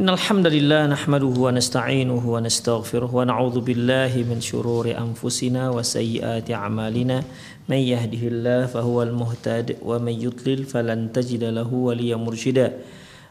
Hamdalillah 0.00 0.88
nahmaduhu 0.88 1.44
wa 1.44 1.52
nasta'inuhu 1.52 2.24
wa 2.24 2.40
nastaghfiruh 2.40 3.12
wa 3.12 3.28
na'udzu 3.28 3.60
billahi 3.60 4.24
min 4.24 4.40
shururi 4.40 4.96
anfusina 4.96 5.68
wa 5.68 5.84
sayyiati 5.84 6.56
a'malina. 6.56 7.20
May 7.68 7.84
yahdihillahu 7.92 8.64
fahuwal 8.72 9.12
muhtad 9.12 9.76
wa 9.84 10.00
may 10.00 10.16
yudlil 10.16 10.64
falan 10.64 11.12
tajida 11.12 11.52
lahu 11.52 11.92
waliyyan 11.92 12.24
mursyida. 12.24 12.80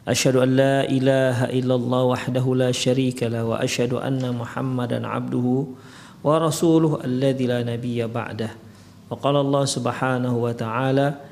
Asyhadu 0.06 0.46
an 0.46 0.54
la 0.54 0.86
ilaha 0.86 1.50
illallah 1.50 2.06
wahdahu 2.06 2.54
la 2.54 2.70
syarika 2.70 3.26
lah 3.26 3.42
wa 3.42 3.58
asyhadu 3.58 3.98
anna 3.98 4.30
Muhammadan 4.30 5.02
abduhu 5.02 5.74
wa 6.22 6.38
rasuluhu 6.38 7.02
alladzi 7.02 7.50
la 7.50 7.66
nabiyya 7.66 8.06
ba'dah. 8.06 8.54
Wa 9.10 9.18
qala 9.18 9.42
Allah 9.42 9.66
subhanahu 9.66 10.46
wa 10.46 10.54
ta'ala 10.54 11.31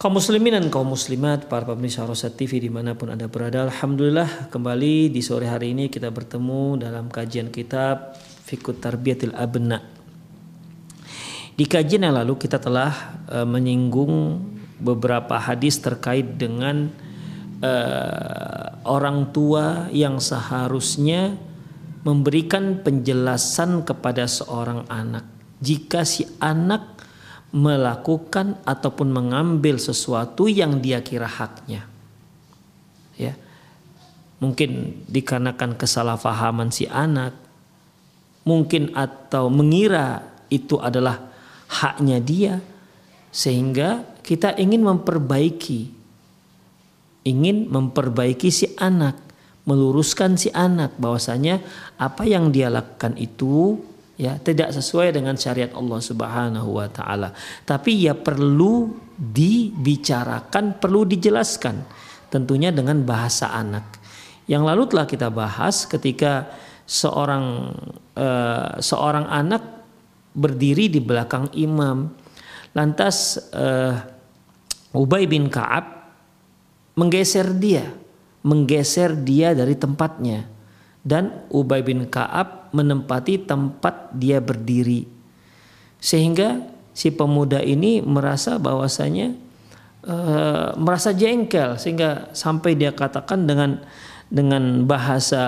Kaum 0.00 0.16
muslimin 0.16 0.56
dan 0.56 0.72
kaum 0.72 0.96
muslimat, 0.96 1.44
para 1.44 1.68
pemirsa 1.68 2.08
Rosat 2.08 2.32
TV 2.32 2.56
di 2.56 2.72
mana 2.72 2.96
pun 2.96 3.12
Anda 3.12 3.28
berada, 3.28 3.68
Alhamdulillah 3.68 4.48
kembali 4.48 5.12
di 5.12 5.20
sore 5.20 5.44
hari 5.44 5.76
ini 5.76 5.92
kita 5.92 6.08
bertemu 6.08 6.80
dalam 6.80 7.12
kajian 7.12 7.52
kitab 7.52 8.16
Fikut 8.48 8.80
Tarbiyatil 8.80 9.36
Abna. 9.36 9.76
Di 11.52 11.68
kajian 11.68 12.08
yang 12.08 12.16
lalu 12.16 12.40
kita 12.40 12.56
telah 12.56 13.20
uh, 13.28 13.44
menyinggung 13.44 14.40
beberapa 14.80 15.36
hadis 15.36 15.84
terkait 15.84 16.40
dengan 16.40 16.88
uh, 17.60 18.80
orang 18.88 19.36
tua 19.36 19.92
yang 19.92 20.16
seharusnya 20.16 21.36
memberikan 22.08 22.80
penjelasan 22.80 23.84
kepada 23.84 24.24
seorang 24.24 24.88
anak. 24.88 25.28
Jika 25.60 26.08
si 26.08 26.24
anak 26.40 26.99
melakukan 27.50 28.58
ataupun 28.62 29.10
mengambil 29.10 29.78
sesuatu 29.78 30.46
yang 30.46 30.78
dia 30.78 31.02
kira 31.02 31.26
haknya. 31.26 31.86
Ya. 33.18 33.34
Mungkin 34.40 35.04
dikarenakan 35.10 35.76
kesalahpahaman 35.76 36.72
si 36.72 36.88
anak, 36.88 37.36
mungkin 38.46 38.94
atau 38.96 39.52
mengira 39.52 40.24
itu 40.48 40.80
adalah 40.80 41.20
haknya 41.68 42.18
dia 42.18 42.54
sehingga 43.30 44.02
kita 44.24 44.58
ingin 44.58 44.82
memperbaiki 44.82 46.00
ingin 47.24 47.68
memperbaiki 47.68 48.48
si 48.48 48.72
anak, 48.80 49.16
meluruskan 49.68 50.40
si 50.40 50.48
anak 50.50 50.96
bahwasanya 50.96 51.60
apa 52.00 52.24
yang 52.24 52.48
dia 52.48 52.72
lakukan 52.72 53.16
itu 53.20 53.76
ya 54.20 54.36
tidak 54.36 54.76
sesuai 54.76 55.16
dengan 55.16 55.32
syariat 55.40 55.72
Allah 55.72 55.96
Subhanahu 55.96 56.76
wa 56.76 56.88
taala. 56.92 57.32
Tapi 57.64 58.04
ya 58.04 58.12
perlu 58.12 58.92
dibicarakan, 59.16 60.76
perlu 60.76 61.08
dijelaskan 61.08 61.80
tentunya 62.28 62.68
dengan 62.68 63.00
bahasa 63.00 63.48
anak. 63.56 63.96
Yang 64.44 64.62
lalu 64.68 64.82
telah 64.92 65.06
kita 65.08 65.28
bahas 65.32 65.88
ketika 65.88 66.52
seorang 66.84 67.72
uh, 68.20 68.76
seorang 68.76 69.24
anak 69.24 69.64
berdiri 70.36 70.92
di 70.92 71.00
belakang 71.00 71.48
imam. 71.56 72.12
Lantas 72.70 73.34
uh, 73.50 73.98
Ubay 74.94 75.26
bin 75.26 75.50
Ka'ab 75.50 76.06
menggeser 76.94 77.50
dia, 77.56 77.88
menggeser 78.46 79.16
dia 79.16 79.56
dari 79.56 79.74
tempatnya 79.74 80.46
dan 81.02 81.46
Ubay 81.50 81.82
bin 81.82 82.06
Ka'ab 82.06 82.59
menempati 82.70 83.42
tempat 83.42 84.14
dia 84.14 84.38
berdiri. 84.38 85.06
Sehingga 86.00 86.64
si 86.96 87.12
pemuda 87.12 87.60
ini 87.60 88.00
merasa 88.00 88.56
bahwasanya 88.56 89.36
e, 90.04 90.16
merasa 90.80 91.12
jengkel 91.12 91.76
sehingga 91.76 92.32
sampai 92.32 92.74
dia 92.74 92.90
katakan 92.90 93.44
dengan 93.44 93.80
dengan 94.30 94.86
bahasa 94.86 95.42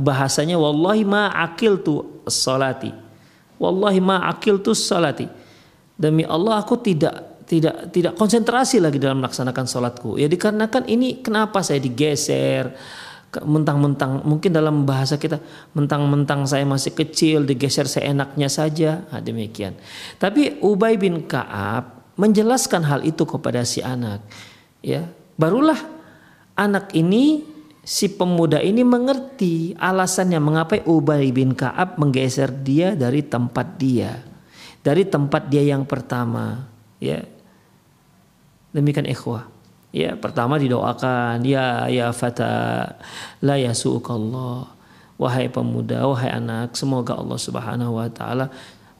bahasanya 0.00 0.56
wallahi 0.56 1.04
ma 1.04 1.30
akil 1.30 1.78
tu 1.80 2.24
salati. 2.26 2.90
Wallahi 3.60 4.00
ma 4.00 4.24
akil 4.32 4.58
tu 4.64 4.72
salati. 4.72 5.28
Demi 5.98 6.24
Allah 6.24 6.62
aku 6.62 6.78
tidak 6.80 7.44
tidak 7.48 7.90
tidak 7.90 8.12
konsentrasi 8.14 8.78
lagi 8.78 9.00
dalam 9.00 9.24
melaksanakan 9.24 9.64
salatku. 9.64 10.20
Ya 10.20 10.28
dikarenakan 10.28 10.84
ini 10.88 11.24
kenapa 11.24 11.64
saya 11.64 11.80
digeser, 11.80 12.76
mentang-mentang 13.44 14.24
mungkin 14.24 14.50
dalam 14.56 14.88
bahasa 14.88 15.20
kita 15.20 15.36
mentang-mentang 15.76 16.48
saya 16.48 16.64
masih 16.64 16.96
kecil 16.96 17.44
digeser 17.44 17.84
seenaknya 17.84 18.48
saja. 18.48 19.04
Nah, 19.12 19.20
demikian. 19.20 19.76
Tapi 20.16 20.60
Ubay 20.64 20.96
bin 20.96 21.28
Kaab 21.28 22.16
menjelaskan 22.16 22.82
hal 22.88 23.00
itu 23.04 23.28
kepada 23.28 23.62
si 23.68 23.84
anak 23.84 24.24
ya. 24.80 25.04
Barulah 25.38 25.78
anak 26.56 26.90
ini 26.96 27.44
si 27.84 28.10
pemuda 28.10 28.64
ini 28.64 28.82
mengerti 28.82 29.76
alasannya 29.76 30.40
mengapa 30.40 30.80
Ubay 30.88 31.28
bin 31.30 31.52
Kaab 31.52 32.00
menggeser 32.00 32.48
dia 32.50 32.96
dari 32.96 33.20
tempat 33.22 33.76
dia 33.76 34.24
dari 34.82 35.04
tempat 35.04 35.52
dia 35.52 35.62
yang 35.68 35.84
pertama 35.84 36.64
ya. 36.96 37.20
Demikian 38.72 39.08
ikhwah 39.08 39.57
Ya, 39.98 40.14
pertama 40.14 40.62
didoakan, 40.62 41.42
ya 41.42 41.90
ya 41.90 42.14
fata 42.14 42.86
la 43.42 43.58
yasukallah. 43.58 44.70
Wahai 45.18 45.50
pemuda, 45.50 46.06
wahai 46.06 46.30
anak, 46.30 46.78
semoga 46.78 47.18
Allah 47.18 47.34
Subhanahu 47.34 47.98
wa 47.98 48.06
taala 48.06 48.46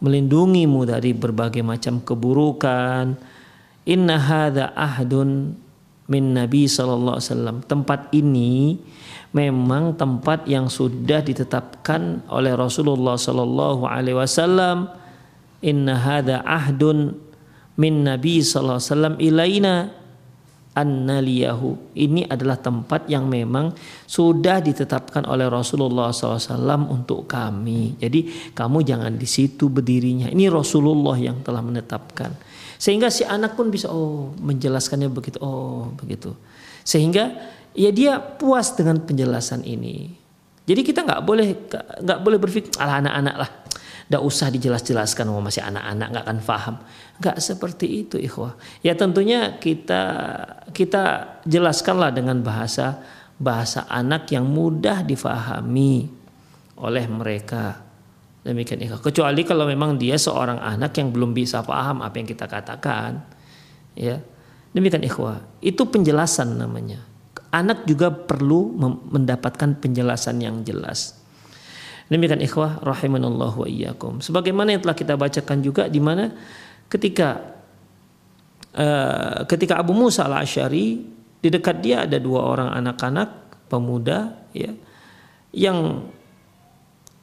melindungimu 0.02 0.82
dari 0.82 1.14
berbagai 1.14 1.62
macam 1.62 2.02
keburukan. 2.02 3.14
Inna 3.86 4.16
hadza 4.18 4.74
ahdun 4.74 5.54
min 6.10 6.34
Nabi 6.34 6.66
sallallahu 6.66 7.16
alaihi 7.22 7.30
wasallam. 7.30 7.56
Tempat 7.62 8.00
ini 8.10 8.82
memang 9.30 9.94
tempat 9.94 10.50
yang 10.50 10.66
sudah 10.66 11.22
ditetapkan 11.22 12.26
oleh 12.26 12.58
Rasulullah 12.58 13.14
sallallahu 13.14 13.86
alaihi 13.86 14.18
wasallam. 14.18 14.90
Inna 15.62 15.94
hadza 15.94 16.42
ahdun 16.42 17.14
min 17.78 18.02
Nabi 18.02 18.42
sallallahu 18.42 18.82
alaihi 18.82 18.90
wasallam 18.90 19.14
ilaina 19.22 19.74
An-Naliyahu. 20.78 21.98
Ini 21.98 22.30
adalah 22.30 22.62
tempat 22.62 23.10
yang 23.10 23.26
memang 23.26 23.74
sudah 24.06 24.62
ditetapkan 24.62 25.26
oleh 25.26 25.50
Rasulullah 25.50 26.14
SAW 26.14 26.86
untuk 26.86 27.26
kami. 27.26 27.98
Jadi 27.98 28.52
kamu 28.54 28.86
jangan 28.86 29.18
di 29.18 29.26
situ 29.26 29.66
berdirinya. 29.66 30.30
Ini 30.30 30.46
Rasulullah 30.46 31.18
yang 31.18 31.42
telah 31.42 31.60
menetapkan. 31.60 32.30
Sehingga 32.78 33.10
si 33.10 33.26
anak 33.26 33.58
pun 33.58 33.74
bisa 33.74 33.90
oh 33.90 34.30
menjelaskannya 34.38 35.10
begitu. 35.10 35.42
Oh 35.42 35.90
begitu. 35.98 36.38
Sehingga 36.86 37.34
ya 37.74 37.90
dia 37.90 38.22
puas 38.22 38.72
dengan 38.78 39.02
penjelasan 39.02 39.66
ini. 39.66 40.14
Jadi 40.62 40.80
kita 40.86 41.02
nggak 41.02 41.22
boleh 41.26 41.46
nggak 42.06 42.20
boleh 42.22 42.38
berpikir 42.38 42.70
ala 42.78 43.02
anak-anak 43.02 43.36
lah 43.40 43.50
tidak 44.08 44.24
usah 44.24 44.48
dijelas-jelaskan 44.48 45.28
mau 45.28 45.44
masih 45.44 45.60
anak-anak 45.68 46.06
nggak 46.08 46.24
akan 46.24 46.38
paham. 46.40 46.74
Nggak 47.20 47.36
seperti 47.44 47.86
itu 48.08 48.16
ikhwah. 48.16 48.56
Ya 48.80 48.96
tentunya 48.96 49.60
kita 49.60 50.02
kita 50.72 51.36
jelaskanlah 51.44 52.08
dengan 52.16 52.40
bahasa 52.40 53.04
bahasa 53.36 53.84
anak 53.84 54.32
yang 54.32 54.48
mudah 54.48 55.04
difahami 55.04 56.08
oleh 56.80 57.04
mereka. 57.04 57.84
Demikian 58.40 58.80
ikhwah. 58.80 59.04
Kecuali 59.04 59.44
kalau 59.44 59.68
memang 59.68 60.00
dia 60.00 60.16
seorang 60.16 60.56
anak 60.56 60.96
yang 60.96 61.12
belum 61.12 61.36
bisa 61.36 61.60
paham 61.60 62.00
apa 62.00 62.16
yang 62.16 62.24
kita 62.24 62.48
katakan. 62.48 63.28
Ya. 63.92 64.24
Demikian 64.72 65.04
ikhwah. 65.04 65.44
Itu 65.60 65.84
penjelasan 65.84 66.56
namanya. 66.56 67.04
Anak 67.52 67.84
juga 67.84 68.08
perlu 68.08 68.72
mendapatkan 69.12 69.76
penjelasan 69.76 70.40
yang 70.40 70.64
jelas. 70.64 71.17
Demikian 72.08 72.40
ikhwah 72.40 72.80
rahimanallah 72.80 73.52
wa 73.52 73.68
iyyakum. 73.68 74.24
Sebagaimana 74.24 74.72
yang 74.72 74.80
telah 74.80 74.96
kita 74.96 75.14
bacakan 75.20 75.60
juga 75.60 75.92
di 75.92 76.00
mana 76.00 76.32
ketika 76.88 77.60
uh, 78.72 79.44
ketika 79.44 79.76
Abu 79.76 79.92
Musa 79.92 80.24
al-Asy'ari 80.24 80.86
di 81.38 81.48
dekat 81.52 81.84
dia 81.84 82.08
ada 82.08 82.16
dua 82.16 82.48
orang 82.48 82.72
anak-anak 82.72 83.30
pemuda 83.68 84.48
ya 84.56 84.72
yang 85.52 86.08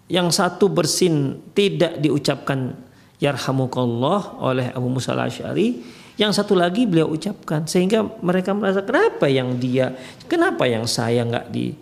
yang 0.06 0.30
satu 0.30 0.70
bersin 0.70 1.42
tidak 1.58 1.98
diucapkan 1.98 2.78
yarhamukallah 3.18 4.38
oleh 4.38 4.70
Abu 4.70 4.88
Musa 4.94 5.18
al-Asy'ari 5.18 5.82
yang 6.16 6.32
satu 6.32 6.56
lagi 6.56 6.88
beliau 6.88 7.12
ucapkan 7.12 7.68
sehingga 7.68 8.06
mereka 8.24 8.56
merasa 8.56 8.86
kenapa 8.86 9.28
yang 9.28 9.58
dia 9.60 9.98
kenapa 10.30 10.64
yang 10.70 10.88
saya 10.88 11.26
nggak 11.28 11.52
di 11.52 11.76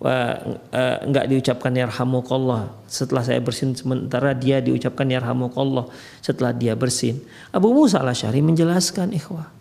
nggak 0.00 1.24
uh, 1.24 1.28
uh, 1.28 1.30
diucapkan 1.30 1.76
yarhamukallah. 1.76 2.72
Setelah 2.88 3.20
saya 3.20 3.36
bersin 3.44 3.76
sementara 3.76 4.32
dia 4.32 4.64
diucapkan 4.64 5.04
yarhamukallah. 5.04 5.92
Setelah 6.24 6.56
dia 6.56 6.72
bersin. 6.72 7.20
Abu 7.52 7.68
Musa 7.76 8.00
al 8.00 8.08
Syari 8.16 8.40
menjelaskan 8.40 9.12
ikhwah. 9.12 9.52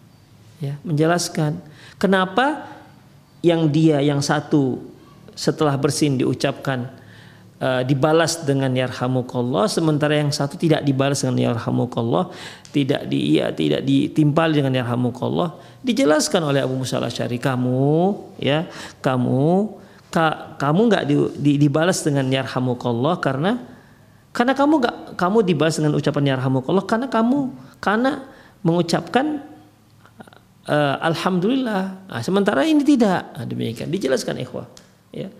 Ya 0.63 0.79
menjelaskan. 0.87 1.59
Kenapa 1.99 2.71
yang 3.43 3.67
dia 3.67 3.99
yang 3.99 4.23
satu 4.23 4.79
setelah 5.35 5.75
bersin 5.75 6.15
diucapkan 6.15 6.87
uh, 7.59 7.83
dibalas 7.83 8.39
dengan 8.47 8.71
yarhamukallah 8.71 9.67
sementara 9.67 10.23
yang 10.23 10.31
satu 10.31 10.55
tidak 10.55 10.87
dibalas 10.87 11.23
dengan 11.23 11.51
yarhamukallah 11.51 12.31
tidak 12.71 13.07
di 13.11 13.35
iya 13.35 13.51
tidak 13.51 13.83
ditimpal 13.83 14.47
dengan 14.47 14.71
yarhamukallah? 14.71 15.59
Dijelaskan 15.83 16.47
oleh 16.47 16.63
Abu 16.63 16.79
Musa 16.79 16.95
al 16.95 17.11
Syari 17.11 17.43
kamu 17.43 18.15
ya 18.39 18.71
kamu 19.03 19.75
ka, 20.09 20.57
kamu 20.57 20.81
nggak 20.89 21.03
di, 21.05 21.15
di, 21.37 21.51
dibalas 21.61 22.01
dengan 22.01 22.27
yarhamukallah 22.29 23.21
karena 23.21 23.61
karena 24.29 24.53
kamu 24.53 24.73
nggak 24.81 24.95
kamu 25.17 25.37
dibalas 25.45 25.75
dengan 25.81 25.93
ucapan 25.97 26.37
yarhamukallah 26.37 26.85
karena 26.85 27.07
kamu 27.09 27.49
karena 27.81 28.11
mengucapkan 28.61 29.41
uh, 30.69 30.95
alhamdulillah. 31.01 31.83
Nah, 32.07 32.21
sementara 32.21 32.61
ini 32.67 32.85
tidak. 32.85 33.33
Nah, 33.33 33.45
demikian 33.49 33.89
dijelaskan 33.89 34.37
ikhwah. 34.45 34.69
Ya. 35.09 35.33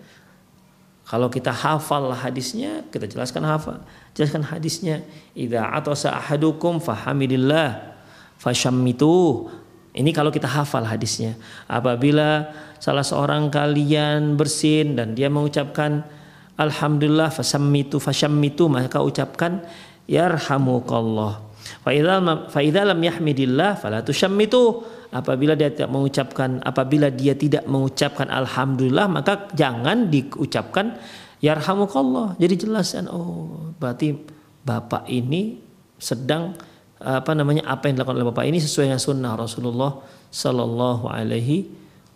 Kalau 1.06 1.26
kita 1.26 1.50
hafal 1.50 2.14
hadisnya, 2.14 2.86
kita 2.90 3.10
jelaskan 3.10 3.42
hafal. 3.42 3.82
Jelaskan 4.14 4.46
hadisnya. 4.46 5.02
Idza 5.34 5.66
atasa 5.66 6.14
ahadukum 6.14 6.78
fahamidillah 6.78 7.98
fashammitu. 8.38 9.50
Ini 9.90 10.10
kalau 10.14 10.30
kita 10.30 10.46
hafal 10.46 10.86
hadisnya. 10.86 11.34
Apabila 11.66 12.46
salah 12.78 13.02
seorang 13.02 13.50
kalian 13.50 14.38
bersin 14.38 14.94
dan 14.94 15.18
dia 15.18 15.26
mengucapkan 15.26 16.06
alhamdulillah 16.54 17.34
fasammitu 17.34 17.98
fasyammitu 17.98 18.70
maka 18.70 19.02
ucapkan 19.02 19.66
yarhamukallah. 20.06 21.42
Fa 21.82 22.60
idza 22.62 22.82
lam 22.86 23.00
yahmidillah 23.02 23.82
fala 23.82 24.06
tusyammitu. 24.06 24.86
Apabila 25.10 25.58
dia 25.58 25.74
tidak 25.74 25.90
mengucapkan 25.90 26.62
apabila 26.62 27.10
dia 27.10 27.34
tidak 27.34 27.66
mengucapkan 27.66 28.30
alhamdulillah 28.30 29.10
maka 29.10 29.50
jangan 29.58 30.06
diucapkan 30.06 30.94
yarhamukallah. 31.42 32.38
Jadi 32.38 32.54
jelas 32.62 32.94
kan 32.94 33.10
oh 33.10 33.74
berarti 33.74 34.14
bapak 34.62 35.10
ini 35.10 35.58
sedang 35.98 36.54
apa 37.00 37.32
namanya 37.32 37.64
apa 37.64 37.88
yang 37.88 37.98
dilakukan 37.98 38.16
oleh 38.20 38.28
bapak 38.28 38.44
ini 38.46 38.60
sesuai 38.60 38.92
dengan 38.92 39.00
sunnah 39.00 39.32
Rasulullah 39.34 40.04
Sallallahu 40.28 41.08
Alaihi 41.08 41.66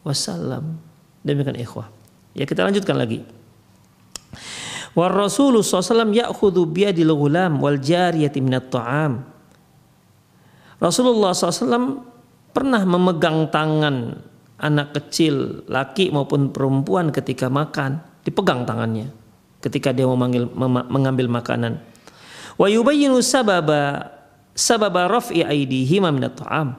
wasallam. 0.05 0.79
Demikian 1.25 1.57
ikhwah. 1.57 1.89
Ya 2.37 2.45
kita 2.45 2.63
lanjutkan 2.63 3.01
lagi. 3.01 3.25
Wa 4.95 5.11
Rasulullah 5.11 5.65
SAW 5.65 6.15
ya'khudhu 6.15 6.71
biyadil 6.71 7.11
ghulam 7.11 7.59
wal 7.59 7.81
jariyati 7.81 8.39
minat 8.39 8.71
ta'am. 8.71 9.27
Rasulullah 10.79 11.35
SAW 11.35 12.05
pernah 12.55 12.83
memegang 12.87 13.51
tangan 13.51 14.21
anak 14.63 14.95
kecil 14.95 15.67
laki 15.67 16.15
maupun 16.15 16.55
perempuan 16.55 17.11
ketika 17.11 17.51
makan 17.51 17.99
dipegang 18.23 18.63
tangannya 18.63 19.11
ketika 19.59 19.91
dia 19.91 20.07
memanggil 20.07 20.47
mengambil 20.89 21.27
makanan 21.27 21.83
wa 22.55 22.71
yubayyinu 22.71 23.19
sababa 23.19 24.14
sababa 24.55 25.11
raf'i 25.11 25.43
aydihim 25.43 26.07
minat 26.09 26.39
ta'am 26.39 26.79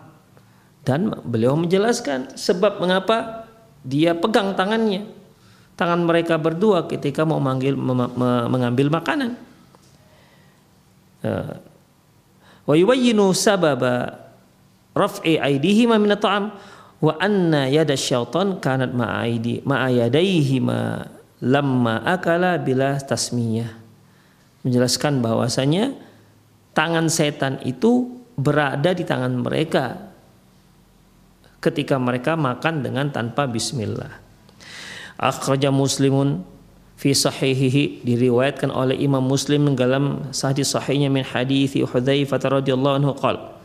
dan 0.88 1.12
beliau 1.28 1.60
menjelaskan 1.60 2.34
sebab 2.40 2.80
mengapa 2.80 3.46
dia 3.86 4.18
pegang 4.18 4.56
tangannya. 4.58 5.06
Tangan 5.76 6.08
mereka 6.08 6.40
berdua 6.40 6.88
ketika 6.88 7.28
mau 7.28 7.38
manggil, 7.38 7.76
mengambil 8.48 8.88
makanan. 8.88 9.36
Eh, 11.20 11.54
wa 12.64 12.74
yubayyinu 12.74 13.36
sababa 13.36 14.24
raf'i 14.96 15.36
aidihima 15.36 16.00
min 16.00 16.16
at'am 16.16 16.56
wa 17.04 17.14
anna 17.20 17.68
yada 17.68 17.98
syaitan 18.00 18.56
kanat 18.64 18.96
ma'aidi 18.96 19.68
ma'ayadaihima 19.68 21.12
lamma 21.44 22.08
akala 22.08 22.56
bila 22.56 22.96
tasmiyah. 23.02 23.70
Menjelaskan 24.64 25.20
bahwasanya 25.20 26.05
tangan 26.76 27.08
setan 27.08 27.64
itu 27.64 28.12
berada 28.36 28.92
di 28.92 29.08
tangan 29.08 29.32
mereka 29.32 30.12
ketika 31.64 31.98
mereka 31.98 32.38
makan 32.38 32.84
dengan 32.86 33.10
tanpa 33.10 33.50
bismillah. 33.50 34.22
Akhraja 35.16 35.72
Muslimun 35.72 36.44
fi 37.00 37.16
sahihihi 37.16 38.04
diriwayatkan 38.04 38.70
oleh 38.70 39.00
Imam 39.00 39.24
Muslim 39.24 39.74
dalam 39.74 40.30
sahih 40.36 40.68
sahihnya 40.68 41.08
min 41.08 41.24
hadis 41.24 41.76
Hudzaifah 41.76 42.40
radhiyallahu 42.60 42.96
anhu 43.00 43.16
qala 43.16 43.56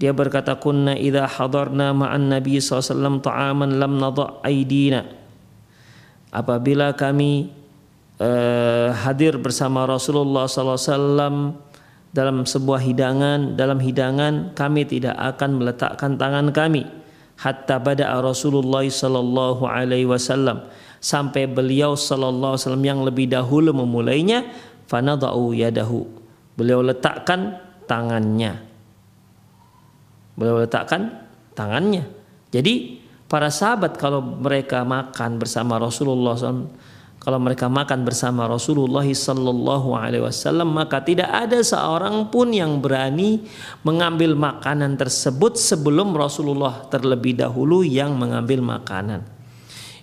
dia 0.00 0.16
berkata 0.16 0.56
kunna 0.56 0.96
idza 0.96 1.28
hadarna 1.28 1.92
ma'an 1.92 2.32
nabi 2.32 2.56
SAW 2.56 3.20
ta'aman 3.20 3.76
lam 3.76 4.00
nadha 4.00 4.40
aidina 4.40 5.04
apabila 6.32 6.96
kami 6.96 7.52
uh, 8.16 8.96
hadir 8.96 9.36
bersama 9.36 9.84
Rasulullah 9.84 10.48
SAW 10.48 11.69
dalam 12.10 12.42
sebuah 12.42 12.82
hidangan 12.82 13.54
dalam 13.54 13.78
hidangan 13.78 14.54
kami 14.58 14.82
tidak 14.86 15.14
akan 15.14 15.62
meletakkan 15.62 16.18
tangan 16.18 16.50
kami. 16.50 16.86
Hatta 17.40 17.80
pada 17.80 18.20
Rasulullah 18.20 18.84
sallallahu 18.84 19.64
alaihi 19.64 20.04
wasallam. 20.04 20.68
Sampai 21.00 21.48
beliau 21.48 21.96
sallallahu 21.96 22.60
wasallam 22.60 22.84
yang 22.84 23.00
lebih 23.00 23.32
dahulu 23.32 23.72
memulainya 23.72 24.44
fanadau 24.84 25.56
yadahu. 25.56 26.04
Beliau 26.58 26.84
letakkan 26.84 27.56
tangannya. 27.88 28.60
Beliau 30.36 30.60
letakkan 30.60 31.24
tangannya. 31.56 32.04
Jadi 32.52 33.00
para 33.30 33.48
sahabat 33.48 33.96
kalau 33.96 34.20
mereka 34.20 34.84
makan 34.84 35.40
bersama 35.40 35.80
Rasulullah 35.80 36.36
SAW 36.36 36.68
kalau 37.20 37.36
mereka 37.36 37.68
makan 37.68 38.08
bersama 38.08 38.48
Rasulullah 38.48 39.04
sallallahu 39.04 39.92
alaihi 39.92 40.24
wasallam 40.24 40.72
maka 40.72 41.04
tidak 41.04 41.28
ada 41.28 41.60
seorang 41.60 42.32
pun 42.32 42.48
yang 42.48 42.80
berani 42.80 43.44
mengambil 43.84 44.32
makanan 44.32 44.96
tersebut 44.96 45.60
sebelum 45.60 46.16
Rasulullah 46.16 46.88
terlebih 46.88 47.36
dahulu 47.36 47.84
yang 47.84 48.16
mengambil 48.16 48.64
makanan. 48.64 49.20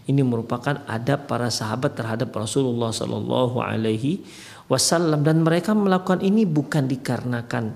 Ini 0.06 0.22
merupakan 0.22 0.86
adab 0.86 1.26
para 1.26 1.50
sahabat 1.50 1.98
terhadap 1.98 2.30
Rasulullah 2.32 2.94
sallallahu 2.94 3.66
alaihi 3.66 4.22
wasallam. 4.70 5.26
Dan 5.26 5.42
mereka 5.42 5.74
melakukan 5.74 6.22
ini 6.22 6.46
bukan 6.46 6.86
dikarenakan 6.86 7.76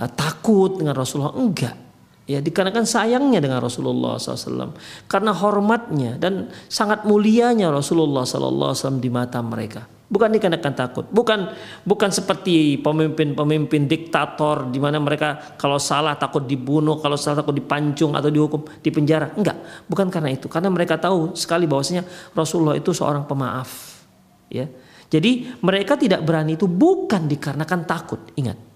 uh, 0.00 0.10
takut 0.10 0.80
dengan 0.80 0.96
Rasulullah. 0.96 1.36
Enggak 1.36 1.87
Ya 2.28 2.44
dikarenakan 2.44 2.84
sayangnya 2.84 3.40
dengan 3.40 3.64
Rasulullah 3.64 4.20
SAW, 4.20 4.76
karena 5.08 5.32
hormatnya 5.32 6.20
dan 6.20 6.52
sangat 6.68 7.08
mulianya 7.08 7.72
Rasulullah 7.72 8.28
SAW 8.28 9.00
di 9.00 9.08
mata 9.08 9.40
mereka. 9.40 9.88
Bukan 10.12 10.36
dikarenakan 10.36 10.74
takut, 10.76 11.08
bukan 11.08 11.48
bukan 11.88 12.12
seperti 12.12 12.84
pemimpin-pemimpin 12.84 13.88
diktator 13.88 14.68
di 14.68 14.76
mana 14.76 15.00
mereka 15.00 15.56
kalau 15.56 15.80
salah 15.80 16.20
takut 16.20 16.44
dibunuh, 16.44 17.00
kalau 17.00 17.16
salah 17.16 17.40
takut 17.40 17.56
dipancung 17.56 18.12
atau 18.12 18.28
dihukum 18.28 18.60
di 18.84 18.92
penjara. 18.92 19.32
Enggak, 19.32 19.88
bukan 19.88 20.12
karena 20.12 20.28
itu, 20.28 20.52
karena 20.52 20.68
mereka 20.68 21.00
tahu 21.00 21.32
sekali 21.32 21.64
bahwasanya 21.64 22.04
Rasulullah 22.36 22.76
itu 22.76 22.92
seorang 22.92 23.24
pemaaf. 23.24 24.04
Ya, 24.52 24.68
jadi 25.08 25.56
mereka 25.64 25.96
tidak 25.96 26.20
berani 26.20 26.60
itu 26.60 26.68
bukan 26.68 27.24
dikarenakan 27.24 27.88
takut. 27.88 28.20
Ingat, 28.36 28.67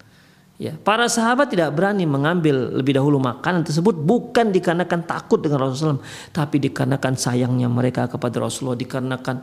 Ya, 0.62 0.78
para 0.78 1.10
sahabat 1.10 1.50
tidak 1.50 1.74
berani 1.74 2.06
mengambil 2.06 2.78
lebih 2.78 2.94
dahulu 2.94 3.18
makanan 3.18 3.66
tersebut 3.66 3.98
bukan 3.98 4.54
dikarenakan 4.54 5.02
takut 5.02 5.42
dengan 5.42 5.66
Rasulullah, 5.66 5.98
tapi 6.30 6.62
dikarenakan 6.62 7.18
sayangnya 7.18 7.66
mereka 7.66 8.06
kepada 8.06 8.38
Rasulullah, 8.38 8.78
dikarenakan 8.78 9.42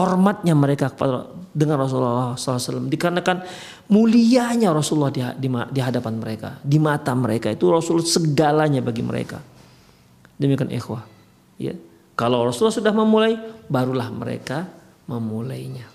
hormatnya 0.00 0.56
mereka 0.56 0.96
kepada 0.96 1.28
dengan 1.52 1.84
Rasulullah 1.84 2.40
SAW, 2.40 2.88
dikarenakan 2.88 3.44
mulianya 3.92 4.72
Rasulullah 4.72 5.12
di, 5.12 5.20
di, 5.36 5.52
di 5.52 5.80
hadapan 5.84 6.14
mereka, 6.16 6.56
di 6.64 6.80
mata 6.80 7.12
mereka 7.12 7.52
itu 7.52 7.68
Rasul 7.68 8.00
segalanya 8.00 8.80
bagi 8.80 9.04
mereka. 9.04 9.44
Demikian 10.40 10.72
ikhwah. 10.72 11.04
Ya. 11.60 11.76
Kalau 12.16 12.48
Rasulullah 12.48 12.80
sudah 12.80 12.94
memulai, 12.96 13.36
barulah 13.68 14.08
mereka 14.08 14.64
memulainya. 15.04 15.89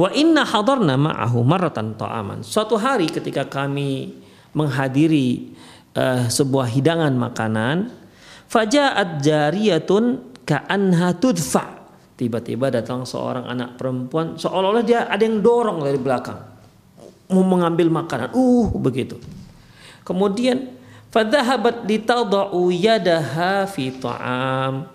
Wa 0.00 0.08
inna 0.16 0.48
hadarna 0.48 0.96
ma'ahu 0.96 1.44
maratan 1.44 1.92
ta'aman. 1.92 2.40
Suatu 2.40 2.80
hari 2.80 3.12
ketika 3.12 3.44
kami 3.44 4.16
menghadiri 4.56 5.52
uh, 5.92 6.24
sebuah 6.24 6.72
hidangan 6.72 7.12
makanan, 7.12 7.92
faja'at 8.48 9.20
jariyatun 9.20 10.32
ka'anha 10.48 11.20
tudfa. 11.20 11.84
Tiba-tiba 12.16 12.72
datang 12.72 13.04
seorang 13.04 13.44
anak 13.44 13.76
perempuan 13.76 14.40
seolah-olah 14.40 14.84
dia 14.84 15.04
ada 15.04 15.20
yang 15.20 15.44
dorong 15.44 15.84
dari 15.84 16.00
belakang 16.00 16.40
mau 17.30 17.44
mengambil 17.44 17.92
makanan. 17.92 18.32
Uh, 18.32 18.72
begitu. 18.80 19.20
Kemudian 20.02 20.74
fadhahabat 21.12 21.84
litadau 21.84 22.72
yadaha 22.72 23.68
fi 23.68 23.92
ta'am. 23.94 24.88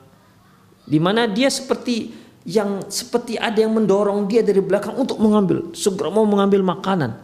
Di 0.85 0.97
mana 0.97 1.25
dia 1.25 1.49
seperti 1.49 2.24
yang 2.45 2.85
seperti 2.93 3.41
ada 3.41 3.57
yang 3.57 3.73
mendorong 3.73 4.29
dia 4.29 4.45
dari 4.45 4.61
belakang 4.61 4.93
untuk 4.93 5.17
mengambil, 5.17 5.73
segera 5.73 6.13
mau 6.13 6.29
mengambil 6.29 6.61
makanan. 6.61 7.17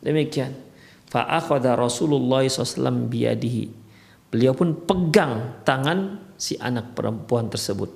Demikian. 0.00 0.56
Fa'akhadha 1.12 1.76
Rasulullah 1.76 2.40
SAW 2.48 3.12
biadihi. 3.12 3.68
Beliau 4.32 4.56
pun 4.56 4.72
pegang 4.72 5.60
tangan 5.68 6.32
si 6.40 6.56
anak 6.56 6.96
perempuan 6.96 7.52
tersebut. 7.52 7.92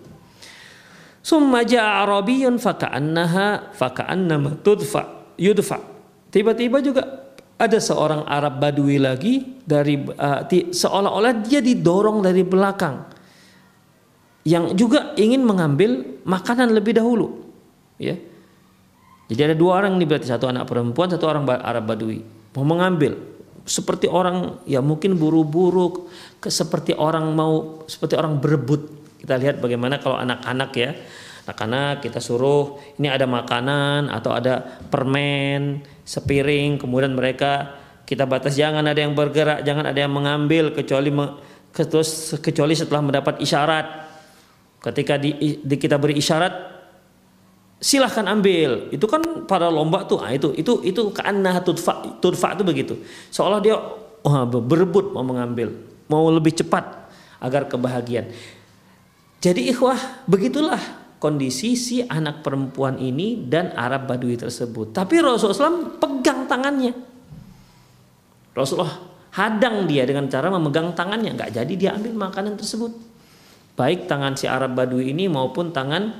Summa 1.25 1.64
ja'a 1.64 2.05
Arabiyun 2.05 2.61
faka'annaha 2.61 3.73
faka'annama 3.73 4.61
tudfa 4.61 5.33
yudfa. 5.40 5.81
Tiba-tiba 6.28 6.85
juga 6.85 7.02
ada 7.57 7.81
seorang 7.81 8.28
Arab 8.28 8.61
Badui 8.61 9.00
lagi 9.00 9.40
dari 9.64 9.97
uh, 9.97 10.45
seolah-olah 10.52 11.40
dia 11.40 11.64
didorong 11.64 12.21
dari 12.21 12.45
belakang 12.45 13.15
yang 14.47 14.79
juga 14.79 15.11
ingin 15.19 15.43
mengambil 15.43 16.23
makanan 16.23 16.71
lebih 16.71 16.95
dahulu 16.95 17.50
ya. 17.99 18.15
Jadi 19.26 19.41
ada 19.43 19.57
dua 19.59 19.83
orang 19.83 19.99
nih 19.99 20.07
berarti 20.07 20.31
satu 20.31 20.47
anak 20.47 20.71
perempuan 20.71 21.11
satu 21.11 21.26
orang 21.26 21.43
Arab 21.50 21.91
Badui. 21.91 22.23
Mau 22.55 22.62
mengambil 22.62 23.19
seperti 23.67 24.07
orang 24.07 24.62
ya 24.71 24.79
mungkin 24.79 25.19
buru-buru 25.19 26.07
seperti 26.47 26.95
orang 26.95 27.35
mau 27.35 27.83
seperti 27.91 28.15
orang 28.15 28.38
berebut. 28.38 28.87
Kita 29.19 29.35
lihat 29.35 29.59
bagaimana 29.59 29.99
kalau 29.99 30.23
anak-anak 30.23 30.71
ya. 30.79 30.95
Anak-anak 31.47 32.07
kita 32.07 32.19
suruh 32.23 32.79
ini 33.03 33.11
ada 33.11 33.26
makanan 33.26 34.11
atau 34.11 34.35
ada 34.35 34.62
permen 34.91 35.83
sepiring 36.07 36.79
kemudian 36.79 37.15
mereka 37.15 37.71
kita 38.03 38.26
batas 38.26 38.59
jangan 38.59 38.83
ada 38.83 38.99
yang 38.99 39.15
bergerak 39.15 39.62
jangan 39.62 39.91
ada 39.91 39.99
yang 40.07 40.11
mengambil 40.11 40.75
kecuali 40.75 41.11
kecuali 42.43 42.75
setelah 42.75 43.03
mendapat 43.03 43.38
isyarat 43.38 44.05
Ketika 44.80 45.18
di, 45.18 45.61
di 45.61 45.76
kita 45.80 45.99
beri 45.99 46.18
isyarat 46.18 46.76
silahkan 47.80 48.25
ambil. 48.28 48.88
Itu 48.92 49.06
kan 49.09 49.23
pada 49.45 49.68
lomba 49.68 50.04
tuh. 50.09 50.25
Nah, 50.25 50.33
itu 50.33 50.52
itu 50.56 50.80
itu 50.85 51.12
karena 51.12 51.61
tudfa 51.61 52.21
tudfa 52.21 52.56
itu 52.56 52.62
begitu. 52.64 52.95
Seolah 53.28 53.61
dia 53.61 53.76
oh, 54.25 54.45
berebut 54.49 55.12
mau 55.12 55.25
mengambil, 55.25 55.73
mau 56.09 56.26
lebih 56.33 56.56
cepat 56.56 57.09
agar 57.40 57.68
kebahagiaan. 57.68 58.33
Jadi 59.45 59.68
ikhwah, 59.68 60.25
begitulah 60.25 60.80
kondisi 61.21 61.76
si 61.76 62.02
anak 62.02 62.40
perempuan 62.40 62.97
ini 62.97 63.47
dan 63.47 63.71
Arab 63.76 64.09
Badui 64.09 64.35
tersebut. 64.35 64.97
Tapi 64.97 65.21
Rasulullah 65.21 65.71
SAW 65.71 66.00
pegang 66.00 66.49
tangannya. 66.49 66.97
Rasulullah 68.56 68.97
hadang 69.37 69.85
dia 69.85 70.09
dengan 70.09 70.33
cara 70.33 70.49
memegang 70.49 70.97
tangannya, 70.97 71.37
nggak 71.37 71.52
jadi 71.52 71.73
dia 71.76 71.90
ambil 71.92 72.16
makanan 72.16 72.56
tersebut 72.56 73.15
baik 73.76 74.09
tangan 74.09 74.35
si 74.35 74.49
Arab 74.49 74.73
Badui 74.75 75.12
ini 75.12 75.28
maupun 75.28 75.71
tangan 75.71 76.16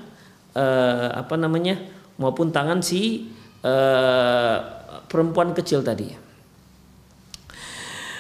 uh, 0.53 1.09
apa 1.17 1.35
namanya 1.41 1.81
maupun 2.21 2.53
tangan 2.53 2.85
si 2.85 3.33
uh, 3.65 4.57
perempuan 5.09 5.57
kecil 5.57 5.81
tadi. 5.81 6.13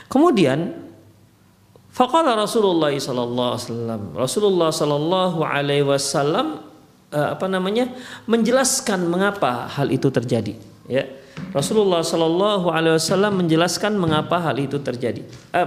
Kemudian 0.09 0.73
faqala 1.93 2.33
Rasulullah 2.33 2.93
sallallahu 2.97 3.51
alaihi 3.53 3.65
wasallam 3.69 4.03
Rasulullah 4.17 4.71
sallallahu 4.73 5.39
alaihi 5.45 5.85
wasallam 5.85 6.65
uh, 7.13 7.29
apa 7.37 7.47
namanya 7.49 7.93
menjelaskan 8.25 9.05
mengapa 9.05 9.69
hal 9.69 9.93
itu 9.93 10.09
terjadi 10.09 10.57
ya 10.89 11.05
Rasulullah 11.53 12.05
Shallallahu 12.05 12.69
Alaihi 12.69 12.97
Wasallam 13.01 13.45
menjelaskan 13.45 13.97
mengapa 13.97 14.41
hal 14.41 14.57
itu 14.61 14.81
terjadi, 14.81 15.25
eh, 15.53 15.67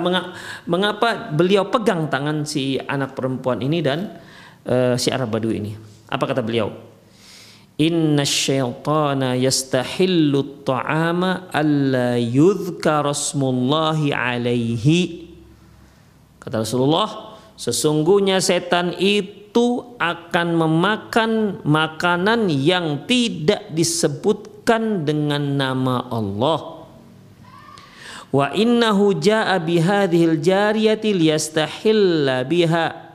mengapa 0.69 1.33
beliau 1.33 1.69
pegang 1.69 2.09
tangan 2.09 2.45
si 2.45 2.77
anak 2.77 3.17
perempuan 3.17 3.61
ini 3.61 3.81
dan 3.81 4.17
eh, 4.65 4.93
si 5.01 5.09
Arab 5.09 5.33
Badu 5.33 5.49
ini. 5.49 5.73
Apa 6.09 6.29
kata 6.29 6.41
beliau? 6.41 6.73
Inna 7.79 8.27
syaitana 8.27 9.39
yastahillu 9.39 10.67
ta'ama 10.67 11.47
alla 11.53 12.19
yudhkar 12.19 13.07
rasmullahi 13.07 14.11
alaihi. 14.11 15.31
Kata 16.43 16.59
Rasulullah, 16.65 17.39
sesungguhnya 17.55 18.43
setan 18.43 18.93
itu 18.99 19.95
akan 19.95 20.47
memakan 20.59 21.31
makanan 21.63 22.51
yang 22.51 23.07
tidak 23.07 23.71
disebut 23.71 24.48
disebutkan 24.69 25.01
dengan 25.01 25.41
nama 25.57 26.05
Allah. 26.13 26.85
Wa 28.29 28.53
innahu 28.53 29.17
jaa 29.17 29.57
bihadhil 29.57 30.37
jariyati 30.37 31.09
liyastahilla 31.17 32.45
biha. 32.45 33.09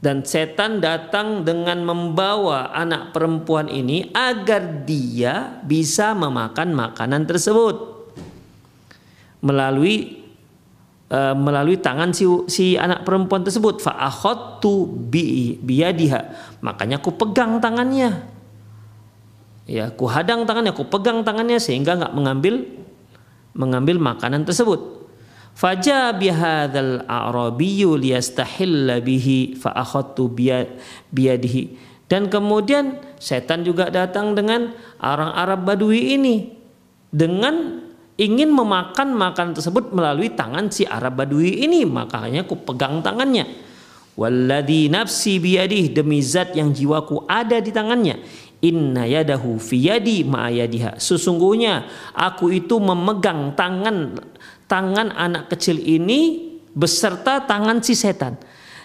Dan 0.00 0.24
setan 0.24 0.80
datang 0.80 1.44
dengan 1.44 1.84
membawa 1.84 2.72
anak 2.72 3.12
perempuan 3.12 3.68
ini 3.68 4.08
agar 4.16 4.88
dia 4.88 5.60
bisa 5.60 6.16
memakan 6.16 6.72
makanan 6.72 7.28
tersebut 7.28 8.08
melalui 9.44 10.24
uh, 11.12 11.36
melalui 11.36 11.76
tangan 11.76 12.16
si, 12.16 12.24
si 12.48 12.80
anak 12.80 13.04
perempuan 13.04 13.44
tersebut 13.44 13.84
fa 13.84 14.08
bi 15.12 15.60
biyadiha 15.60 16.20
makanya 16.64 16.96
aku 16.96 17.12
pegang 17.20 17.60
tangannya 17.60 18.39
ya 19.70 19.94
ku 19.94 20.10
hadang 20.10 20.42
tangannya 20.42 20.74
ku 20.74 20.82
pegang 20.90 21.22
tangannya 21.22 21.62
sehingga 21.62 21.94
nggak 21.94 22.14
mengambil 22.18 22.66
mengambil 23.54 24.02
makanan 24.02 24.42
tersebut. 24.42 25.06
Faja 25.54 26.14
bihadzal 26.14 27.04
a'rabiyyu 27.06 27.98
liyastahilla 27.98 29.02
bihi 29.02 29.58
fa 29.58 29.74
akhadtu 29.74 30.30
biyadihi. 31.10 31.62
Dan 32.10 32.26
kemudian 32.26 32.98
setan 33.22 33.62
juga 33.62 33.86
datang 33.86 34.34
dengan 34.34 34.74
orang 34.98 35.30
Arab 35.30 35.62
Badui 35.62 36.18
ini 36.18 36.50
dengan 37.10 37.86
ingin 38.18 38.50
memakan 38.50 39.14
makanan 39.14 39.54
tersebut 39.54 39.94
melalui 39.94 40.34
tangan 40.34 40.70
si 40.72 40.86
Arab 40.86 41.22
Badui 41.22 41.62
ini. 41.62 41.86
Makanya 41.86 42.46
ku 42.46 42.58
pegang 42.58 43.02
tangannya. 43.02 43.46
Walladzi 44.18 44.90
nafsi 44.90 45.38
biyadih 45.38 45.94
demi 45.94 46.18
zat 46.18 46.52
yang 46.58 46.74
jiwaku 46.74 47.24
ada 47.30 47.62
di 47.62 47.70
tangannya 47.70 48.18
Inna 48.60 49.08
yadahu 49.08 49.56
fiyadi 49.56 50.20
ma'ayadiha. 50.24 51.00
Sesungguhnya 51.00 51.88
aku 52.12 52.52
itu 52.52 52.76
memegang 52.76 53.56
tangan 53.56 54.20
tangan 54.68 55.16
anak 55.16 55.48
kecil 55.50 55.80
ini 55.80 56.52
beserta 56.76 57.42
tangan 57.48 57.80
si 57.80 57.96
setan. 57.96 58.36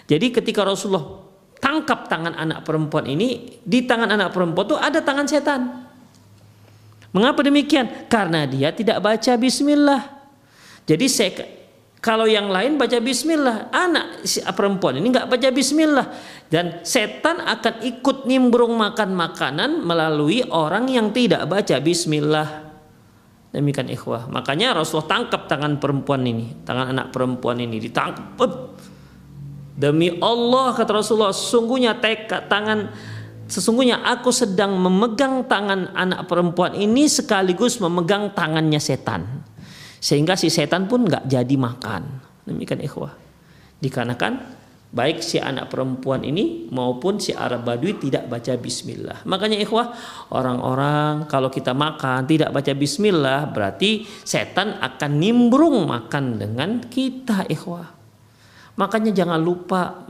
Jadi 0.08 0.32
ketika 0.32 0.64
Rasulullah 0.64 1.22
tangkap 1.60 2.08
tangan 2.08 2.34
anak 2.34 2.64
perempuan 2.64 3.04
ini, 3.04 3.60
di 3.60 3.84
tangan 3.84 4.16
anak 4.16 4.32
perempuan 4.32 4.64
itu 4.64 4.76
ada 4.80 5.00
tangan 5.04 5.26
setan. 5.28 5.60
Mengapa 7.12 7.44
demikian? 7.44 8.08
Karena 8.08 8.44
dia 8.44 8.72
tidak 8.72 9.00
baca 9.00 9.32
bismillah. 9.36 10.02
Jadi 10.84 11.06
kalau 12.00 12.28
yang 12.28 12.52
lain 12.52 12.76
baca 12.76 13.00
bismillah, 13.00 13.72
anak 13.72 14.22
si 14.28 14.38
perempuan 14.44 15.00
ini 15.00 15.10
nggak 15.10 15.26
baca 15.32 15.48
bismillah 15.50 16.06
dan 16.52 16.84
setan 16.86 17.40
akan 17.42 17.82
ikut 17.82 18.28
nimbrung 18.28 18.76
makan 18.76 19.16
makanan 19.16 19.82
melalui 19.82 20.44
orang 20.46 20.86
yang 20.92 21.10
tidak 21.10 21.48
baca 21.48 21.76
bismillah. 21.80 22.68
Demikian 23.50 23.88
ikhwah. 23.88 24.28
Makanya 24.28 24.76
Rasulullah 24.76 25.08
tangkap 25.08 25.48
tangan 25.48 25.80
perempuan 25.80 26.20
ini, 26.28 26.60
tangan 26.68 26.92
anak 26.92 27.08
perempuan 27.08 27.56
ini 27.56 27.80
ditangkap. 27.80 28.76
Demi 29.76 30.20
Allah 30.20 30.76
kata 30.76 31.00
Rasulullah, 31.00 31.32
sesungguhnya 31.32 31.96
tekad 31.96 32.48
tangan 32.52 32.92
sesungguhnya 33.46 34.02
aku 34.02 34.34
sedang 34.34 34.74
memegang 34.76 35.46
tangan 35.46 35.94
anak 35.94 36.26
perempuan 36.26 36.74
ini 36.74 37.06
sekaligus 37.06 37.78
memegang 37.78 38.34
tangannya 38.34 38.82
setan 38.82 39.46
sehingga 39.98 40.36
si 40.36 40.52
setan 40.52 40.86
pun 40.86 41.04
nggak 41.04 41.28
jadi 41.28 41.56
makan. 41.56 42.02
Demikian 42.46 42.80
ikhwah. 42.84 43.12
Dikarenakan 43.82 44.56
baik 44.96 45.20
si 45.20 45.36
anak 45.36 45.68
perempuan 45.68 46.24
ini 46.24 46.70
maupun 46.72 47.20
si 47.20 47.34
Arab 47.34 47.66
Badui 47.66 47.98
tidak 48.00 48.30
baca 48.30 48.56
bismillah. 48.56 49.26
Makanya 49.28 49.58
ikhwah 49.60 49.92
orang-orang 50.32 51.28
kalau 51.28 51.52
kita 51.52 51.76
makan 51.76 52.24
tidak 52.24 52.54
baca 52.54 52.72
bismillah 52.72 53.50
berarti 53.50 54.06
setan 54.24 54.78
akan 54.80 55.10
nimbrung 55.20 55.84
makan 55.84 56.40
dengan 56.40 56.70
kita 56.86 57.44
ikhwah. 57.50 57.92
Makanya 58.80 59.12
jangan 59.12 59.40
lupa 59.40 60.06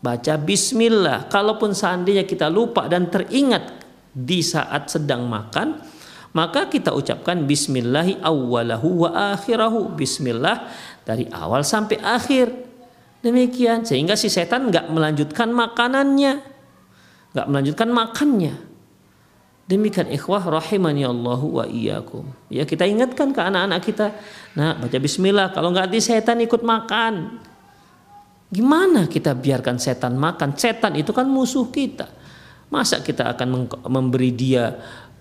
baca 0.00 0.34
bismillah. 0.36 1.32
Kalaupun 1.32 1.72
seandainya 1.72 2.28
kita 2.28 2.52
lupa 2.52 2.88
dan 2.90 3.08
teringat 3.08 3.84
di 4.16 4.40
saat 4.40 4.88
sedang 4.88 5.28
makan 5.28 5.95
maka 6.36 6.68
kita 6.68 6.92
ucapkan 6.92 7.48
bismillahi 7.48 8.20
awwalahu 8.20 9.08
wa 9.08 9.32
akhirahu 9.32 9.96
bismillah 9.96 10.68
dari 11.08 11.24
awal 11.32 11.64
sampai 11.64 11.96
akhir 12.04 12.52
demikian 13.24 13.88
sehingga 13.88 14.20
si 14.20 14.28
setan 14.28 14.68
nggak 14.68 14.92
melanjutkan 14.92 15.48
makanannya 15.48 16.44
nggak 17.32 17.46
melanjutkan 17.48 17.88
makannya 17.88 18.66
Demikian 19.66 20.06
ikhwah 20.14 20.46
rahimani 20.46 21.02
Allahu 21.02 21.58
wa 21.58 21.66
iyyakum. 21.66 22.22
Ya 22.46 22.62
kita 22.62 22.86
ingatkan 22.86 23.34
ke 23.34 23.42
anak-anak 23.42 23.82
kita, 23.82 24.14
nah 24.54 24.78
baca 24.78 24.94
bismillah 24.94 25.50
kalau 25.50 25.74
nggak 25.74 25.90
di 25.90 25.98
setan 25.98 26.38
ikut 26.38 26.62
makan. 26.62 27.42
Gimana 28.46 29.10
kita 29.10 29.34
biarkan 29.34 29.82
setan 29.82 30.14
makan? 30.14 30.54
Setan 30.54 30.94
itu 30.94 31.10
kan 31.10 31.26
musuh 31.26 31.66
kita. 31.66 32.06
Masa 32.70 33.02
kita 33.02 33.34
akan 33.34 33.66
memberi 33.90 34.30
dia 34.30 34.78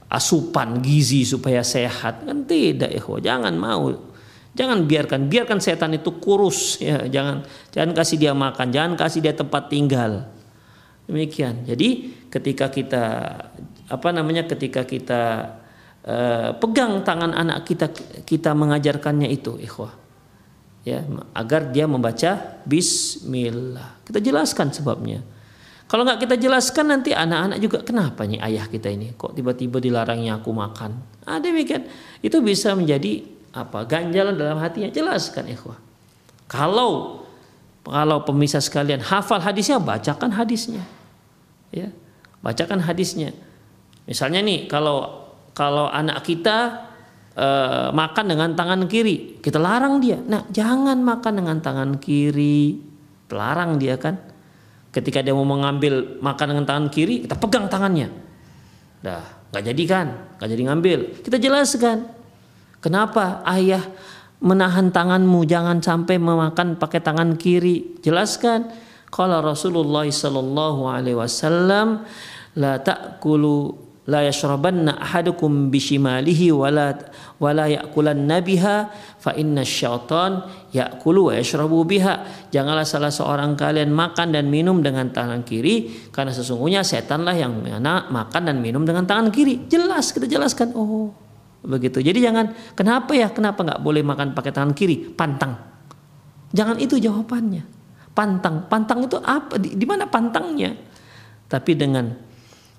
asupan 0.10 0.80
gizi 0.82 1.26
supaya 1.26 1.62
sehat? 1.62 2.26
Kan 2.26 2.46
tidak 2.46 2.92
ikhwah, 2.94 3.22
jangan 3.22 3.54
mau. 3.56 3.92
Jangan 4.56 4.88
biarkan, 4.88 5.28
biarkan 5.28 5.60
setan 5.60 5.92
itu 6.00 6.16
kurus 6.16 6.80
ya, 6.80 7.04
jangan 7.12 7.44
jangan 7.76 7.92
kasih 7.92 8.16
dia 8.16 8.32
makan, 8.32 8.72
jangan 8.72 8.94
kasih 8.96 9.20
dia 9.20 9.36
tempat 9.36 9.68
tinggal. 9.68 10.32
Demikian. 11.06 11.68
Jadi 11.68 12.16
ketika 12.32 12.72
kita 12.72 13.04
apa 13.86 14.10
namanya 14.10 14.48
ketika 14.50 14.88
kita 14.88 15.24
uh, 16.08 16.50
pegang 16.58 17.06
tangan 17.06 17.36
anak 17.36 17.68
kita 17.68 17.92
kita 18.26 18.58
mengajarkannya 18.58 19.30
itu 19.30 19.62
ikhwah 19.62 19.94
ya 20.86 21.06
agar 21.34 21.70
dia 21.70 21.90
membaca 21.90 22.62
bismillah 22.66 24.02
kita 24.06 24.22
jelaskan 24.22 24.74
sebabnya 24.74 25.22
kalau 25.86 26.02
nggak 26.02 26.26
kita 26.26 26.36
jelaskan 26.38 26.92
nanti 26.92 27.14
anak-anak 27.14 27.58
juga 27.62 27.78
kenapa 27.86 28.26
nih 28.26 28.42
ayah 28.42 28.66
kita 28.70 28.90
ini 28.90 29.14
kok 29.14 29.38
tiba-tiba 29.38 29.78
dilarangnya 29.78 30.42
aku 30.42 30.50
makan 30.54 30.98
ah 31.26 31.38
demikian 31.38 31.86
itu 32.26 32.38
bisa 32.42 32.74
menjadi 32.74 33.26
apa 33.56 33.88
ganjalan 33.88 34.36
dalam 34.36 34.60
hatinya 34.60 34.92
jelaskan 34.92 35.48
ikhwah 35.52 35.78
kalau 36.50 37.22
kalau 37.86 38.26
pemisah 38.26 38.60
sekalian 38.60 39.02
hafal 39.02 39.40
hadisnya 39.40 39.78
bacakan 39.78 40.34
hadisnya 40.34 40.84
ya 41.70 41.94
bacakan 42.42 42.82
hadisnya 42.82 43.34
Misalnya 44.06 44.40
nih 44.46 44.70
kalau 44.70 45.26
kalau 45.58 45.90
anak 45.90 46.22
kita 46.22 46.90
e, 47.34 47.48
makan 47.90 48.26
dengan 48.30 48.54
tangan 48.54 48.86
kiri, 48.86 49.42
kita 49.42 49.58
larang 49.58 49.98
dia. 49.98 50.22
Nah, 50.22 50.46
jangan 50.54 51.02
makan 51.02 51.34
dengan 51.42 51.58
tangan 51.60 51.98
kiri. 51.98 52.78
Pelarang 53.26 53.82
dia 53.82 53.98
kan. 53.98 54.22
Ketika 54.96 55.20
dia 55.20 55.36
mau 55.36 55.44
mengambil 55.44 56.24
makan 56.24 56.56
dengan 56.56 56.64
tangan 56.64 56.88
kiri, 56.88 57.28
kita 57.28 57.36
pegang 57.36 57.68
tangannya. 57.68 58.08
Dah, 59.04 59.52
nggak 59.52 59.64
jadi 59.76 59.84
kan? 59.84 60.08
Nggak 60.40 60.50
jadi 60.56 60.64
ngambil. 60.72 61.00
Kita 61.20 61.36
jelaskan. 61.36 62.08
Kenapa 62.80 63.44
ayah 63.44 63.84
menahan 64.40 64.96
tanganmu 64.96 65.44
jangan 65.44 65.84
sampai 65.84 66.16
memakan 66.16 66.80
pakai 66.80 67.04
tangan 67.04 67.36
kiri? 67.36 68.00
Jelaskan. 68.00 68.72
Kalau 69.12 69.44
Rasulullah 69.44 70.08
sallallahu 70.08 70.88
alaihi 70.88 71.20
wasallam 71.20 72.08
la 72.56 72.80
ta'kulu 72.80 73.85
wala 76.54 76.94
wala 77.42 77.66
ya'kulanna 77.66 78.38
biha 78.46 78.94
fa 79.18 79.34
inna 79.34 79.66
syaitan 79.66 80.46
ya'kulu 80.70 81.30
wa 81.30 81.34
yashrabu 81.34 81.82
biha. 81.90 82.48
Janganlah 82.54 82.86
salah 82.86 83.10
seorang 83.10 83.58
kalian 83.58 83.90
makan 83.90 84.30
dan 84.30 84.46
minum 84.46 84.86
dengan 84.86 85.10
tangan 85.10 85.42
kiri 85.42 86.10
karena 86.14 86.30
sesungguhnya 86.30 86.86
setanlah 86.86 87.34
yang 87.34 87.58
mana 87.58 88.06
makan 88.14 88.46
dan 88.46 88.62
minum 88.62 88.86
dengan 88.86 89.10
tangan 89.10 89.34
kiri. 89.34 89.66
Jelas 89.66 90.14
kita 90.14 90.30
jelaskan. 90.30 90.78
Oh 90.78 91.10
begitu. 91.66 91.98
Jadi 91.98 92.22
jangan 92.22 92.54
kenapa 92.78 93.18
ya? 93.18 93.34
Kenapa 93.34 93.66
nggak 93.66 93.82
boleh 93.82 94.06
makan 94.06 94.38
pakai 94.38 94.54
tangan 94.54 94.78
kiri? 94.78 95.02
Pantang. 95.02 95.58
Jangan 96.54 96.78
itu 96.78 97.02
jawabannya. 97.02 97.66
Pantang. 98.14 98.70
Pantang 98.70 99.10
itu 99.10 99.18
apa? 99.18 99.58
Di, 99.58 99.74
di 99.74 99.86
mana 99.90 100.06
pantangnya? 100.06 100.78
Tapi 101.50 101.74
dengan 101.74 102.35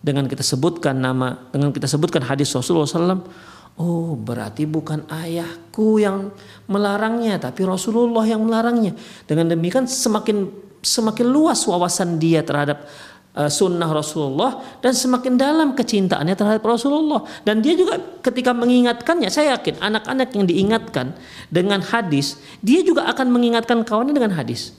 dengan 0.07 0.31
kita 0.31 0.47
sebutkan 0.47 0.95
nama, 0.95 1.51
dengan 1.51 1.75
kita 1.75 1.91
sebutkan 1.91 2.23
hadis 2.23 2.55
Rasulullah 2.55 2.87
SAW, 2.87 3.27
oh 3.75 4.15
berarti 4.15 4.63
bukan 4.63 5.03
ayahku 5.11 5.99
yang 5.99 6.31
melarangnya, 6.71 7.43
tapi 7.43 7.67
Rasulullah 7.67 8.23
yang 8.23 8.47
melarangnya. 8.47 8.95
Dengan 9.27 9.51
demikian 9.51 9.91
semakin 9.91 10.47
semakin 10.79 11.27
luas 11.27 11.67
wawasan 11.67 12.23
dia 12.23 12.47
terhadap 12.47 12.87
uh, 13.35 13.51
sunnah 13.51 13.91
Rasulullah 13.91 14.63
dan 14.79 14.95
semakin 14.95 15.35
dalam 15.35 15.75
kecintaannya 15.75 16.39
terhadap 16.39 16.63
Rasulullah. 16.63 17.27
Dan 17.43 17.59
dia 17.59 17.75
juga 17.75 17.99
ketika 18.23 18.55
mengingatkannya, 18.55 19.27
saya 19.27 19.59
yakin 19.59 19.83
anak-anak 19.83 20.31
yang 20.39 20.47
diingatkan 20.47 21.19
dengan 21.51 21.83
hadis, 21.83 22.39
dia 22.63 22.87
juga 22.87 23.11
akan 23.11 23.27
mengingatkan 23.35 23.83
kawannya 23.83 24.15
dengan 24.15 24.39
hadis. 24.39 24.71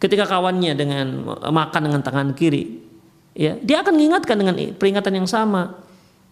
Ketika 0.00 0.24
kawannya 0.24 0.72
dengan 0.72 1.36
makan 1.52 1.80
dengan 1.84 2.00
tangan 2.00 2.32
kiri, 2.32 2.87
ya 3.38 3.54
dia 3.62 3.86
akan 3.86 3.94
mengingatkan 3.94 4.34
dengan 4.34 4.58
peringatan 4.74 5.14
yang 5.14 5.30
sama. 5.30 5.86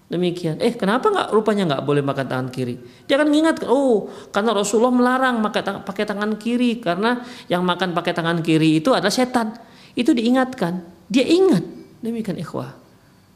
Demikian. 0.07 0.63
Eh 0.63 0.79
kenapa 0.79 1.11
nggak 1.11 1.35
rupanya 1.35 1.67
nggak 1.67 1.83
boleh 1.83 2.03
makan 2.03 2.27
tangan 2.31 2.49
kiri? 2.55 2.79
Dia 3.11 3.19
akan 3.19 3.27
mengingatkan 3.27 3.67
oh 3.67 4.07
karena 4.31 4.55
Rasulullah 4.55 4.95
melarang 4.95 5.43
makan 5.43 5.83
pakai 5.83 6.07
tangan 6.07 6.39
kiri 6.39 6.79
karena 6.79 7.27
yang 7.51 7.67
makan 7.67 7.91
pakai 7.91 8.15
tangan 8.15 8.39
kiri 8.39 8.79
itu 8.79 8.95
adalah 8.95 9.11
setan. 9.11 9.59
Itu 9.99 10.15
diingatkan. 10.15 10.83
Dia 11.11 11.27
ingat. 11.27 11.63
Demikian 12.03 12.39
ikhwah. 12.39 12.79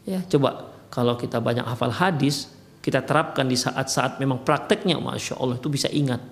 Ya 0.07 0.23
coba 0.31 0.71
kalau 0.95 1.19
kita 1.19 1.43
banyak 1.43 1.67
hafal 1.67 1.91
hadis 1.91 2.51
kita 2.81 3.03
terapkan 3.03 3.51
di 3.51 3.59
saat-saat 3.59 4.23
memang 4.23 4.47
prakteknya 4.47 4.97
masya 5.03 5.43
Allah 5.43 5.59
itu 5.59 5.67
bisa 5.67 5.91
ingat. 5.91 6.23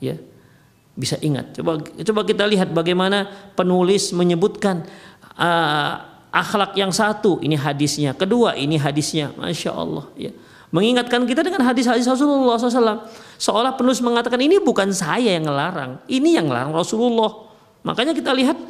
Ya 0.00 0.16
bisa 0.96 1.20
ingat. 1.20 1.52
Coba 1.54 1.78
coba 1.84 2.20
kita 2.24 2.48
lihat 2.48 2.72
bagaimana 2.72 3.52
penulis 3.52 4.16
menyebutkan 4.16 4.88
uh, 5.36 6.17
akhlak 6.32 6.76
yang 6.76 6.92
satu 6.92 7.40
ini 7.40 7.56
hadisnya. 7.56 8.12
Kedua 8.12 8.54
ini 8.56 8.76
hadisnya. 8.76 9.32
Masya 9.36 9.70
Allah 9.72 10.06
ya. 10.14 10.32
Mengingatkan 10.68 11.24
kita 11.24 11.40
dengan 11.40 11.64
hadis-hadis 11.64 12.04
Rasulullah 12.04 12.60
SAW 12.60 13.08
seolah 13.40 13.72
penulis 13.72 14.04
mengatakan 14.04 14.36
ini 14.36 14.60
bukan 14.60 14.92
saya 14.92 15.32
yang 15.32 15.48
ngelarang 15.48 16.04
ini 16.12 16.36
yang 16.36 16.44
ngelarang 16.44 16.76
Rasulullah. 16.76 17.48
Makanya 17.88 18.12
kita 18.12 18.36
lihat 18.36 18.60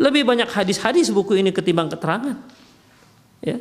lebih 0.00 0.24
banyak 0.24 0.48
hadis-hadis 0.48 1.12
buku 1.12 1.36
ini 1.36 1.52
ketimbang 1.52 1.92
keterangan 1.92 2.38
ya. 3.44 3.60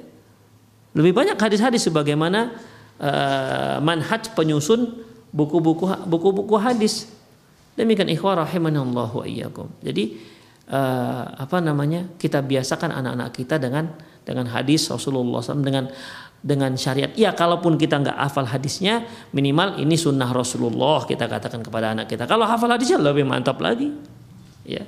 Lebih 0.96 1.12
banyak 1.12 1.36
hadis-hadis 1.36 1.86
sebagaimana 1.92 2.56
uh, 3.04 3.78
manhaj 3.84 4.32
penyusun 4.32 5.04
buku-buku 5.36 5.86
buku-buku 6.08 6.56
hadis. 6.56 7.12
Demikian 7.76 8.10
ikhwah 8.10 8.48
rahimanallahu 8.48 9.28
iyyakum. 9.28 9.70
Jadi 9.84 10.18
uh, 10.72 11.24
apa 11.36 11.58
namanya 11.60 12.08
kita 12.16 12.44
biasakan 12.44 12.92
anak-anak 12.92 13.30
kita 13.36 13.56
dengan 13.60 13.92
dengan 14.28 14.52
hadis 14.52 14.92
Rasulullah 14.92 15.40
SAW 15.40 15.64
dengan 15.64 15.88
dengan 16.38 16.76
syariat. 16.78 17.12
Ya 17.18 17.34
kalaupun 17.34 17.80
kita 17.80 17.98
nggak 17.98 18.18
hafal 18.18 18.48
hadisnya 18.48 19.08
minimal 19.34 19.80
ini 19.82 19.98
sunnah 19.98 20.30
Rasulullah 20.30 21.04
kita 21.08 21.26
katakan 21.26 21.64
kepada 21.64 21.96
anak 21.96 22.12
kita. 22.12 22.30
Kalau 22.30 22.46
hafal 22.46 22.72
hadisnya 22.72 23.00
lebih 23.00 23.26
mantap 23.26 23.58
lagi. 23.64 23.92
Ya 24.68 24.84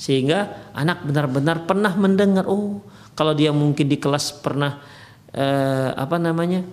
sehingga 0.00 0.72
anak 0.72 1.04
benar-benar 1.04 1.68
pernah 1.68 1.92
mendengar 1.92 2.48
oh 2.48 2.80
kalau 3.12 3.36
dia 3.36 3.52
mungkin 3.52 3.84
di 3.84 4.00
kelas 4.00 4.40
pernah 4.40 4.80
eh, 5.28 5.92
apa 5.92 6.16
namanya 6.16 6.64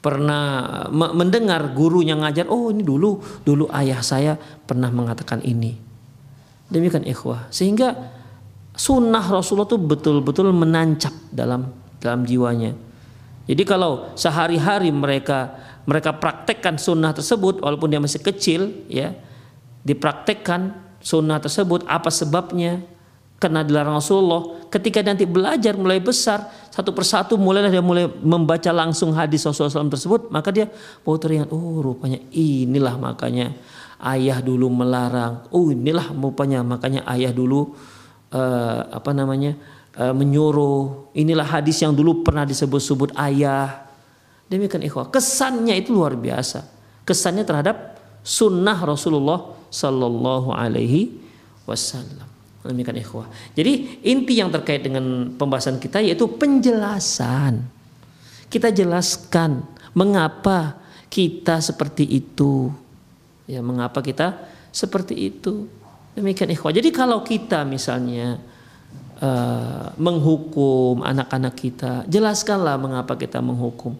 pernah 0.00 0.42
mendengar 0.90 1.76
gurunya 1.76 2.16
ngajar 2.16 2.48
oh 2.48 2.72
ini 2.72 2.80
dulu 2.80 3.44
dulu 3.44 3.68
ayah 3.76 4.00
saya 4.00 4.40
pernah 4.40 4.88
mengatakan 4.88 5.44
ini 5.44 5.91
Demikian 6.72 7.04
ikhwah. 7.04 7.52
Sehingga 7.52 7.92
sunnah 8.72 9.20
Rasulullah 9.20 9.68
itu 9.68 9.76
betul-betul 9.76 10.48
menancap 10.56 11.12
dalam 11.28 11.68
dalam 12.00 12.24
jiwanya. 12.24 12.72
Jadi 13.44 13.62
kalau 13.68 14.16
sehari-hari 14.16 14.88
mereka 14.88 15.52
mereka 15.84 16.14
praktekkan 16.14 16.78
sunnah 16.78 17.12
tersebut 17.12 17.60
walaupun 17.60 17.90
dia 17.90 18.00
masih 18.00 18.22
kecil 18.22 18.86
ya 18.86 19.12
dipraktekkan 19.82 20.78
sunnah 21.02 21.42
tersebut 21.42 21.82
apa 21.90 22.08
sebabnya 22.08 22.78
karena 23.42 23.66
dilarang 23.66 23.98
Rasulullah 23.98 24.70
ketika 24.70 25.02
nanti 25.02 25.26
belajar 25.26 25.74
mulai 25.74 25.98
besar 25.98 26.46
satu 26.70 26.94
persatu 26.94 27.34
mulailah 27.34 27.74
dia 27.74 27.82
mulai 27.82 28.06
membaca 28.06 28.70
langsung 28.70 29.10
hadis 29.10 29.42
Rasulullah 29.42 29.82
SAW 29.82 29.90
tersebut 29.90 30.20
maka 30.30 30.54
dia 30.54 30.70
oh 31.02 31.18
teringat 31.18 31.50
oh 31.50 31.82
rupanya 31.82 32.22
inilah 32.30 32.94
makanya 32.94 33.50
ayah 34.02 34.42
dulu 34.42 34.66
melarang. 34.68 35.46
Oh 35.54 35.70
inilah 35.70 36.10
rupanya 36.10 36.66
makanya 36.66 37.06
ayah 37.14 37.30
dulu 37.30 37.72
uh, 38.34 38.80
apa 38.90 39.10
namanya 39.14 39.54
uh, 39.96 40.12
menyuruh. 40.12 41.14
Inilah 41.14 41.46
hadis 41.46 41.80
yang 41.80 41.94
dulu 41.94 42.26
pernah 42.26 42.42
disebut-sebut 42.42 43.14
ayah. 43.16 43.86
Demikian 44.50 44.84
ikhwah. 44.84 45.08
Kesannya 45.08 45.78
itu 45.78 45.94
luar 45.94 46.18
biasa. 46.18 46.66
Kesannya 47.08 47.46
terhadap 47.46 47.96
sunnah 48.20 48.76
Rasulullah 48.76 49.56
Sallallahu 49.72 50.52
Alaihi 50.52 51.08
Wasallam. 51.64 52.28
Demikian 52.62 53.00
ikhwah. 53.00 53.26
Jadi 53.58 54.04
inti 54.06 54.38
yang 54.38 54.52
terkait 54.52 54.86
dengan 54.86 55.34
pembahasan 55.34 55.82
kita 55.82 55.98
yaitu 55.98 56.30
penjelasan. 56.30 57.64
Kita 58.46 58.68
jelaskan 58.70 59.64
mengapa 59.96 60.78
kita 61.08 61.58
seperti 61.58 62.04
itu. 62.06 62.81
Ya, 63.52 63.60
mengapa 63.60 64.00
kita 64.00 64.40
seperti 64.72 65.28
itu. 65.28 65.68
Demikian 66.16 66.48
ikhwah. 66.48 66.72
Jadi 66.72 66.88
kalau 66.88 67.20
kita 67.20 67.68
misalnya 67.68 68.40
uh, 69.20 69.92
menghukum 70.00 71.04
anak-anak 71.04 71.52
kita, 71.52 71.92
jelaskanlah 72.08 72.80
mengapa 72.80 73.12
kita 73.20 73.44
menghukum. 73.44 73.92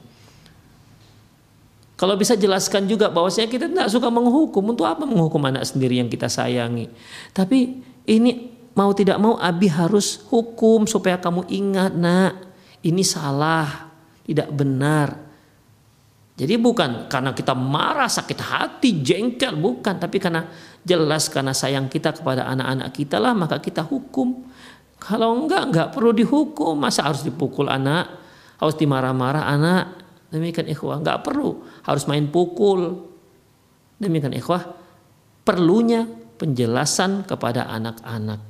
Kalau 2.01 2.17
bisa 2.17 2.33
jelaskan 2.33 2.89
juga 2.89 3.13
bahwasanya 3.13 3.53
kita 3.53 3.69
tidak 3.69 3.93
suka 3.93 4.09
menghukum. 4.09 4.73
Untuk 4.73 4.89
apa 4.89 5.05
menghukum 5.05 5.45
anak 5.45 5.69
sendiri 5.69 6.01
yang 6.01 6.09
kita 6.09 6.33
sayangi? 6.33 6.89
Tapi 7.37 7.85
ini 8.09 8.51
mau 8.73 8.91
tidak 8.97 9.21
mau 9.21 9.37
Abi 9.37 9.69
harus 9.69 10.25
hukum 10.33 10.89
supaya 10.89 11.21
kamu 11.21 11.45
ingat 11.53 11.93
nak 11.93 12.33
ini 12.83 13.07
salah 13.07 13.93
tidak 14.27 14.51
benar 14.51 15.22
jadi 16.33 16.57
bukan 16.57 17.13
karena 17.13 17.37
kita 17.37 17.53
marah 17.53 18.09
sakit 18.09 18.41
hati 18.41 19.05
jengkel 19.05 19.53
bukan. 19.61 20.01
Tapi 20.01 20.17
karena 20.17 20.49
jelas 20.81 21.29
karena 21.29 21.53
sayang 21.53 21.93
kita 21.93 22.17
kepada 22.17 22.49
anak-anak 22.49 22.89
kita 22.97 23.21
lah 23.21 23.37
maka 23.37 23.61
kita 23.61 23.85
hukum. 23.85 24.49
Kalau 24.97 25.37
enggak 25.45 25.69
enggak 25.69 25.89
perlu 25.93 26.17
dihukum. 26.17 26.73
Masa 26.81 27.05
harus 27.05 27.21
dipukul 27.21 27.69
anak? 27.69 28.09
Harus 28.57 28.81
dimarah-marah 28.81 29.45
anak? 29.45 29.85
Demikian 30.33 30.73
ikhwah. 30.73 31.05
Enggak 31.05 31.21
perlu. 31.21 31.61
Harus 31.85 32.09
main 32.09 32.25
pukul. 32.33 32.97
Demikian 34.01 34.33
ikhwah. 34.33 34.73
Perlunya 35.45 36.09
penjelasan 36.41 37.29
kepada 37.29 37.69
anak-anak 37.69 38.41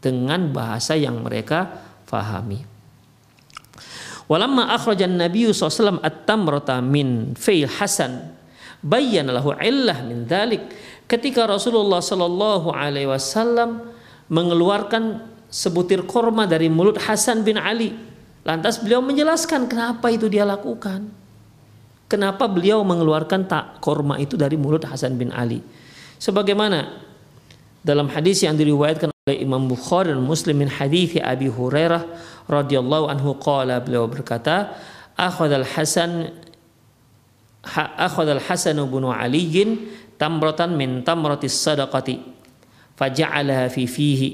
dengan 0.00 0.54
bahasa 0.56 0.96
yang 0.96 1.20
mereka 1.20 1.84
fahami. 2.08 2.64
Walamma 4.26 4.74
akhrajan 4.74 5.14
Nabi 5.14 5.46
SAW 5.50 6.02
at-tamrata 6.02 6.82
min 6.82 7.38
fail 7.38 7.70
hasan 7.70 8.36
bayyana 8.82 9.38
lahu 9.38 9.54
illah 9.58 10.02
min 10.06 10.26
dhalik. 10.26 10.62
Ketika 11.06 11.46
Rasulullah 11.46 12.02
sallallahu 12.02 12.74
alaihi 12.74 13.06
wasallam 13.06 13.94
mengeluarkan 14.26 15.22
sebutir 15.46 16.02
korma 16.02 16.50
dari 16.50 16.66
mulut 16.66 16.98
Hasan 16.98 17.46
bin 17.46 17.54
Ali, 17.58 17.94
lantas 18.42 18.82
beliau 18.82 18.98
menjelaskan 18.98 19.70
kenapa 19.70 20.10
itu 20.10 20.26
dia 20.26 20.42
lakukan. 20.42 21.06
Kenapa 22.06 22.46
beliau 22.46 22.86
mengeluarkan 22.86 23.50
tak 23.50 23.82
korma 23.82 24.18
itu 24.18 24.38
dari 24.38 24.54
mulut 24.58 24.82
Hasan 24.86 25.18
bin 25.18 25.30
Ali? 25.30 25.62
Sebagaimana 26.18 27.05
dalam 27.86 28.10
hadis 28.10 28.42
yang 28.42 28.58
diriwayatkan 28.58 29.14
oleh 29.14 29.46
Imam 29.46 29.70
Bukhari 29.70 30.10
dan 30.10 30.18
Muslim 30.18 30.58
min 30.58 30.66
hadis 30.66 31.14
Abi 31.22 31.46
Hurairah 31.46 32.02
radhiyallahu 32.50 33.06
anhu 33.06 33.38
qala 33.38 33.78
beliau 33.78 34.10
berkata 34.10 34.74
akhadha 35.14 35.62
al-Hasan 35.62 36.34
akhadha 37.94 38.42
al-Hasan 38.42 38.82
bin 38.90 39.06
Ali 39.06 39.46
tamratan 40.18 40.74
min 40.74 41.06
tamratis 41.06 41.54
sadaqati 41.54 42.18
faja'alaha 42.98 43.70
fi 43.70 43.86
fihi. 43.86 44.30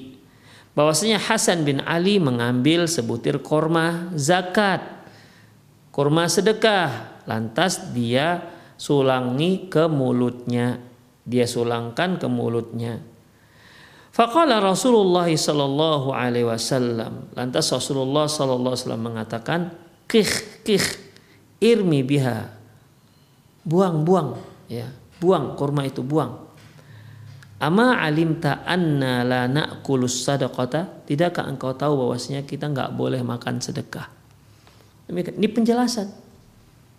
Bahwasanya 0.72 1.20
Hasan 1.20 1.68
bin 1.68 1.84
Ali 1.84 2.16
mengambil 2.16 2.88
sebutir 2.88 3.36
korma 3.44 4.08
zakat 4.16 4.80
korma 5.92 6.24
sedekah. 6.24 7.20
Lantas 7.28 7.92
dia 7.92 8.48
sulangi 8.80 9.68
ke 9.68 9.84
mulutnya 9.92 10.80
dia 11.22 11.46
sulangkan 11.46 12.18
ke 12.18 12.26
mulutnya 12.26 13.11
Faqala 14.12 14.60
Rasulullah 14.60 15.24
sallallahu 15.24 16.12
alaihi 16.12 16.44
wasallam. 16.44 17.32
Lantas 17.32 17.72
Rasulullah 17.72 18.28
sallallahu 18.28 18.76
alaihi 18.76 18.84
wasallam 18.84 19.04
mengatakan, 19.08 19.60
"Kih, 20.04 20.28
kih, 20.60 20.84
irmi 21.64 22.04
biha." 22.04 22.52
Buang, 23.64 24.04
buang, 24.04 24.36
ya. 24.68 24.92
Buang 25.16 25.56
kurma 25.56 25.88
itu, 25.88 26.04
buang. 26.04 26.44
Ama 27.62 28.02
alimta 28.02 28.66
anna 28.66 29.22
la 29.22 29.46
na'kulus 29.46 30.26
sadaqata? 30.26 31.06
Tidakkah 31.06 31.46
engkau 31.46 31.72
tahu 31.72 31.94
bahwasanya 31.94 32.42
kita 32.42 32.66
nggak 32.66 32.90
boleh 32.98 33.22
makan 33.22 33.62
sedekah? 33.62 34.10
Ini 35.06 35.46
penjelasan. 35.46 36.10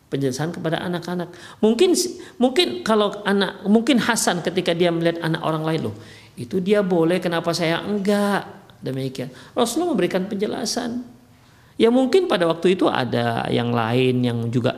Penjelasan 0.08 0.56
kepada 0.56 0.80
anak-anak. 0.80 1.36
Mungkin 1.60 2.00
mungkin 2.40 2.80
kalau 2.88 3.12
anak 3.28 3.68
mungkin 3.68 4.00
Hasan 4.00 4.40
ketika 4.40 4.72
dia 4.72 4.88
melihat 4.88 5.20
anak 5.20 5.44
orang 5.44 5.68
lain 5.68 5.92
loh, 5.92 5.96
itu 6.34 6.58
dia 6.58 6.82
boleh 6.82 7.22
kenapa 7.22 7.54
saya 7.54 7.82
enggak? 7.86 8.46
Demikian. 8.82 9.30
Rasulullah 9.54 9.94
memberikan 9.94 10.26
penjelasan. 10.26 11.06
Ya 11.78 11.90
mungkin 11.90 12.30
pada 12.30 12.46
waktu 12.50 12.78
itu 12.78 12.90
ada 12.90 13.48
yang 13.50 13.74
lain 13.74 14.22
yang 14.22 14.40
juga 14.50 14.78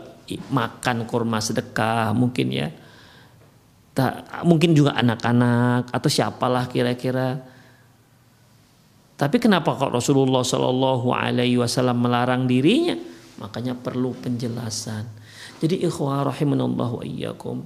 makan 0.52 1.08
kurma 1.08 1.40
sedekah 1.40 2.12
mungkin 2.12 2.48
ya. 2.52 2.70
Tak, 3.96 4.44
mungkin 4.44 4.76
juga 4.76 4.92
anak-anak 5.00 5.96
atau 5.96 6.10
siapalah 6.12 6.68
kira-kira. 6.68 7.40
Tapi 9.16 9.40
kenapa 9.40 9.80
kok 9.80 9.96
Rasulullah 9.96 10.44
Shallallahu 10.44 11.08
Alaihi 11.16 11.56
Wasallam 11.56 12.04
melarang 12.04 12.44
dirinya? 12.52 13.00
Makanya 13.40 13.80
perlu 13.80 14.12
penjelasan. 14.12 15.08
Jadi 15.64 15.88
ikhwah 15.88 16.28
rahimanallahu 16.28 17.08
iyyakum 17.08 17.64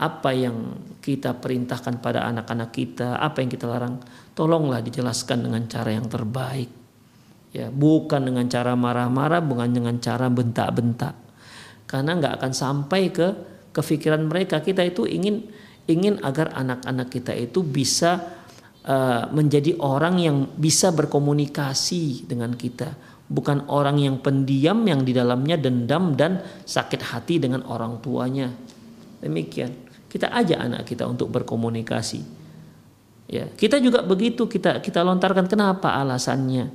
apa 0.00 0.32
yang 0.32 0.80
kita 1.04 1.36
perintahkan 1.36 2.00
pada 2.00 2.24
anak-anak 2.24 2.72
kita, 2.72 3.20
apa 3.20 3.44
yang 3.44 3.52
kita 3.52 3.68
larang, 3.68 4.00
tolonglah 4.32 4.80
dijelaskan 4.80 5.44
dengan 5.44 5.68
cara 5.68 5.92
yang 5.92 6.08
terbaik. 6.08 6.72
Ya, 7.52 7.68
bukan 7.68 8.24
dengan 8.24 8.48
cara 8.48 8.72
marah-marah, 8.72 9.44
bukan 9.44 9.68
dengan 9.68 10.00
cara 10.00 10.32
bentak-bentak. 10.32 11.12
Karena 11.84 12.16
nggak 12.16 12.40
akan 12.40 12.52
sampai 12.56 13.02
ke 13.12 13.28
kefikiran 13.76 14.24
mereka. 14.24 14.64
Kita 14.64 14.80
itu 14.80 15.04
ingin 15.04 15.50
ingin 15.90 16.22
agar 16.22 16.54
anak-anak 16.54 17.10
kita 17.10 17.34
itu 17.34 17.60
bisa 17.66 18.22
uh, 18.86 19.28
menjadi 19.34 19.76
orang 19.82 20.22
yang 20.22 20.36
bisa 20.54 20.94
berkomunikasi 20.94 22.30
dengan 22.30 22.54
kita, 22.54 22.94
bukan 23.26 23.66
orang 23.68 23.98
yang 23.98 24.22
pendiam 24.22 24.86
yang 24.86 25.02
di 25.02 25.12
dalamnya 25.12 25.58
dendam 25.58 26.14
dan 26.14 26.40
sakit 26.64 27.02
hati 27.10 27.42
dengan 27.42 27.66
orang 27.66 27.98
tuanya. 27.98 28.48
Demikian. 29.20 29.89
Kita 30.10 30.34
ajak 30.34 30.58
anak 30.58 30.82
kita 30.90 31.06
untuk 31.06 31.30
berkomunikasi. 31.30 32.42
Ya, 33.30 33.46
kita 33.46 33.78
juga 33.78 34.02
begitu 34.02 34.50
kita 34.50 34.82
kita 34.82 35.06
lontarkan 35.06 35.46
kenapa 35.46 35.94
alasannya? 36.02 36.66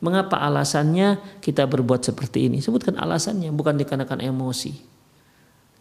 Mengapa 0.00 0.40
alasannya 0.40 1.20
kita 1.44 1.68
berbuat 1.68 2.00
seperti 2.00 2.48
ini? 2.48 2.64
Sebutkan 2.64 2.96
alasannya, 2.96 3.52
bukan 3.52 3.76
dikarenakan 3.76 4.24
emosi. 4.24 4.72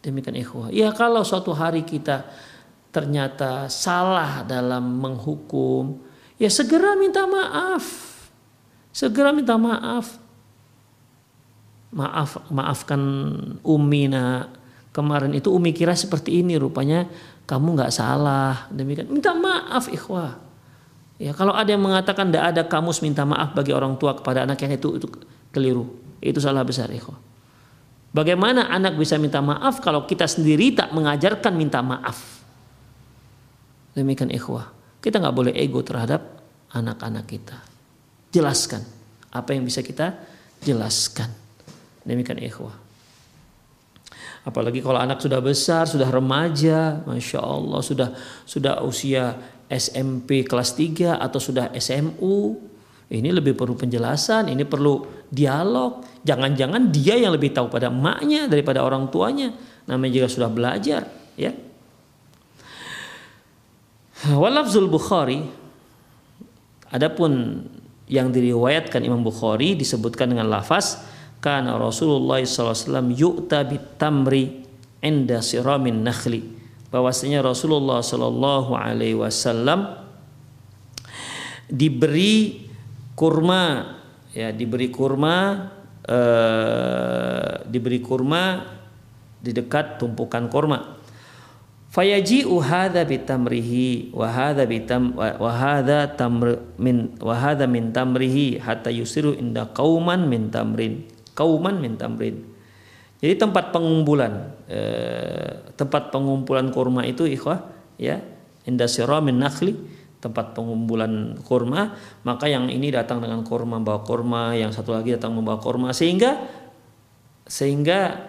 Demikian 0.03 0.35
ikhwah. 0.35 0.67
Ya 0.71 0.91
kalau 0.91 1.23
suatu 1.23 1.55
hari 1.55 1.87
kita 1.87 2.27
ternyata 2.91 3.71
salah 3.71 4.43
dalam 4.43 4.99
menghukum, 4.99 5.99
ya 6.35 6.51
segera 6.51 6.95
minta 6.99 7.23
maaf. 7.23 7.83
Segera 8.91 9.31
minta 9.31 9.55
maaf. 9.55 10.19
Maaf, 11.95 12.51
maafkan 12.51 13.01
Umi 13.63 14.11
nak 14.11 14.64
kemarin 14.95 15.35
itu 15.35 15.51
Umi 15.51 15.75
kira 15.75 15.91
seperti 15.91 16.39
ini 16.39 16.55
rupanya 16.55 17.03
kamu 17.43 17.75
nggak 17.75 17.91
salah. 17.91 18.71
Demikian. 18.71 19.11
Minta 19.11 19.35
maaf 19.35 19.91
ikhwah. 19.91 20.39
Ya 21.19 21.35
kalau 21.35 21.51
ada 21.51 21.67
yang 21.67 21.83
mengatakan 21.83 22.31
tidak 22.31 22.55
ada 22.55 22.61
kamus 22.63 23.03
minta 23.03 23.27
maaf 23.27 23.51
bagi 23.51 23.75
orang 23.75 23.99
tua 23.99 24.15
kepada 24.15 24.47
anak 24.47 24.63
yang 24.63 24.79
itu 24.79 24.95
itu 24.95 25.07
keliru. 25.51 25.91
Itu 26.23 26.39
salah 26.39 26.63
besar 26.63 26.87
ikhwah. 26.87 27.19
Bagaimana 28.15 28.71
anak 28.71 28.95
bisa 28.95 29.19
minta 29.19 29.43
maaf 29.43 29.83
kalau 29.83 30.07
kita 30.07 30.23
sendiri 30.23 30.71
tak 30.71 30.95
mengajarkan 30.95 31.51
minta 31.51 31.83
maaf? 31.83 32.39
Demikian 33.91 34.31
ikhwah. 34.31 34.71
Kita 35.03 35.19
nggak 35.19 35.35
boleh 35.35 35.53
ego 35.59 35.83
terhadap 35.83 36.39
anak-anak 36.71 37.27
kita. 37.27 37.59
Jelaskan 38.31 38.79
apa 39.35 39.51
yang 39.51 39.67
bisa 39.67 39.83
kita 39.83 40.15
jelaskan. 40.63 41.27
Demikian 42.07 42.39
ikhwah 42.39 42.84
Apalagi 44.45 44.79
kalau 44.79 45.01
anak 45.01 45.19
sudah 45.19 45.41
besar, 45.41 45.89
sudah 45.89 46.05
remaja, 46.05 47.01
masya 47.09 47.41
Allah, 47.41 47.81
sudah 47.81 48.09
sudah 48.45 48.85
usia 48.85 49.33
SMP 49.65 50.45
kelas 50.45 50.77
3 50.77 51.17
atau 51.17 51.41
sudah 51.41 51.73
SMU, 51.73 52.53
ini 53.09 53.29
lebih 53.33 53.57
perlu 53.57 53.73
penjelasan, 53.73 54.53
ini 54.53 54.61
perlu 54.61 55.25
dialog. 55.33 56.05
Jangan-jangan 56.21 56.93
dia 56.93 57.17
yang 57.17 57.33
lebih 57.33 57.57
tahu 57.57 57.73
pada 57.73 57.89
emaknya 57.89 58.45
daripada 58.45 58.85
orang 58.85 59.09
tuanya. 59.09 59.49
Namanya 59.89 60.13
juga 60.21 60.27
sudah 60.29 60.49
belajar, 60.53 61.09
ya. 61.33 61.53
Walafzul 64.25 64.89
Bukhari 64.89 65.65
Adapun 66.93 67.65
yang 68.07 68.31
diriwayatkan 68.31 69.01
Imam 69.01 69.19
Bukhari 69.19 69.75
disebutkan 69.75 70.31
dengan 70.31 70.47
lafaz 70.47 71.01
kana 71.45 71.77
Rasulullah 71.77 72.41
SAW 72.41 73.13
yu'ta 73.13 73.61
bitamri 73.61 74.65
inda 75.05 75.45
siramin 75.45 76.01
nakhli. 76.01 76.41
Bahwasanya 76.89 77.45
Rasulullah 77.45 78.01
Shallallahu 78.01 78.73
Alaihi 78.73 79.13
Wasallam 79.13 79.93
diberi 81.69 82.65
kurma 83.13 83.93
ya 84.33 84.49
diberi 84.49 84.89
kurma 84.89 85.69
eh, 86.01 87.61
diberi 87.69 88.01
kurma 88.01 88.65
di 89.37 89.53
dekat 89.53 90.01
tumpukan 90.01 90.49
kurma. 90.49 90.97
Fayaji'u 91.93 92.57
hadza 92.59 93.05
bitamrihi 93.05 94.11
wa 94.11 94.27
hadza 94.27 94.65
bitam 94.65 95.15
wa 95.15 95.51
hadza 95.53 96.11
tamr 96.11 96.59
min 96.75 97.15
wa 97.23 97.37
hadza 97.37 97.69
min 97.69 97.95
tamrihi 97.95 98.59
hatta 98.59 98.91
yusiru 98.91 99.31
inda 99.31 99.69
qauman 99.71 100.27
min 100.27 100.51
tamrin 100.51 101.14
qauman 101.35 101.77
min 101.77 101.99
tamrin 101.99 102.41
jadi 103.19 103.35
tempat 103.35 103.75
pengumpulan 103.75 104.55
eh, 104.71 105.69
tempat 105.75 106.09
pengumpulan 106.09 106.71
kurma 106.71 107.03
itu 107.05 107.27
ikhwah 107.27 107.67
ya 107.99 108.23
inda 108.65 108.87
sira 108.87 109.19
min 109.19 109.37
nakhli 109.37 109.75
tempat 110.23 110.57
pengumpulan 110.57 111.37
kurma 111.45 111.93
maka 112.25 112.49
yang 112.49 112.71
ini 112.71 112.89
datang 112.89 113.21
dengan 113.21 113.45
kurma 113.45 113.77
membawa 113.77 114.01
kurma 114.01 114.57
yang 114.57 114.73
satu 114.73 114.95
lagi 114.95 115.13
datang 115.13 115.37
membawa 115.37 115.61
kurma 115.61 115.93
sehingga 115.93 116.41
sehingga 117.45 118.25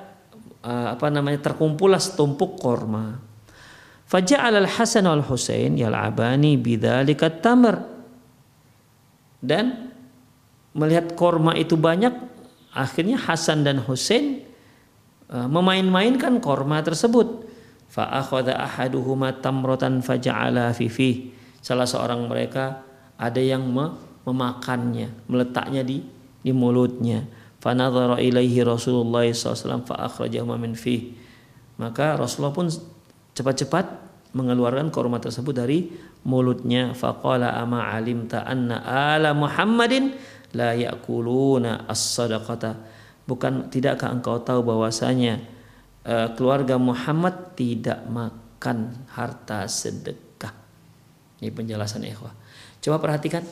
uh, 0.60 0.92
apa 0.92 1.08
namanya 1.08 1.40
terkumpulah 1.40 1.96
setumpuk 1.96 2.60
kurma 2.60 3.26
Faja'al 4.06 4.62
al-Hasan 4.62 5.02
wal 5.02 5.24
Husain 5.26 5.74
yal'abani 5.74 6.54
bidzalika 6.54 7.26
tamr. 7.42 7.82
Dan 9.42 9.90
melihat 10.78 11.18
korma 11.18 11.58
itu 11.58 11.74
banyak, 11.74 12.14
akhirnya 12.76 13.16
Hasan 13.16 13.64
dan 13.64 13.80
Husain 13.80 14.44
uh, 15.32 15.48
memain-mainkan 15.48 16.36
korma 16.44 16.84
tersebut. 16.84 17.48
Fa 17.88 18.04
akhadha 18.12 18.60
ahaduhuma 18.60 19.40
tamratan 19.40 20.04
faja'ala 20.04 20.76
fi 20.76 20.86
fi. 20.92 21.10
Salah 21.64 21.88
seorang 21.88 22.28
mereka 22.28 22.84
ada 23.16 23.40
yang 23.40 23.64
memakannya, 24.28 25.08
meletaknya 25.26 25.80
di 25.80 26.04
di 26.44 26.52
mulutnya. 26.52 27.24
Fa 27.58 27.72
nadhara 27.72 28.20
ilaihi 28.20 28.62
Rasulullah 28.62 29.24
SAW 29.26 29.82
fa 29.88 30.06
akhrajahu 30.06 30.54
min 30.60 30.76
fi. 30.76 31.16
Maka 31.80 32.14
Rasulullah 32.14 32.54
pun 32.54 32.68
cepat-cepat 33.34 34.06
mengeluarkan 34.36 34.92
korma 34.92 35.16
tersebut 35.16 35.56
dari 35.56 35.88
mulutnya 36.26 36.92
faqala 36.92 37.56
ama 37.56 37.88
alimta 37.88 38.44
anna 38.44 38.82
ala 38.84 39.32
Muhammadin 39.32 40.12
la 40.54 40.76
yakuluna 40.76 41.88
as-sadaqata. 41.88 42.78
Bukan 43.26 43.72
tidakkah 43.72 44.14
engkau 44.14 44.38
tahu 44.38 44.62
bahwasanya 44.62 45.42
uh, 46.06 46.30
keluarga 46.38 46.78
Muhammad 46.78 47.58
tidak 47.58 48.06
makan 48.06 48.94
harta 49.10 49.66
sedekah? 49.66 50.54
Ini 51.42 51.50
penjelasan 51.50 52.06
ikhwah. 52.06 52.32
Coba 52.78 53.02
perhatikan. 53.02 53.42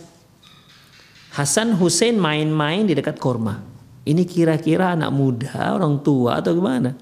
Hasan 1.35 1.74
Hussein 1.74 2.14
main-main 2.14 2.87
di 2.87 2.94
dekat 2.94 3.18
korma. 3.18 3.59
Ini 4.07 4.22
kira-kira 4.22 4.94
anak 4.94 5.11
muda 5.11 5.74
orang 5.74 5.98
tua 5.98 6.38
atau 6.38 6.54
gimana? 6.54 6.94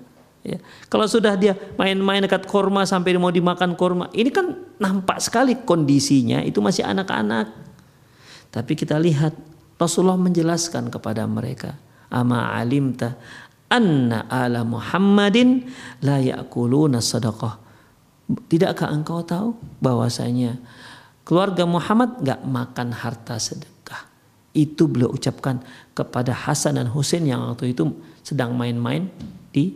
Ya. 0.42 0.58
Kalau 0.88 1.06
sudah 1.06 1.36
dia 1.38 1.54
main-main 1.78 2.24
dekat 2.24 2.48
korma 2.48 2.82
sampai 2.88 3.14
mau 3.20 3.30
dimakan 3.30 3.76
korma, 3.76 4.08
ini 4.16 4.32
kan 4.32 4.58
nampak 4.80 5.22
sekali 5.22 5.54
kondisinya 5.62 6.40
itu 6.42 6.58
masih 6.58 6.82
anak-anak. 6.82 7.52
Tapi 8.50 8.72
kita 8.74 8.98
lihat 8.98 9.36
Rasulullah 9.82 10.20
menjelaskan 10.20 10.94
kepada 10.94 11.26
mereka, 11.26 11.74
ama 12.06 12.54
alimta 12.54 13.18
anna 13.66 14.30
ala 14.30 14.62
Muhammadin 14.62 15.66
la 16.06 16.22
yakuluna 16.22 17.02
sadaqah. 17.02 17.58
Tidakkah 18.46 18.94
engkau 18.94 19.26
tahu 19.26 19.58
bahwasanya 19.82 20.56
keluarga 21.26 21.66
Muhammad 21.66 22.22
nggak 22.22 22.40
makan 22.46 22.88
harta 22.94 23.42
sedekah? 23.42 24.06
Itu 24.54 24.86
beliau 24.86 25.10
ucapkan 25.10 25.60
kepada 25.98 26.30
Hasan 26.30 26.78
dan 26.78 26.86
Husain 26.88 27.26
yang 27.26 27.42
waktu 27.50 27.74
itu 27.74 27.90
sedang 28.22 28.54
main-main 28.54 29.10
di 29.50 29.74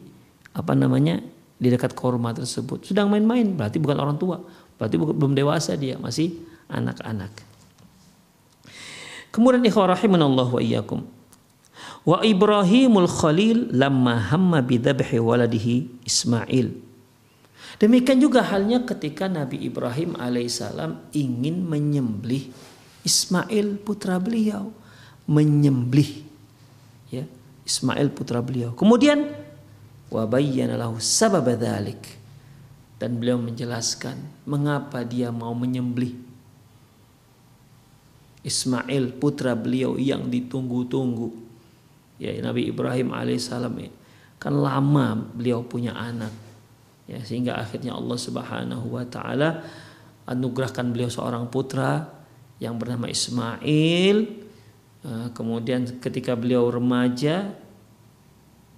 apa 0.56 0.72
namanya 0.72 1.20
di 1.56 1.68
dekat 1.68 1.92
korma 1.92 2.32
tersebut 2.32 2.84
sedang 2.84 3.12
main-main 3.12 3.52
berarti 3.52 3.76
bukan 3.76 3.96
orang 4.00 4.16
tua 4.16 4.40
berarti 4.80 4.96
belum 4.96 5.32
dewasa 5.36 5.76
dia 5.76 6.00
masih 6.00 6.32
anak-anak 6.68 7.32
kemudian 9.30 9.62
ikhwah 9.64 9.94
rahimanallah 9.94 10.48
wa 10.48 10.60
iyyakum. 10.60 11.06
Wa 12.06 12.22
Ibrahimul 12.22 13.10
Khalil 13.10 13.74
lamma 13.74 14.30
hamma 14.30 14.62
bidhabhi 14.62 15.18
waladihi 15.18 16.06
Ismail. 16.06 16.72
Demikian 17.76 18.22
juga 18.22 18.40
halnya 18.40 18.86
ketika 18.86 19.28
Nabi 19.28 19.60
Ibrahim 19.66 20.16
alaihissalam 20.16 21.12
ingin 21.12 21.66
menyembelih 21.66 22.48
Ismail 23.04 23.82
putra 23.82 24.16
beliau. 24.16 24.72
Menyembelih 25.26 26.22
ya 27.10 27.26
Ismail 27.66 28.14
putra 28.14 28.38
beliau. 28.40 28.72
Kemudian 28.72 29.26
wa 30.08 30.22
bayyana 30.24 30.78
lahu 30.78 31.02
sabab 31.02 31.50
dan 32.96 33.10
beliau 33.20 33.36
menjelaskan 33.36 34.16
mengapa 34.48 35.04
dia 35.04 35.28
mau 35.28 35.52
menyembelih 35.52 36.25
Ismail 38.46 39.18
putra 39.18 39.58
beliau 39.58 39.98
yang 39.98 40.30
ditunggu-tunggu. 40.30 41.34
Ya 42.22 42.30
Nabi 42.38 42.70
Ibrahim 42.70 43.10
alaihissalam 43.10 43.74
ya, 43.82 43.90
kan 44.38 44.54
lama 44.54 45.18
beliau 45.34 45.66
punya 45.66 45.98
anak. 45.98 46.30
Ya 47.10 47.18
sehingga 47.26 47.58
akhirnya 47.58 47.98
Allah 47.98 48.18
Subhanahu 48.18 48.86
wa 48.94 49.02
taala 49.02 49.66
anugerahkan 50.30 50.94
beliau 50.94 51.10
seorang 51.10 51.50
putra 51.50 52.06
yang 52.62 52.78
bernama 52.78 53.10
Ismail. 53.10 54.16
Eh, 55.06 55.28
kemudian 55.34 55.98
ketika 55.98 56.38
beliau 56.38 56.70
remaja 56.70 57.50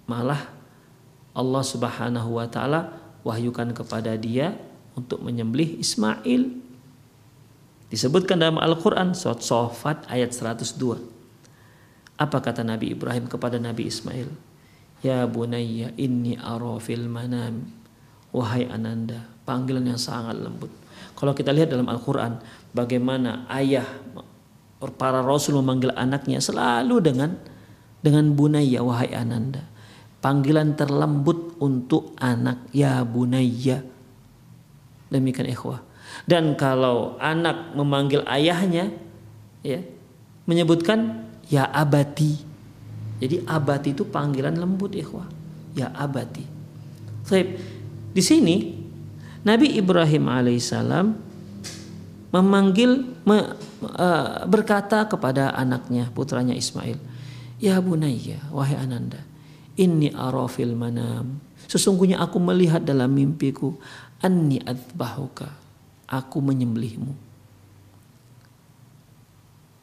malah 0.09 0.49
Allah 1.37 1.63
Subhanahu 1.63 2.41
wa 2.41 2.49
taala 2.49 2.97
wahyukan 3.23 3.77
kepada 3.77 4.17
dia 4.17 4.57
untuk 4.97 5.21
menyembelih 5.21 5.79
Ismail. 5.79 6.68
Disebutkan 7.89 8.41
dalam 8.41 8.61
Al-Qur'an 8.61 9.17
surat 9.17 9.41
Sofat 9.41 10.05
ayat 10.13 10.33
102. 10.37 12.21
Apa 12.21 12.39
kata 12.43 12.61
Nabi 12.67 12.93
Ibrahim 12.93 13.25
kepada 13.31 13.57
Nabi 13.57 13.89
Ismail? 13.89 14.29
Ya 15.01 15.25
bunayya 15.25 15.95
inni 15.97 16.37
ara 16.37 16.77
fil 16.83 17.09
manam. 17.09 17.65
Wahai 18.29 18.69
ananda, 18.69 19.25
panggilan 19.49 19.89
yang 19.89 19.97
sangat 19.97 20.37
lembut. 20.37 20.69
Kalau 21.17 21.33
kita 21.33 21.49
lihat 21.49 21.73
dalam 21.73 21.89
Al-Qur'an 21.89 22.45
bagaimana 22.77 23.49
ayah 23.57 23.89
para 25.01 25.25
rasul 25.25 25.59
memanggil 25.59 25.91
anaknya 25.97 26.39
selalu 26.39 27.03
dengan 27.03 27.35
dengan 27.99 28.31
bunayya 28.31 28.79
wahai 28.87 29.11
ananda 29.11 29.67
panggilan 30.23 30.79
terlembut 30.79 31.59
untuk 31.59 32.15
anak 32.23 32.71
ya 32.71 33.03
bunayya 33.03 33.83
demikian 35.11 35.51
ikhwah 35.51 35.83
dan 36.25 36.57
kalau 36.59 37.15
anak 37.21 37.77
memanggil 37.77 38.25
ayahnya 38.27 38.91
ya 39.63 39.85
menyebutkan 40.49 41.29
ya 41.47 41.69
abati 41.69 42.41
jadi 43.19 43.45
abati 43.45 43.93
itu 43.93 44.07
panggilan 44.09 44.57
lembut 44.57 44.97
ikhwah 44.97 45.29
ya 45.77 45.93
abati 45.95 46.47
Baik. 47.29 47.49
di 48.17 48.23
sini 48.25 48.57
Nabi 49.45 49.77
Ibrahim 49.79 50.27
alaihissalam 50.27 51.15
memanggil 52.35 53.05
me, 53.25 53.39
uh, 53.95 54.45
berkata 54.49 55.07
kepada 55.07 55.55
anaknya 55.55 56.11
putranya 56.11 56.57
Ismail 56.57 56.99
ya 57.61 57.79
bunayya 57.79 58.43
wahai 58.53 58.77
ananda 58.77 59.29
Inni 59.79 60.11
arafil 60.11 60.75
manam. 60.75 61.39
Sesungguhnya 61.71 62.19
aku 62.19 62.43
melihat 62.43 62.83
dalam 62.83 63.15
mimpiku. 63.15 63.79
Anni 64.19 64.59
adbahuka. 64.59 65.47
Aku 66.09 66.41
menyembelihmu. 66.41 67.13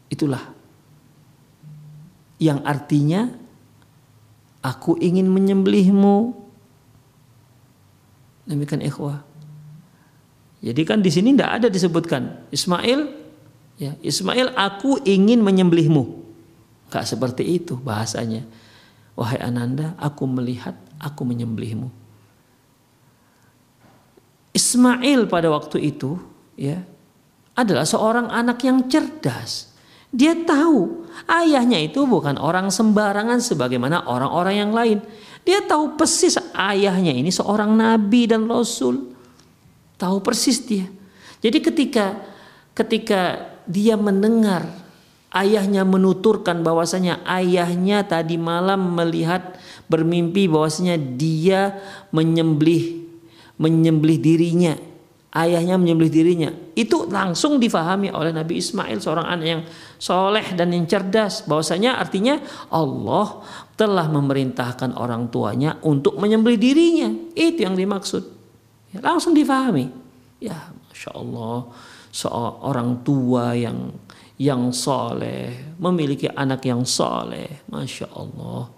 Itulah. 0.10 0.42
Yang 2.42 2.60
artinya. 2.66 3.22
Aku 4.66 4.98
ingin 4.98 5.30
menyembelihmu. 5.30 6.34
Demikian 8.50 8.82
ikhwah. 8.82 9.22
Jadi 10.66 10.82
kan 10.82 11.06
di 11.06 11.14
sini 11.14 11.38
tidak 11.38 11.62
ada 11.62 11.68
disebutkan 11.70 12.50
Ismail, 12.50 13.06
ya 13.78 13.94
Ismail 14.02 14.58
aku 14.58 14.98
ingin 15.06 15.46
menyembelihmu. 15.46 16.26
Gak 16.90 17.06
seperti 17.06 17.46
itu 17.46 17.78
bahasanya. 17.78 18.42
Wahai 19.14 19.38
Ananda, 19.46 19.94
aku 20.02 20.26
melihat, 20.26 20.74
aku 20.98 21.22
menyembelihmu. 21.22 21.88
Ismail 24.56 25.28
pada 25.28 25.52
waktu 25.52 25.92
itu 25.92 26.16
ya 26.56 26.80
adalah 27.60 27.84
seorang 27.84 28.32
anak 28.32 28.64
yang 28.64 28.88
cerdas. 28.88 29.76
Dia 30.16 30.32
tahu 30.32 31.04
ayahnya 31.28 31.84
itu 31.84 32.08
bukan 32.08 32.40
orang 32.40 32.72
sembarangan 32.72 33.44
sebagaimana 33.44 34.08
orang-orang 34.08 34.56
yang 34.56 34.72
lain. 34.72 34.98
Dia 35.44 35.60
tahu 35.60 36.00
persis 36.00 36.40
ayahnya 36.56 37.12
ini 37.12 37.28
seorang 37.36 37.76
nabi 37.76 38.32
dan 38.32 38.48
rasul. 38.48 39.12
Tahu 40.00 40.24
persis 40.24 40.64
dia. 40.64 40.88
Jadi 41.44 41.60
ketika 41.60 42.16
ketika 42.72 43.52
dia 43.68 44.00
mendengar 44.00 44.68
ayahnya 45.36 45.84
menuturkan 45.84 46.64
bahwasanya 46.64 47.20
ayahnya 47.28 48.08
tadi 48.08 48.40
malam 48.40 48.96
melihat 48.96 49.60
bermimpi 49.92 50.48
bahwasanya 50.48 50.96
dia 50.96 51.76
menyembelih 52.16 53.05
menyembelih 53.58 54.20
dirinya 54.20 54.76
ayahnya 55.36 55.76
menyembelih 55.76 56.10
dirinya. 56.10 56.50
Itu 56.74 57.12
langsung 57.12 57.60
difahami 57.60 58.10
oleh 58.16 58.32
Nabi 58.32 58.64
Ismail 58.64 59.04
seorang 59.04 59.28
anak 59.28 59.48
yang 59.48 59.62
soleh 60.00 60.56
dan 60.56 60.72
yang 60.72 60.88
cerdas. 60.88 61.44
Bahwasanya 61.44 62.00
artinya 62.00 62.40
Allah 62.72 63.44
telah 63.76 64.08
memerintahkan 64.08 64.96
orang 64.96 65.28
tuanya 65.28 65.76
untuk 65.84 66.16
menyembelih 66.16 66.58
dirinya. 66.60 67.12
Itu 67.36 67.68
yang 67.68 67.76
dimaksud. 67.76 68.24
Ya, 68.96 69.04
langsung 69.04 69.36
difahami. 69.36 69.92
Ya 70.40 70.72
masya 70.88 71.12
Allah 71.12 71.68
seorang 72.16 73.04
tua 73.04 73.52
yang 73.60 73.92
yang 74.40 74.72
soleh 74.72 75.76
memiliki 75.76 76.32
anak 76.32 76.64
yang 76.64 76.88
soleh. 76.88 77.68
Masya 77.68 78.08
Allah. 78.16 78.72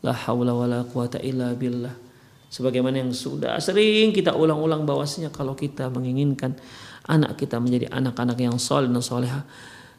La 0.00 0.14
haula 0.14 0.54
wala 0.56 0.80
quwata 0.88 1.20
illa 1.20 1.52
billah 1.52 2.07
Sebagaimana 2.48 3.04
yang 3.04 3.12
sudah 3.12 3.60
sering 3.60 4.08
kita 4.16 4.32
ulang-ulang 4.32 4.88
bahwasanya 4.88 5.28
kalau 5.28 5.52
kita 5.52 5.92
menginginkan 5.92 6.56
anak 7.04 7.36
kita 7.36 7.60
menjadi 7.60 7.92
anak-anak 7.92 8.40
yang 8.40 8.56
soleh 8.56 8.88
dan 8.88 9.04
soleha, 9.04 9.44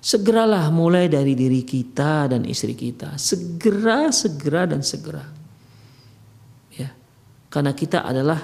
segeralah 0.02 0.74
mulai 0.74 1.06
dari 1.06 1.38
diri 1.38 1.62
kita 1.62 2.26
dan 2.26 2.50
istri 2.50 2.74
kita. 2.74 3.22
Segera, 3.22 4.10
segera 4.10 4.66
dan 4.66 4.82
segera. 4.82 5.26
Ya. 6.74 6.90
Karena 7.54 7.78
kita 7.78 8.02
adalah 8.02 8.40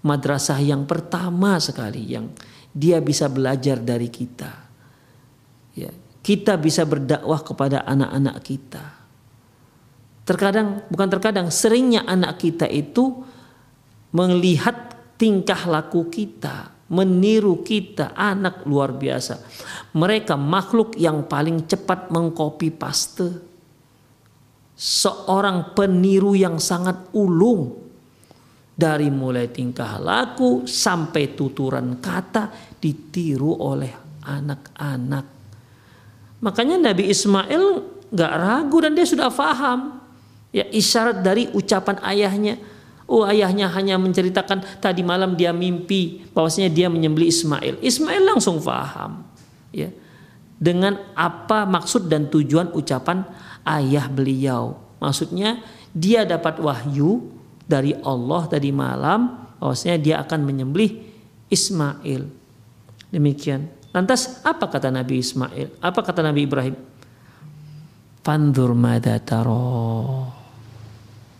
madrasah 0.00 0.56
yang 0.64 0.88
pertama 0.88 1.60
sekali 1.60 2.16
yang 2.16 2.32
dia 2.72 3.04
bisa 3.04 3.28
belajar 3.28 3.84
dari 3.84 4.08
kita. 4.08 4.52
Ya. 5.76 5.92
Kita 6.24 6.56
bisa 6.56 6.88
berdakwah 6.88 7.44
kepada 7.44 7.84
anak-anak 7.84 8.36
kita. 8.40 8.95
Terkadang, 10.26 10.82
bukan 10.90 11.08
terkadang, 11.08 11.46
seringnya 11.54 12.02
anak 12.02 12.42
kita 12.42 12.66
itu 12.66 13.22
melihat 14.10 14.98
tingkah 15.14 15.70
laku 15.70 16.10
kita, 16.10 16.74
meniru 16.90 17.62
kita, 17.62 18.10
anak 18.10 18.66
luar 18.66 18.90
biasa. 18.90 19.38
Mereka 19.94 20.34
makhluk 20.34 20.98
yang 20.98 21.30
paling 21.30 21.70
cepat 21.70 22.10
mengkopi 22.10 22.74
paste. 22.74 23.38
Seorang 24.74 25.78
peniru 25.78 26.34
yang 26.34 26.58
sangat 26.58 27.14
ulung. 27.14 27.86
Dari 28.76 29.08
mulai 29.08 29.48
tingkah 29.48 29.96
laku 29.96 30.68
sampai 30.68 31.32
tuturan 31.32 31.96
kata 31.96 32.76
ditiru 32.76 33.56
oleh 33.56 34.20
anak-anak. 34.20 35.26
Makanya 36.44 36.92
Nabi 36.92 37.08
Ismail 37.08 37.64
gak 38.12 38.34
ragu 38.36 38.76
dan 38.84 38.92
dia 38.92 39.08
sudah 39.08 39.32
faham. 39.32 39.95
Ya 40.56 40.64
isyarat 40.72 41.20
dari 41.20 41.52
ucapan 41.52 42.00
ayahnya 42.00 42.56
Oh 43.06 43.22
ayahnya 43.22 43.70
hanya 43.70 43.94
menceritakan 44.02 44.82
tadi 44.82 45.06
malam 45.06 45.38
dia 45.38 45.54
mimpi 45.54 46.26
bahwasanya 46.34 46.66
dia 46.66 46.90
menyembeli 46.90 47.30
Ismail. 47.30 47.78
Ismail 47.78 48.34
langsung 48.34 48.58
faham 48.58 49.22
ya 49.70 49.94
dengan 50.58 50.98
apa 51.14 51.62
maksud 51.70 52.10
dan 52.10 52.26
tujuan 52.26 52.74
ucapan 52.74 53.22
ayah 53.62 54.10
beliau. 54.10 54.74
Maksudnya 54.98 55.62
dia 55.94 56.26
dapat 56.26 56.58
wahyu 56.58 57.30
dari 57.62 57.94
Allah 58.02 58.50
tadi 58.50 58.74
malam 58.74 59.38
bahwasanya 59.62 59.98
dia 60.02 60.16
akan 60.26 60.42
menyembelih 60.42 60.98
Ismail. 61.46 62.26
Demikian. 63.14 63.70
Lantas 63.94 64.42
apa 64.42 64.66
kata 64.66 64.90
Nabi 64.90 65.22
Ismail? 65.22 65.78
Apa 65.78 66.02
kata 66.02 66.26
Nabi 66.26 66.42
Ibrahim? 66.42 66.74
Pandur 68.26 68.74
madataro 68.74 70.35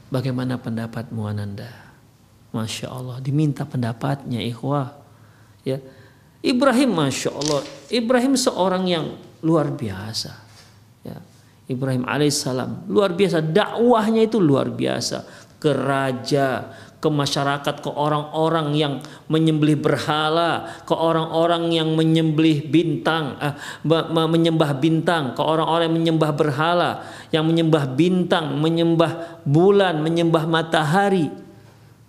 Bagaimana 0.06 0.54
pendapatmu 0.60 1.26
Ananda? 1.26 1.86
Masya 2.54 2.88
Allah, 2.88 3.16
diminta 3.20 3.66
pendapatnya 3.68 4.40
ikhwah. 4.40 4.96
Ya, 5.66 5.82
Ibrahim 6.40 6.94
Masya 6.94 7.30
Allah, 7.34 7.60
Ibrahim 7.90 8.38
seorang 8.38 8.84
yang 8.86 9.06
luar 9.42 9.68
biasa. 9.74 10.32
Ya, 11.02 11.18
Ibrahim 11.66 12.06
alaihissalam 12.06 12.86
luar 12.86 13.12
biasa, 13.12 13.42
dakwahnya 13.42 14.24
itu 14.24 14.38
luar 14.38 14.70
biasa. 14.70 15.26
Ke 15.56 15.74
raja, 15.74 16.70
ke 17.06 17.10
masyarakat, 17.14 17.74
ke 17.78 17.90
orang-orang 17.94 18.74
yang 18.74 18.98
menyembelih 19.30 19.78
berhala, 19.78 20.82
ke 20.82 20.90
orang-orang 20.90 21.70
yang 21.70 21.94
menyembelih 21.94 22.66
bintang, 22.66 23.38
eh, 23.38 23.54
menyembah 24.10 24.74
bintang, 24.82 25.38
ke 25.38 25.42
orang-orang 25.46 25.86
yang 25.86 25.96
menyembah 26.02 26.30
berhala, 26.34 26.90
yang 27.30 27.46
menyembah 27.46 27.94
bintang, 27.94 28.58
menyembah 28.58 29.38
bulan, 29.46 30.02
menyembah 30.02 30.50
matahari. 30.50 31.30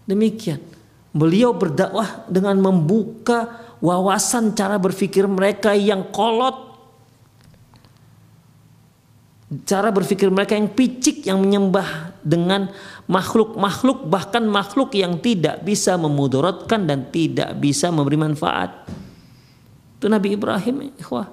Demikian. 0.10 0.58
Beliau 1.14 1.54
berdakwah 1.54 2.26
dengan 2.26 2.58
membuka 2.58 3.70
wawasan 3.78 4.58
cara 4.58 4.82
berpikir 4.82 5.30
mereka 5.30 5.78
yang 5.78 6.10
kolot 6.10 6.67
cara 9.48 9.96
berpikir 9.96 10.28
mereka 10.28 10.60
yang 10.60 10.68
picik 10.68 11.24
yang 11.24 11.40
menyembah 11.40 12.20
dengan 12.20 12.68
makhluk-makhluk 13.08 14.04
bahkan 14.12 14.44
makhluk 14.44 14.92
yang 14.92 15.24
tidak 15.24 15.64
bisa 15.64 15.96
memudaratkan 15.96 16.84
dan 16.84 17.08
tidak 17.08 17.56
bisa 17.56 17.88
memberi 17.88 18.20
manfaat. 18.20 18.84
Itu 19.98 20.12
Nabi 20.12 20.36
Ibrahim, 20.36 20.92
ikhwah. 21.00 21.32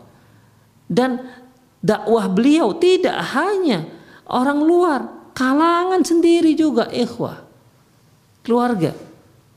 Dan 0.87 1.19
dakwah 1.83 2.31
beliau 2.31 2.79
tidak 2.79 3.19
hanya 3.35 3.83
orang 4.31 4.63
luar, 4.63 5.01
kalangan 5.35 6.07
sendiri 6.07 6.55
juga, 6.55 6.87
ikhwah. 6.95 7.43
Keluarga. 8.47 8.95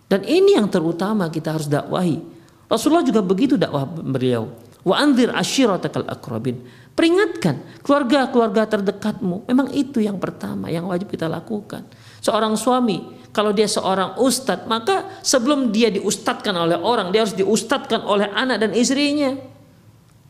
Dan 0.08 0.26
ini 0.26 0.58
yang 0.58 0.66
terutama 0.72 1.30
kita 1.30 1.56
harus 1.56 1.70
dakwahi. 1.70 2.20
Rasulullah 2.68 3.06
juga 3.06 3.22
begitu 3.22 3.56
dakwah 3.56 3.86
beliau. 3.86 4.67
Wa 4.86 5.02
anzir 5.02 5.34
ashiratakal 5.34 6.06
akrabin. 6.10 6.62
Peringatkan 6.98 7.62
keluarga-keluarga 7.86 8.66
terdekatmu. 8.66 9.46
Memang 9.46 9.70
itu 9.70 10.02
yang 10.02 10.18
pertama 10.18 10.74
yang 10.74 10.90
wajib 10.90 11.14
kita 11.14 11.30
lakukan. 11.30 11.86
Seorang 12.26 12.58
suami, 12.58 13.30
kalau 13.30 13.54
dia 13.54 13.70
seorang 13.70 14.18
ustadz, 14.18 14.66
maka 14.66 15.22
sebelum 15.22 15.70
dia 15.70 15.94
diustadkan 15.94 16.58
oleh 16.58 16.74
orang, 16.74 17.14
dia 17.14 17.22
harus 17.22 17.38
diustadkan 17.38 18.02
oleh 18.02 18.26
anak 18.34 18.58
dan 18.66 18.74
istrinya. 18.74 19.38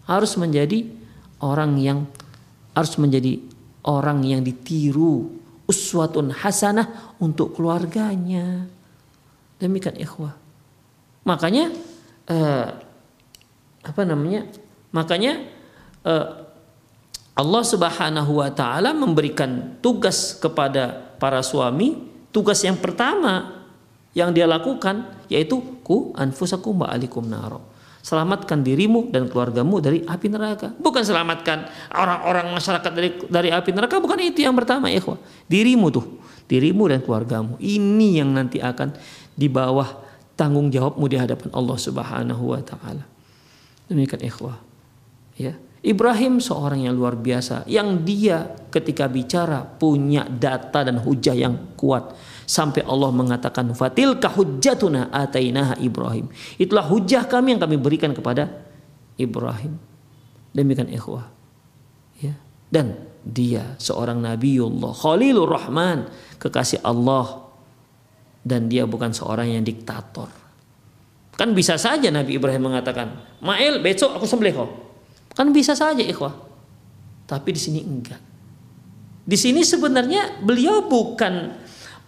Harus 0.03 0.35
menjadi 0.35 0.83
orang 1.39 1.79
yang 1.79 2.03
harus 2.75 2.99
menjadi 2.99 3.39
orang 3.87 4.27
yang 4.27 4.43
ditiru 4.43 5.39
uswatun 5.71 6.35
hasanah 6.35 7.15
untuk 7.23 7.55
keluarganya. 7.55 8.67
Demikian 9.57 9.95
ikhwah. 9.97 10.35
Makanya 11.23 11.71
eh, 12.27 12.67
apa 13.87 14.03
namanya? 14.03 14.43
Makanya 14.91 15.47
eh, 16.03 16.27
Allah 17.37 17.63
Subhanahu 17.63 18.41
wa 18.41 18.49
taala 18.49 18.91
memberikan 18.97 19.77
tugas 19.79 20.35
kepada 20.35 21.15
para 21.21 21.39
suami, 21.45 22.09
tugas 22.33 22.59
yang 22.65 22.75
pertama 22.75 23.63
yang 24.17 24.33
dia 24.33 24.49
lakukan 24.49 25.05
yaitu 25.29 25.61
ku 25.85 26.11
anfusakum 26.17 26.81
wa 26.81 26.89
alikum 26.89 27.21
naro. 27.29 27.61
Selamatkan 28.01 28.63
dirimu 28.63 29.11
dan 29.11 29.27
keluargamu 29.27 29.83
dari 29.83 29.99
api 30.01 30.31
neraka. 30.31 30.71
Bukan 30.79 31.03
selamatkan 31.03 31.67
orang-orang 31.91 32.55
masyarakat 32.55 32.91
dari 32.95 33.09
dari 33.27 33.49
api 33.51 33.69
neraka, 33.75 33.99
bukan 33.99 34.17
itu 34.23 34.47
yang 34.47 34.55
pertama, 34.55 34.87
ikhwah. 34.87 35.19
Dirimu 35.51 35.91
tuh, 35.91 36.23
dirimu 36.47 36.87
dan 36.87 37.03
keluargamu. 37.03 37.59
Ini 37.59 38.23
yang 38.23 38.31
nanti 38.31 38.63
akan 38.63 38.95
di 39.35 39.51
bawah 39.51 40.07
tanggung 40.39 40.71
jawabmu 40.71 41.03
di 41.11 41.19
hadapan 41.19 41.51
Allah 41.51 41.77
Subhanahu 41.77 42.55
wa 42.55 42.61
taala. 42.63 43.16
Demikian 43.87 44.23
ikhwah. 44.23 44.59
Ya. 45.39 45.55
Ibrahim 45.85 46.43
seorang 46.43 46.83
yang 46.83 46.97
luar 46.97 47.15
biasa 47.15 47.63
yang 47.69 48.03
dia 48.03 48.43
ketika 48.73 49.07
bicara 49.07 49.63
punya 49.63 50.27
data 50.27 50.83
dan 50.83 50.99
hujah 50.99 51.31
yang 51.37 51.77
kuat. 51.79 52.11
Sampai 52.47 52.83
Allah 52.83 53.11
mengatakan 53.11 53.71
fatil 53.71 54.19
kahujatuna 54.19 55.11
atainaha 55.13 55.79
Ibrahim. 55.79 56.27
Itulah 56.59 56.83
hujah 56.83 57.23
kami 57.27 57.55
yang 57.55 57.61
kami 57.63 57.75
berikan 57.79 58.11
kepada 58.11 58.51
Ibrahim. 59.15 59.79
Demikian 60.51 60.91
ikhwah. 60.91 61.31
Ya. 62.19 62.35
Dan 62.67 62.97
dia 63.23 63.77
seorang 63.79 64.19
nabiullah 64.19 64.91
Khalilur 64.91 65.47
Rahman 65.47 66.07
kekasih 66.41 66.83
Allah. 66.83 67.47
Dan 68.47 68.71
dia 68.71 68.87
bukan 68.87 69.11
seorang 69.11 69.55
yang 69.55 69.63
diktator 69.63 70.46
kan 71.37 71.53
bisa 71.53 71.77
saja 71.77 72.09
Nabi 72.09 72.41
Ibrahim 72.41 72.73
mengatakan 72.73 73.13
Mael 73.45 73.77
besok 73.79 74.17
aku 74.17 74.25
sembelih 74.25 74.57
kau 74.57 74.87
Kan 75.37 75.53
bisa 75.53 75.77
saja 75.77 76.01
ikhwah. 76.01 76.33
Tapi 77.29 77.53
di 77.53 77.61
sini 77.61 77.85
enggak. 77.85 78.17
Di 79.21 79.37
sini 79.37 79.61
sebenarnya 79.61 80.41
beliau 80.41 80.89
bukan 80.89 81.53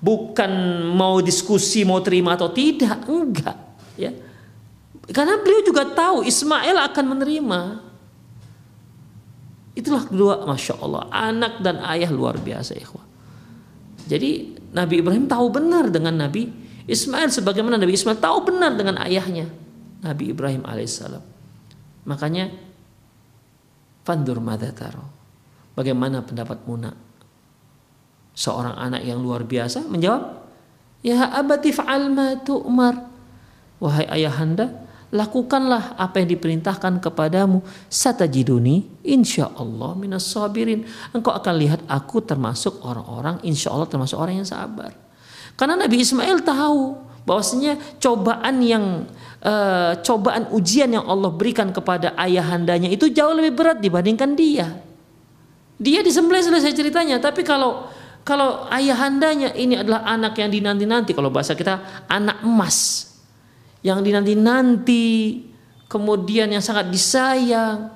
bukan 0.01 0.51
mau 0.97 1.21
diskusi 1.21 1.85
mau 1.85 2.01
terima 2.01 2.33
atau 2.33 2.49
tidak, 2.49 3.05
enggak, 3.05 3.57
ya. 3.99 4.09
Karena 5.13 5.37
beliau 5.37 5.61
juga 5.61 5.85
tahu 5.93 6.25
Ismail 6.25 6.73
akan 6.89 7.05
menerima. 7.05 7.61
Itulah 9.77 10.03
kedua, 10.09 10.33
masya 10.49 10.79
Allah, 10.81 11.05
anak 11.13 11.61
dan 11.61 11.83
ayah 11.85 12.09
luar 12.09 12.39
biasa, 12.41 12.73
ikhwah. 12.79 13.05
Jadi 14.09 14.57
Nabi 14.73 15.05
Ibrahim 15.05 15.29
tahu 15.29 15.53
benar 15.53 15.91
dengan 15.93 16.17
Nabi 16.17 16.49
Ismail 16.89 17.29
sebagaimana 17.29 17.77
Nabi 17.77 17.93
Ismail 17.93 18.17
tahu 18.17 18.49
benar 18.49 18.73
dengan 18.73 18.97
ayahnya 19.05 19.45
Nabi 20.01 20.31
Ibrahim 20.31 20.63
alaihissalam. 20.63 21.21
Makanya 22.07 22.49
fandur 24.07 24.39
madataro. 24.41 25.05
Bagaimana 25.75 26.25
pendapat 26.25 26.65
Muna? 26.65 26.91
Seorang 28.33 28.75
anak 28.79 29.03
yang 29.03 29.19
luar 29.19 29.43
biasa 29.43 29.83
menjawab, 29.85 30.39
Ya 30.99 31.31
abati 31.31 31.71
fa'al 31.71 32.11
ma 32.11 32.35
tu'mar. 32.39 32.95
Wahai 33.79 34.07
ayahanda, 34.11 34.87
lakukanlah 35.15 35.95
apa 35.95 36.19
yang 36.19 36.35
diperintahkan 36.35 36.99
kepadamu. 36.99 37.63
Satajiduni 37.87 39.03
insya 39.07 39.47
Allah 39.55 39.95
minas 39.95 40.27
sabirin. 40.27 40.83
Engkau 41.15 41.31
akan 41.31 41.53
lihat 41.55 41.79
aku 41.87 42.19
termasuk 42.23 42.83
orang-orang 42.83 43.39
insya 43.47 43.71
Allah 43.71 43.87
termasuk 43.87 44.19
orang 44.19 44.43
yang 44.43 44.47
sabar. 44.47 44.91
Karena 45.55 45.79
Nabi 45.79 46.01
Ismail 46.01 46.43
tahu 46.43 46.97
bahwasanya 47.29 47.77
cobaan 48.01 48.57
yang 48.65 49.05
uh, 49.45 49.93
cobaan 50.01 50.49
ujian 50.49 50.89
yang 50.89 51.05
Allah 51.05 51.29
berikan 51.29 51.69
kepada 51.69 52.17
ayahandanya 52.17 52.89
itu 52.89 53.11
jauh 53.13 53.37
lebih 53.37 53.53
berat 53.53 53.77
dibandingkan 53.77 54.33
dia. 54.33 54.81
Dia 55.79 56.03
disembelih 56.03 56.43
selesai 56.43 56.75
ceritanya, 56.75 57.21
tapi 57.23 57.45
kalau 57.45 57.87
kalau 58.27 58.67
ayahandanya 58.67 59.55
ini 59.55 59.79
adalah 59.79 60.03
anak 60.05 60.35
yang 60.37 60.51
dinanti-nanti, 60.51 61.15
kalau 61.15 61.31
bahasa 61.31 61.55
kita 61.55 62.05
anak 62.05 62.43
emas 62.43 63.09
yang 63.79 64.03
dinanti-nanti, 64.03 65.47
kemudian 65.87 66.51
yang 66.51 66.61
sangat 66.61 66.91
disayang, 66.91 67.95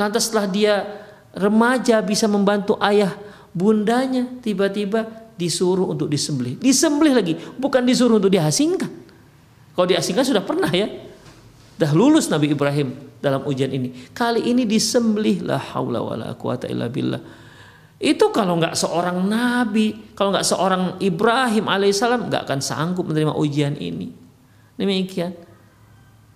lantas 0.00 0.32
setelah 0.32 0.48
dia 0.48 0.74
remaja 1.36 2.00
bisa 2.00 2.24
membantu 2.24 2.80
ayah 2.80 3.12
bundanya, 3.52 4.26
tiba-tiba 4.40 5.23
disuruh 5.34 5.90
untuk 5.90 6.06
disembelih. 6.06 6.58
Disembelih 6.58 7.14
lagi, 7.14 7.34
bukan 7.58 7.82
disuruh 7.82 8.22
untuk 8.22 8.30
diasingkan. 8.30 8.90
Kalau 9.74 9.86
diasingkan 9.90 10.22
sudah 10.22 10.42
pernah 10.42 10.70
ya. 10.70 10.86
Dah 11.74 11.90
lulus 11.90 12.30
Nabi 12.30 12.54
Ibrahim 12.54 12.94
dalam 13.18 13.42
ujian 13.42 13.66
ini. 13.74 13.90
Kali 14.14 14.46
ini 14.46 14.62
disembelih 14.62 15.42
la 15.42 15.58
haula 15.58 15.98
wala 15.98 16.38
quwata 16.38 16.70
illa 16.70 16.86
billah. 16.86 17.18
Itu 17.98 18.30
kalau 18.30 18.62
nggak 18.62 18.78
seorang 18.78 19.18
nabi, 19.26 20.14
kalau 20.14 20.30
nggak 20.30 20.46
seorang 20.46 20.82
Ibrahim 21.02 21.66
alaihissalam 21.66 22.30
nggak 22.30 22.46
akan 22.46 22.60
sanggup 22.62 23.10
menerima 23.10 23.34
ujian 23.34 23.74
ini. 23.74 24.14
Demikian. 24.78 25.34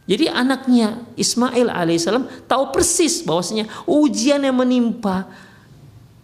Jadi 0.09 0.24
anaknya 0.26 1.05
Ismail 1.14 1.68
alaihissalam 1.68 2.49
tahu 2.49 2.72
persis 2.72 3.20
bahwasanya 3.22 3.68
ujian 3.84 4.40
yang 4.40 4.57
menimpa 4.57 5.28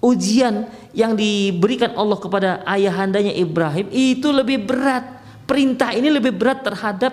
ujian 0.05 0.69
yang 0.93 1.17
diberikan 1.17 1.97
Allah 1.97 2.21
kepada 2.21 2.51
ayahandanya 2.69 3.33
Ibrahim 3.33 3.89
itu 3.89 4.29
lebih 4.29 4.69
berat. 4.69 5.25
Perintah 5.45 5.93
ini 5.93 6.09
lebih 6.13 6.37
berat 6.37 6.65
terhadap 6.65 7.13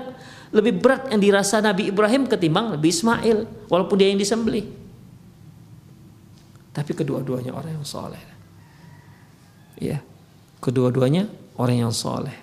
lebih 0.52 0.84
berat 0.84 1.08
yang 1.12 1.20
dirasa 1.24 1.64
Nabi 1.64 1.92
Ibrahim 1.92 2.28
ketimbang 2.28 2.76
Nabi 2.76 2.92
Ismail 2.92 3.48
walaupun 3.72 3.96
dia 3.96 4.12
yang 4.12 4.20
disembelih. 4.20 4.68
Tapi 6.72 6.92
kedua-duanya 6.96 7.52
orang 7.56 7.80
yang 7.80 7.88
soleh. 7.88 8.20
Ya, 9.80 10.00
kedua-duanya 10.64 11.28
orang 11.56 11.88
yang 11.88 11.94
soleh. 11.96 12.36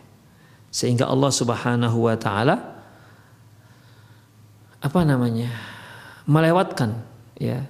Sehingga 0.69 1.09
Allah 1.09 1.33
Subhanahu 1.33 2.09
wa 2.09 2.17
taala 2.17 2.57
apa 4.81 5.01
namanya? 5.05 5.79
melewatkan 6.29 6.93
ya 7.41 7.65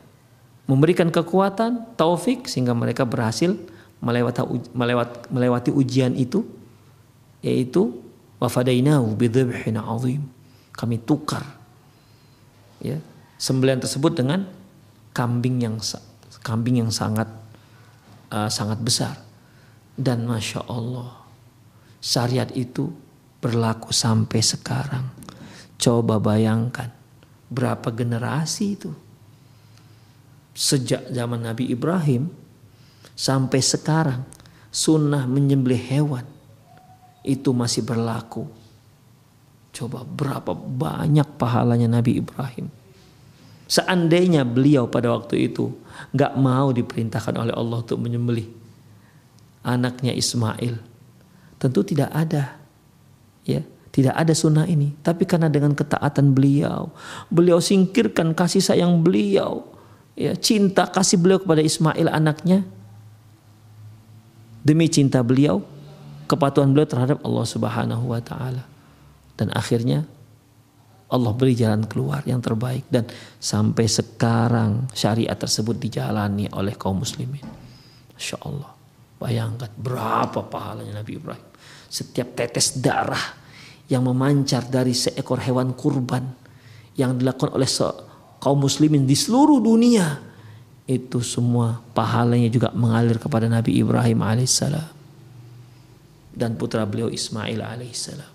memberikan 0.68 1.08
kekuatan, 1.08 1.96
taufik 1.96 2.44
sehingga 2.44 2.76
mereka 2.76 3.08
berhasil 3.08 3.56
melewati 4.04 4.44
melewat, 4.76 5.26
melewati 5.32 5.70
ujian 5.72 6.12
itu 6.14 6.44
yaitu 7.40 7.96
wafadainahu 8.38 9.16
bidzabhin 9.16 9.80
azim. 9.80 10.22
Kami 10.76 11.00
tukar 11.02 11.42
ya 12.78 13.02
sembelihan 13.40 13.82
tersebut 13.82 14.14
dengan 14.14 14.46
kambing 15.16 15.58
yang 15.58 15.80
kambing 16.44 16.78
yang 16.84 16.92
sangat 16.94 17.26
uh, 18.30 18.46
sangat 18.46 18.78
besar 18.78 19.18
dan 19.98 20.22
masya 20.22 20.62
Allah 20.70 21.18
syariat 21.98 22.46
itu 22.54 22.94
berlaku 23.42 23.90
sampai 23.90 24.38
sekarang. 24.38 25.06
Coba 25.78 26.18
bayangkan 26.18 26.90
berapa 27.50 27.90
generasi 27.94 28.78
itu 28.78 28.90
sejak 30.58 31.06
zaman 31.14 31.46
Nabi 31.46 31.70
Ibrahim 31.70 32.26
sampai 33.14 33.62
sekarang 33.62 34.26
sunnah 34.74 35.22
menyembelih 35.30 35.78
hewan 35.78 36.26
itu 37.22 37.54
masih 37.54 37.86
berlaku. 37.86 38.50
Coba 39.70 40.02
berapa 40.02 40.58
banyak 40.58 41.38
pahalanya 41.38 41.86
Nabi 41.86 42.18
Ibrahim. 42.18 42.66
Seandainya 43.70 44.42
beliau 44.42 44.90
pada 44.90 45.14
waktu 45.14 45.46
itu 45.46 45.70
nggak 46.10 46.34
mau 46.34 46.74
diperintahkan 46.74 47.38
oleh 47.38 47.54
Allah 47.54 47.78
untuk 47.84 48.00
menyembelih 48.02 48.48
anaknya 49.62 50.10
Ismail, 50.10 50.80
tentu 51.60 51.84
tidak 51.84 52.10
ada, 52.10 52.58
ya 53.44 53.60
tidak 53.92 54.16
ada 54.16 54.32
sunnah 54.32 54.64
ini. 54.64 54.96
Tapi 55.04 55.28
karena 55.28 55.52
dengan 55.52 55.76
ketaatan 55.76 56.32
beliau, 56.32 56.90
beliau 57.28 57.60
singkirkan 57.60 58.32
kasih 58.32 58.64
sayang 58.64 59.04
beliau, 59.04 59.77
ya 60.18 60.34
cinta 60.34 60.90
kasih 60.90 61.22
beliau 61.22 61.38
kepada 61.38 61.62
Ismail 61.62 62.10
anaknya 62.10 62.66
demi 64.66 64.90
cinta 64.90 65.22
beliau 65.22 65.62
kepatuhan 66.26 66.74
beliau 66.74 66.90
terhadap 66.90 67.22
Allah 67.22 67.46
Subhanahu 67.46 68.10
wa 68.10 68.18
taala 68.18 68.66
dan 69.38 69.54
akhirnya 69.54 70.02
Allah 71.08 71.32
beri 71.32 71.56
jalan 71.56 71.88
keluar 71.88 72.20
yang 72.28 72.42
terbaik 72.44 72.84
dan 72.92 73.08
sampai 73.40 73.88
sekarang 73.88 74.92
syariat 74.92 75.38
tersebut 75.38 75.80
dijalani 75.80 76.52
oleh 76.52 76.76
kaum 76.76 77.00
muslimin. 77.00 77.48
Masya 78.12 78.36
Allah. 78.44 78.76
Bayangkan 79.16 79.72
berapa 79.72 80.44
pahalanya 80.44 81.00
Nabi 81.00 81.16
Ibrahim. 81.16 81.48
Setiap 81.88 82.36
tetes 82.36 82.76
darah 82.76 83.40
yang 83.88 84.04
memancar 84.04 84.68
dari 84.68 84.92
seekor 84.92 85.40
hewan 85.40 85.72
kurban 85.72 86.28
yang 86.92 87.16
dilakukan 87.16 87.56
oleh 87.56 87.64
kaum 88.38 88.62
muslimin 88.62 89.04
di 89.06 89.14
seluruh 89.18 89.58
dunia 89.58 90.22
itu 90.88 91.20
semua 91.20 91.84
pahalanya 91.92 92.48
juga 92.48 92.72
mengalir 92.72 93.20
kepada 93.20 93.44
Nabi 93.44 93.76
Ibrahim 93.76 94.24
alaihissalam 94.24 94.88
dan 96.32 96.56
putra 96.56 96.88
beliau 96.88 97.12
Ismail 97.12 97.60
alaihissalam. 97.60 98.32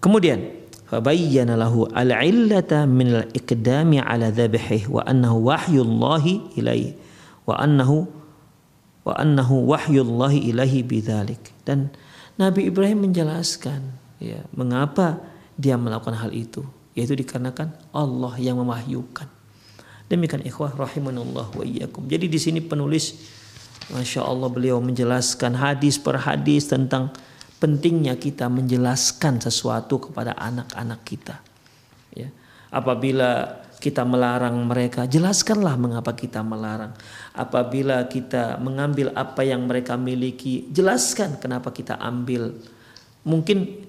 Kemudian 0.00 0.40
fabayyana 0.88 1.60
lahu 1.60 1.84
al-illata 1.92 2.88
min 2.88 3.20
al-iqdami 3.20 4.00
ala 4.00 4.32
dhabihih 4.32 4.88
wa 4.88 5.04
annahu 5.04 5.52
wahyullahi 5.52 6.56
ilaihi 6.56 6.96
wa 7.44 7.60
annahu 7.60 8.08
wa 9.04 9.12
annahu 9.20 9.68
wahyullahi 9.68 10.48
ilaihi 10.48 10.80
bidzalik 10.80 11.52
dan 11.68 11.92
Nabi 12.40 12.72
Ibrahim 12.72 13.04
menjelaskan 13.10 13.92
ya 14.16 14.40
mengapa 14.56 15.20
dia 15.60 15.76
melakukan 15.76 16.16
hal 16.16 16.32
itu 16.32 16.64
yaitu 16.96 17.12
dikarenakan 17.12 17.76
Allah 17.92 18.32
yang 18.40 18.56
memahyukan 18.56 19.28
demikian 20.08 20.40
ikhwah 20.48 20.72
rahimanullah 20.72 21.52
wa 21.52 21.64
iyyakum 21.64 22.08
jadi 22.08 22.24
di 22.24 22.40
sini 22.40 22.64
penulis 22.64 23.36
Masya 23.92 24.24
Allah 24.24 24.48
beliau 24.48 24.80
menjelaskan 24.80 25.60
hadis 25.60 26.00
per 26.00 26.16
hadis 26.24 26.72
tentang 26.72 27.12
pentingnya 27.60 28.16
kita 28.16 28.48
menjelaskan 28.48 29.42
sesuatu 29.44 30.00
kepada 30.08 30.32
anak-anak 30.40 31.00
kita 31.04 31.36
ya 32.16 32.32
apabila 32.72 33.60
kita 33.80 34.04
melarang 34.04 34.60
mereka, 34.68 35.08
jelaskanlah 35.08 35.74
mengapa 35.80 36.12
kita 36.12 36.44
melarang. 36.44 36.92
Apabila 37.32 38.04
kita 38.06 38.60
mengambil 38.60 39.10
apa 39.16 39.40
yang 39.40 39.64
mereka 39.64 39.96
miliki, 39.96 40.68
jelaskan 40.68 41.40
kenapa 41.40 41.72
kita 41.72 41.96
ambil. 41.96 42.52
Mungkin 43.24 43.88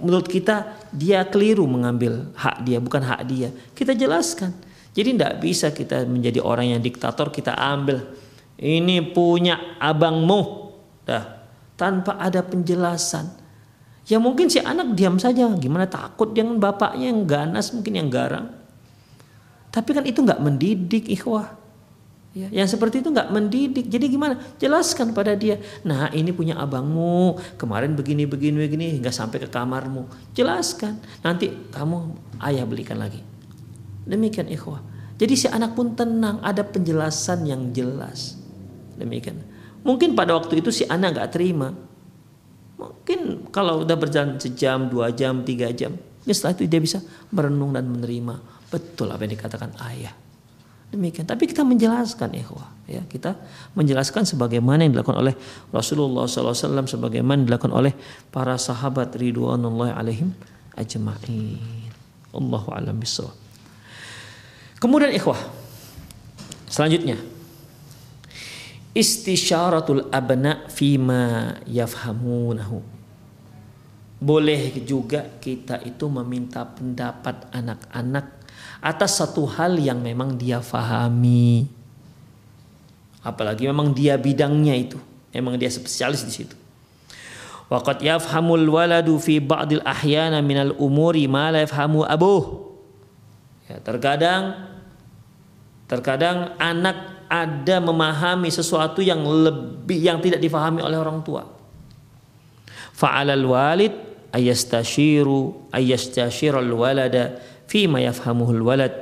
menurut 0.00 0.28
kita 0.28 0.76
dia 0.92 1.24
keliru 1.26 1.64
mengambil 1.68 2.30
hak 2.36 2.64
dia 2.64 2.78
bukan 2.78 3.02
hak 3.02 3.20
dia. 3.28 3.48
Kita 3.72 3.92
jelaskan. 3.92 4.52
Jadi 4.96 5.12
tidak 5.12 5.34
bisa 5.44 5.68
kita 5.76 6.08
menjadi 6.08 6.40
orang 6.40 6.72
yang 6.72 6.80
diktator 6.80 7.28
kita 7.28 7.52
ambil. 7.52 8.00
Ini 8.56 9.12
punya 9.12 9.76
abangmu. 9.76 10.72
Dah. 11.04 11.44
Tanpa 11.76 12.16
ada 12.16 12.40
penjelasan. 12.40 13.28
Ya 14.08 14.16
mungkin 14.16 14.48
si 14.48 14.62
anak 14.62 14.96
diam 14.96 15.20
saja. 15.20 15.44
Gimana 15.52 15.84
takut 15.84 16.32
dengan 16.32 16.56
bapaknya 16.56 17.12
yang 17.12 17.28
ganas 17.28 17.76
mungkin 17.76 18.00
yang 18.00 18.08
garang. 18.08 18.48
Tapi 19.68 19.90
kan 19.92 20.04
itu 20.08 20.24
nggak 20.24 20.40
mendidik 20.40 21.04
ikhwah 21.12 21.65
Ya, 22.36 22.52
yang 22.52 22.68
seperti 22.68 23.00
itu 23.00 23.08
nggak 23.08 23.32
mendidik. 23.32 23.88
Jadi 23.88 24.12
gimana? 24.12 24.36
Jelaskan 24.60 25.16
pada 25.16 25.32
dia. 25.32 25.56
Nah 25.88 26.12
ini 26.12 26.36
punya 26.36 26.60
abangmu. 26.60 27.40
Kemarin 27.56 27.96
begini 27.96 28.28
begini 28.28 28.60
begini 28.60 29.00
hingga 29.00 29.08
sampai 29.08 29.40
ke 29.40 29.48
kamarmu. 29.48 30.04
Jelaskan. 30.36 31.00
Nanti 31.24 31.48
kamu 31.72 31.96
ayah 32.44 32.68
belikan 32.68 33.00
lagi. 33.00 33.24
Demikian 34.04 34.52
ikhwah. 34.52 34.84
Jadi 35.16 35.32
si 35.32 35.48
anak 35.48 35.72
pun 35.72 35.96
tenang, 35.96 36.44
ada 36.44 36.60
penjelasan 36.60 37.48
yang 37.48 37.72
jelas. 37.72 38.36
Demikian. 39.00 39.40
Mungkin 39.80 40.12
pada 40.12 40.36
waktu 40.36 40.60
itu 40.60 40.68
si 40.68 40.84
anak 40.84 41.16
nggak 41.16 41.32
terima. 41.32 41.72
Mungkin 42.76 43.48
kalau 43.48 43.80
udah 43.80 43.96
berjalan 43.96 44.36
sejam, 44.36 44.92
dua 44.92 45.08
jam, 45.08 45.40
tiga 45.40 45.72
jam, 45.72 45.96
ya 46.28 46.36
setelah 46.36 46.52
itu 46.60 46.68
dia 46.68 46.84
bisa 46.84 47.00
merenung 47.32 47.72
dan 47.72 47.88
menerima 47.88 48.36
betul 48.68 49.08
apa 49.08 49.24
yang 49.24 49.32
dikatakan 49.40 49.72
ayah. 49.88 50.25
Demikian. 50.94 51.26
Tapi 51.26 51.50
kita 51.50 51.66
menjelaskan 51.66 52.30
ikhwah, 52.38 52.70
ya 52.86 53.02
kita 53.10 53.34
menjelaskan 53.74 54.22
sebagaimana 54.22 54.86
yang 54.86 54.94
dilakukan 54.94 55.18
oleh 55.18 55.34
Rasulullah 55.74 56.30
SAW, 56.30 56.86
sebagaimana 56.86 57.42
yang 57.42 57.48
dilakukan 57.50 57.74
oleh 57.74 57.92
para 58.30 58.54
sahabat 58.54 59.18
ridwanullah 59.18 59.98
alaihim 59.98 60.30
ajma'in. 60.78 61.58
Allahu 62.30 62.68
a'lam. 62.70 63.02
Kemudian 64.78 65.10
ikhwah. 65.10 65.40
Selanjutnya. 66.70 67.18
Istisyaratul 68.96 70.08
abna 70.08 70.70
fima 70.72 71.56
yafhamunahu. 71.68 72.80
Boleh 74.16 74.72
juga 74.86 75.36
kita 75.36 75.84
itu 75.84 76.08
meminta 76.08 76.64
pendapat 76.64 77.52
anak-anak 77.52 78.45
atas 78.80 79.18
satu 79.18 79.46
hal 79.48 79.76
yang 79.80 79.98
memang 80.00 80.36
dia 80.38 80.62
fahami. 80.62 81.66
Apalagi 83.26 83.66
memang 83.66 83.90
dia 83.90 84.14
bidangnya 84.14 84.74
itu. 84.78 84.98
Memang 85.34 85.58
dia 85.58 85.66
spesialis 85.68 86.22
di 86.22 86.32
situ. 86.32 86.56
Waqad 87.66 87.98
yafhamul 87.98 88.62
waladu 88.70 89.18
fi 89.18 89.42
ba'dil 89.42 89.82
ahyana 89.82 90.38
minal 90.38 90.70
umuri 90.78 91.26
ma 91.26 91.50
la 91.50 91.66
yafhamu 91.66 92.06
abuh. 92.06 92.62
Ya, 93.66 93.82
terkadang 93.82 94.70
terkadang 95.90 96.54
anak 96.62 97.26
ada 97.26 97.82
memahami 97.82 98.54
sesuatu 98.54 99.02
yang 99.02 99.26
lebih 99.26 99.98
yang 99.98 100.22
tidak 100.22 100.38
difahami 100.38 100.78
oleh 100.78 100.94
orang 100.94 101.26
tua. 101.26 101.42
Fa'alal 102.94 103.42
walid 103.42 103.92
ayastashiru 104.30 105.68
ayastashiral 105.74 106.70
walada 106.70 107.42
fi 107.66 107.86
walad. 107.90 108.94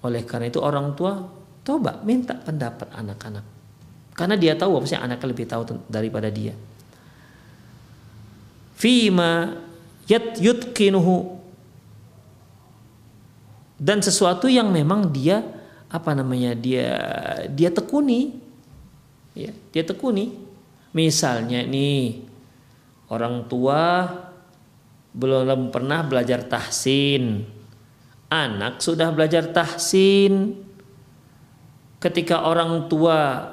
Oleh 0.00 0.22
karena 0.24 0.48
itu 0.48 0.60
orang 0.60 0.96
tua 0.96 1.20
coba 1.60 2.00
minta 2.04 2.34
pendapat 2.36 2.88
anak-anak. 2.96 3.44
Karena 4.16 4.36
dia 4.36 4.56
tahu 4.56 4.80
apa 4.80 4.86
sih 4.88 4.96
anaknya 4.96 5.26
lebih 5.28 5.46
tahu 5.48 5.62
daripada 5.88 6.28
dia. 6.32 6.56
Fima 8.80 9.60
yat 10.08 10.40
yutkinuhu 10.40 11.40
dan 13.80 14.04
sesuatu 14.04 14.48
yang 14.48 14.68
memang 14.68 15.08
dia 15.08 15.40
apa 15.88 16.12
namanya 16.12 16.52
dia 16.52 16.88
dia 17.48 17.72
tekuni 17.72 18.36
ya 19.32 19.50
dia 19.72 19.82
tekuni 19.86 20.36
misalnya 20.92 21.64
nih 21.64 22.22
orang 23.08 23.48
tua 23.48 24.06
belum 25.14 25.74
pernah 25.74 26.06
belajar 26.06 26.46
tahsin. 26.46 27.44
Anak 28.30 28.78
sudah 28.78 29.10
belajar 29.10 29.50
tahsin. 29.50 30.54
Ketika 32.00 32.46
orang 32.46 32.86
tua 32.86 33.50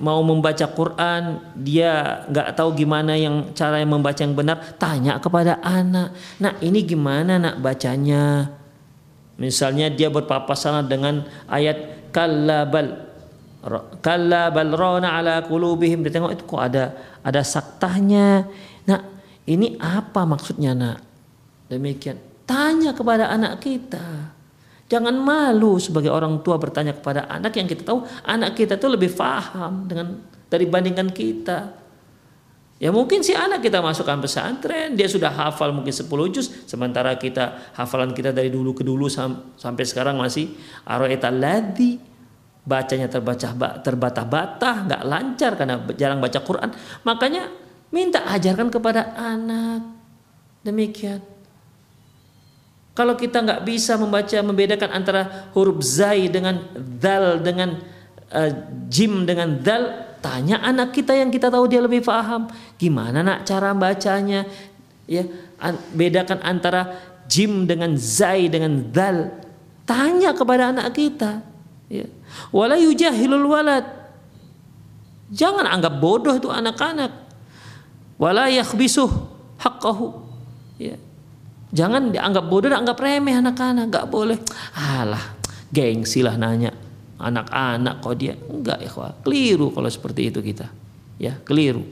mau 0.00 0.24
membaca 0.24 0.64
Quran 0.72 1.52
dia 1.52 2.24
nggak 2.26 2.56
tahu 2.56 2.72
gimana 2.72 3.12
yang 3.12 3.52
cara 3.52 3.76
yang 3.78 3.92
membaca 3.92 4.18
yang 4.24 4.32
benar 4.32 4.74
tanya 4.80 5.20
kepada 5.20 5.60
anak 5.60 6.16
nah 6.40 6.56
ini 6.64 6.80
gimana 6.82 7.36
nak 7.36 7.60
bacanya? 7.60 8.56
Misalnya 9.36 9.90
dia 9.90 10.08
berpapasan 10.08 10.86
dengan 10.86 11.26
ayat 11.50 12.08
kallabal 12.14 13.10
kallabal 14.04 14.72
rona 14.74 15.18
ala 15.18 15.42
qulubihim. 15.42 16.04
Dia 16.06 16.14
tengok 16.20 16.32
itu 16.36 16.44
kok 16.46 16.62
ada 16.62 16.94
ada 17.22 17.40
saktahnya. 17.42 18.46
Nah, 18.86 19.00
ini 19.46 19.74
apa 19.82 20.22
maksudnya, 20.22 20.72
Nak? 20.76 20.98
Demikian. 21.66 22.20
Tanya 22.46 22.92
kepada 22.92 23.32
anak 23.32 23.58
kita. 23.64 24.36
Jangan 24.92 25.16
malu 25.16 25.80
sebagai 25.80 26.12
orang 26.12 26.44
tua 26.44 26.60
bertanya 26.60 26.92
kepada 26.92 27.24
anak 27.24 27.56
yang 27.56 27.64
kita 27.64 27.80
tahu 27.80 28.04
anak 28.28 28.52
kita 28.52 28.76
itu 28.76 28.92
lebih 28.92 29.16
paham 29.16 29.88
dengan 29.88 30.20
dari 30.52 30.68
bandingkan 30.68 31.08
kita. 31.08 31.80
Ya 32.76 32.92
mungkin 32.92 33.24
si 33.24 33.32
anak 33.32 33.64
kita 33.64 33.80
masukkan 33.80 34.20
pesantren, 34.20 34.92
dia 34.92 35.08
sudah 35.08 35.32
hafal 35.32 35.72
mungkin 35.72 35.94
10 35.94 36.34
juz, 36.34 36.50
sementara 36.68 37.14
kita 37.16 37.72
hafalan 37.78 38.10
kita 38.12 38.34
dari 38.34 38.50
dulu 38.52 38.74
ke 38.76 38.82
dulu 38.82 39.06
sam 39.06 39.54
sampai 39.56 39.86
sekarang 39.86 40.18
masih 40.18 40.52
aroeta 40.84 41.32
ladi. 41.32 41.96
Bacanya 42.62 43.10
terbaca 43.10 43.48
terbata-bata, 43.82 44.86
nggak 44.86 45.02
lancar 45.02 45.58
karena 45.58 45.82
jarang 45.98 46.18
baca 46.20 46.38
Quran. 46.42 46.70
Makanya 47.06 47.61
minta 47.92 48.24
ajarkan 48.26 48.72
kepada 48.72 49.12
anak. 49.14 49.84
Demikian. 50.64 51.20
Kalau 52.92 53.16
kita 53.16 53.40
nggak 53.40 53.62
bisa 53.64 53.96
membaca 53.96 54.36
membedakan 54.44 54.90
antara 54.92 55.52
huruf 55.56 55.80
zai 55.80 56.28
dengan 56.28 56.60
dal 56.76 57.40
dengan 57.40 57.80
uh, 58.32 58.50
jim 58.88 59.24
dengan 59.24 59.60
dal 59.60 60.12
Tanya 60.22 60.62
anak 60.62 60.94
kita 60.94 61.18
yang 61.18 61.34
kita 61.34 61.50
tahu 61.50 61.66
dia 61.66 61.82
lebih 61.82 62.06
paham. 62.06 62.46
Gimana 62.78 63.26
nak 63.26 63.42
cara 63.42 63.74
bacanya? 63.74 64.46
Ya, 65.10 65.26
bedakan 65.90 66.38
antara 66.46 66.94
jim 67.26 67.66
dengan 67.66 67.98
zai 67.98 68.46
dengan 68.46 68.86
dal. 68.94 69.34
Tanya 69.82 70.30
kepada 70.30 70.70
anak 70.70 70.94
kita. 70.94 71.42
Ya. 71.90 72.06
Wala 72.54 72.78
yujahilul 72.78 73.50
walad. 73.50 73.82
Jangan 75.34 75.66
anggap 75.66 75.98
bodoh 75.98 76.38
itu 76.38 76.46
anak-anak. 76.46 77.21
Wala 78.22 78.46
yakhbisuh 78.46 79.10
haqqahu. 79.58 80.06
Ya. 80.78 80.94
Jangan 81.74 82.14
dianggap 82.14 82.46
bodoh, 82.46 82.70
dianggap 82.70 83.02
remeh 83.02 83.34
anak-anak. 83.34 83.90
Gak 83.90 84.06
boleh. 84.06 84.38
Alah, 84.78 85.34
gengsi 85.74 86.22
lah 86.22 86.38
nanya 86.38 86.70
anak-anak 87.22 88.02
kok 88.02 88.14
dia 88.18 88.34
enggak 88.34 88.82
ikhwah 88.82 89.22
keliru 89.22 89.70
kalau 89.70 89.86
seperti 89.86 90.34
itu 90.34 90.42
kita 90.42 90.66
ya 91.22 91.38
keliru 91.46 91.86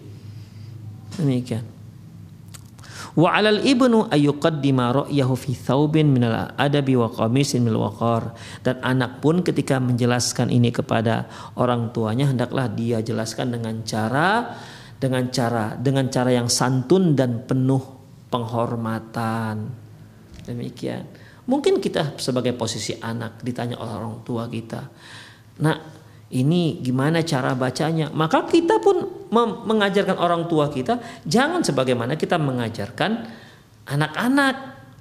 demikian 1.14 1.62
wa 3.14 3.31
'alal 3.31 3.62
ibnu 3.62 4.11
ayyuqaddima 4.11 5.07
ra'yahu 5.07 5.35
fi 5.39 5.55
thawbin 5.55 6.11
minal 6.11 6.51
adabi 6.59 6.99
wa 6.99 7.07
qamisin 7.07 7.62
mil 7.62 7.78
waqar 7.78 8.35
dan 8.66 8.83
anak 8.83 9.22
pun 9.22 9.47
ketika 9.47 9.78
menjelaskan 9.78 10.51
ini 10.51 10.74
kepada 10.74 11.31
orang 11.55 11.95
tuanya 11.95 12.26
hendaklah 12.26 12.66
dia 12.66 12.99
jelaskan 12.99 13.55
dengan 13.55 13.87
cara 13.87 14.59
dengan 15.01 15.32
cara 15.32 15.74
dengan 15.80 16.12
cara 16.12 16.30
yang 16.30 16.53
santun 16.53 17.16
dan 17.16 17.48
penuh 17.48 17.80
penghormatan 18.28 19.72
demikian 20.44 21.09
Mungkin 21.51 21.82
kita 21.82 22.14
sebagai 22.14 22.55
posisi 22.55 22.94
anak 22.94 23.42
ditanya 23.42 23.74
oleh 23.74 23.90
orang 23.90 24.22
tua 24.22 24.46
kita, 24.46 24.86
Nah, 25.61 25.76
ini 26.32 26.80
gimana 26.80 27.20
cara 27.20 27.53
bacanya? 27.53 28.09
Maka 28.11 28.48
kita 28.48 28.80
pun 28.80 29.28
mengajarkan 29.66 30.16
orang 30.16 30.48
tua 30.48 30.72
kita 30.72 30.98
jangan 31.26 31.61
sebagaimana 31.61 32.16
kita 32.16 32.40
mengajarkan 32.40 33.28
anak-anak, 33.86 34.55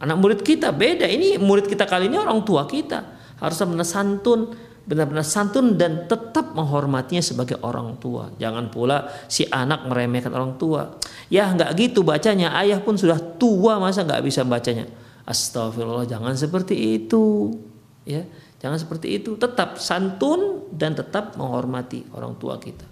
anak 0.03 0.17
murid 0.19 0.41
kita 0.43 0.75
beda. 0.75 1.07
Ini 1.07 1.39
murid 1.39 1.69
kita 1.69 1.87
kali 1.87 2.11
ini 2.11 2.19
orang 2.19 2.43
tua 2.43 2.67
kita. 2.67 3.17
Harus 3.39 3.55
benar 3.63 3.87
santun, 3.87 4.51
benar-benar 4.89 5.21
santun 5.21 5.77
dan 5.77 6.09
tetap 6.09 6.57
menghormatinya 6.57 7.21
sebagai 7.21 7.61
orang 7.61 8.01
tua. 8.01 8.33
Jangan 8.41 8.73
pula 8.73 9.05
si 9.29 9.45
anak 9.45 9.85
meremehkan 9.85 10.33
orang 10.33 10.57
tua. 10.57 10.97
Ya 11.29 11.45
nggak 11.53 11.77
gitu 11.77 12.01
bacanya. 12.01 12.57
Ayah 12.57 12.81
pun 12.81 12.97
sudah 12.97 13.21
tua 13.37 13.77
masa 13.77 14.01
nggak 14.01 14.25
bisa 14.25 14.41
bacanya. 14.41 14.89
Astagfirullah, 15.29 16.09
jangan 16.09 16.33
seperti 16.33 16.97
itu. 16.97 17.53
Ya, 18.01 18.25
Jangan 18.59 18.77
seperti 18.77 19.07
itu. 19.19 19.39
Tetap 19.39 19.79
santun 19.79 20.67
dan 20.75 20.93
tetap 20.93 21.39
menghormati 21.39 22.03
orang 22.11 22.35
tua 22.35 22.59
kita. 22.59 22.83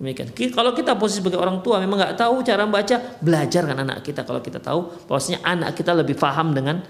Demikian. 0.00 0.32
Kalau 0.32 0.72
kita 0.72 0.96
posisi 0.96 1.20
sebagai 1.20 1.36
orang 1.36 1.60
tua 1.60 1.76
memang 1.76 2.00
nggak 2.00 2.16
tahu 2.16 2.40
cara 2.40 2.64
membaca, 2.64 2.96
belajar 3.20 3.68
kan 3.68 3.76
anak 3.84 4.00
kita. 4.00 4.24
Kalau 4.24 4.40
kita 4.40 4.56
tahu, 4.56 5.04
bahwasanya 5.04 5.44
anak 5.44 5.76
kita 5.76 5.92
lebih 5.92 6.16
paham 6.16 6.56
dengan 6.56 6.80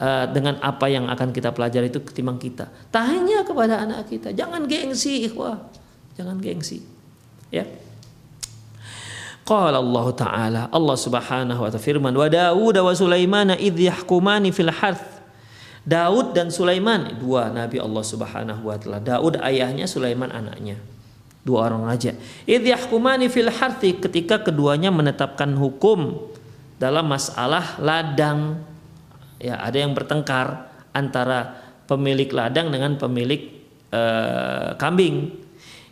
uh, 0.00 0.24
dengan 0.30 0.60
apa 0.62 0.86
yang 0.88 1.08
akan 1.10 1.32
kita 1.32 1.52
pelajari 1.52 1.92
itu 1.92 2.00
ketimbang 2.00 2.40
kita. 2.40 2.68
Tanya 2.92 3.44
kepada 3.44 3.82
anak 3.82 4.08
kita. 4.08 4.32
Jangan 4.32 4.64
gengsi, 4.64 5.28
ikhwah. 5.28 5.60
Jangan 6.16 6.40
gengsi. 6.40 6.80
Ya. 7.52 7.64
Qala 9.46 9.78
Allah 9.78 10.06
Ta'ala 10.10 10.62
Allah 10.74 10.96
Subhanahu 10.98 11.60
wa 11.62 11.70
ta'ala 11.70 11.78
firman 11.78 12.10
wa 12.10 12.26
Daud 12.26 12.82
wa 12.82 12.90
Sulaiman 12.90 13.54
idh 13.54 13.78
yahkumani 13.94 14.50
fil 14.50 14.74
harth 14.74 15.16
Daud 15.86 16.34
dan 16.34 16.50
Sulaiman 16.50 17.14
dua 17.14 17.46
nabi 17.54 17.78
Allah 17.78 18.02
Subhanahu 18.02 18.66
wa 18.66 18.74
taala. 18.74 18.98
Daud 18.98 19.38
ayahnya, 19.38 19.86
Sulaiman 19.86 20.34
anaknya. 20.34 20.82
Dua 21.46 21.70
orang 21.70 21.86
raja. 21.86 22.10
Idh 22.42 22.74
yahkumani 22.74 23.30
fil 23.30 23.46
harthi 23.54 23.94
ketika 23.94 24.42
keduanya 24.42 24.90
menetapkan 24.90 25.54
hukum 25.54 26.26
dalam 26.82 27.06
masalah 27.06 27.78
ladang. 27.78 28.58
Ya, 29.36 29.60
ada 29.60 29.76
yang 29.76 29.92
bertengkar 29.92 30.72
antara 30.96 31.60
pemilik 31.84 32.28
ladang 32.32 32.72
dengan 32.72 32.96
pemilik 32.96 33.52
uh, 33.92 34.74
kambing. 34.80 35.32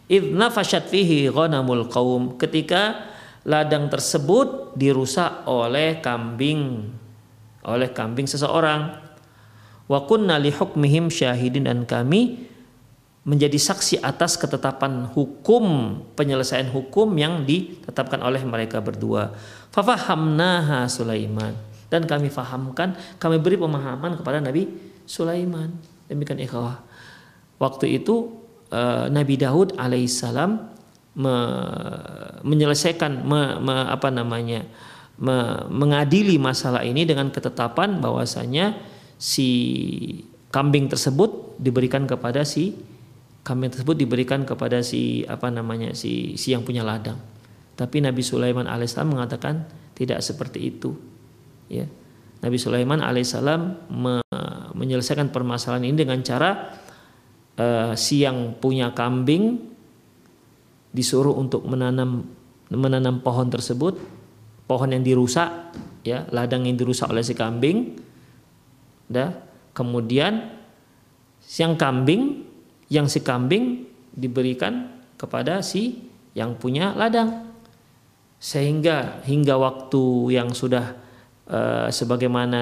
Idna 0.08 0.48
fashat 0.52 0.88
fihi 0.88 1.28
ghanamul 1.32 1.88
qaum 1.88 2.36
ketika 2.36 3.08
ladang 3.44 3.88
tersebut 3.88 4.76
dirusak 4.76 5.48
oleh 5.48 6.00
kambing 6.00 6.92
oleh 7.64 7.88
kambing 7.92 8.28
seseorang. 8.28 9.00
Wa 9.84 10.08
kunna 10.08 10.40
li 10.40 10.52
hukmihim 10.52 11.12
syahidin 11.12 11.68
dan 11.68 11.84
kami 11.84 12.48
menjadi 13.24 13.56
saksi 13.56 14.04
atas 14.04 14.36
ketetapan 14.36 15.08
hukum 15.12 15.96
penyelesaian 16.12 16.68
hukum 16.68 17.08
yang 17.16 17.44
ditetapkan 17.48 18.20
oleh 18.20 18.40
mereka 18.44 18.84
berdua. 18.84 19.32
Fafahamnaha 19.72 20.88
Sulaiman 20.88 21.73
dan 21.94 22.10
kami 22.10 22.26
fahamkan, 22.26 22.98
kami 23.22 23.38
beri 23.38 23.54
pemahaman 23.54 24.18
kepada 24.18 24.42
Nabi 24.42 24.66
Sulaiman. 25.06 25.70
Demikian 26.10 26.42
ikhwah. 26.42 26.82
Waktu 27.62 28.02
itu 28.02 28.34
uh, 28.74 29.06
Nabi 29.06 29.38
Daud 29.38 29.78
alaihissalam 29.78 30.74
me, 31.14 31.36
menyelesaikan 32.42 33.22
me, 33.22 33.62
me, 33.62 33.74
apa 33.86 34.10
namanya 34.10 34.66
me, 35.22 35.62
mengadili 35.70 36.34
masalah 36.34 36.82
ini 36.82 37.06
dengan 37.06 37.30
ketetapan 37.30 38.02
bahwasanya 38.02 38.74
si 39.14 39.48
kambing 40.50 40.90
tersebut 40.90 41.54
diberikan 41.62 42.10
kepada 42.10 42.42
si 42.42 42.74
kambing 43.46 43.70
tersebut 43.70 43.94
diberikan 43.94 44.42
kepada 44.42 44.82
si 44.82 45.22
apa 45.30 45.46
namanya 45.52 45.94
si 45.94 46.34
si 46.34 46.50
yang 46.50 46.66
punya 46.66 46.82
ladang. 46.82 47.20
Tapi 47.78 48.02
Nabi 48.02 48.22
Sulaiman 48.26 48.66
alaihissalam 48.66 49.14
mengatakan 49.14 49.70
tidak 49.94 50.18
seperti 50.26 50.74
itu. 50.74 51.13
Ya. 51.68 51.86
Nabi 52.44 52.60
Sulaiman 52.60 53.00
alaihissalam 53.00 53.88
me, 53.88 54.20
menyelesaikan 54.76 55.32
permasalahan 55.32 55.88
ini 55.88 55.96
dengan 55.96 56.20
cara 56.20 56.76
uh, 57.56 57.92
si 57.96 58.20
yang 58.20 58.58
punya 58.60 58.92
kambing 58.92 59.72
disuruh 60.92 61.32
untuk 61.34 61.64
menanam 61.64 62.28
menanam 62.68 63.24
pohon 63.24 63.48
tersebut, 63.48 63.96
pohon 64.68 64.90
yang 64.92 65.00
dirusak, 65.00 65.72
ya 66.04 66.26
ladang 66.34 66.68
yang 66.68 66.76
dirusak 66.76 67.08
oleh 67.08 67.22
si 67.22 67.32
kambing, 67.32 67.96
dah 69.08 69.30
kemudian 69.72 70.52
siang 71.40 71.76
kambing 71.76 72.44
yang 72.88 73.08
si 73.08 73.20
kambing 73.20 73.84
diberikan 74.14 75.02
kepada 75.18 75.60
si 75.60 76.08
yang 76.34 76.58
punya 76.58 76.92
ladang 76.94 77.54
sehingga 78.42 79.24
hingga 79.24 79.56
waktu 79.56 80.34
yang 80.36 80.52
sudah 80.52 81.03
e, 81.48 81.88
sebagaimana 81.88 82.60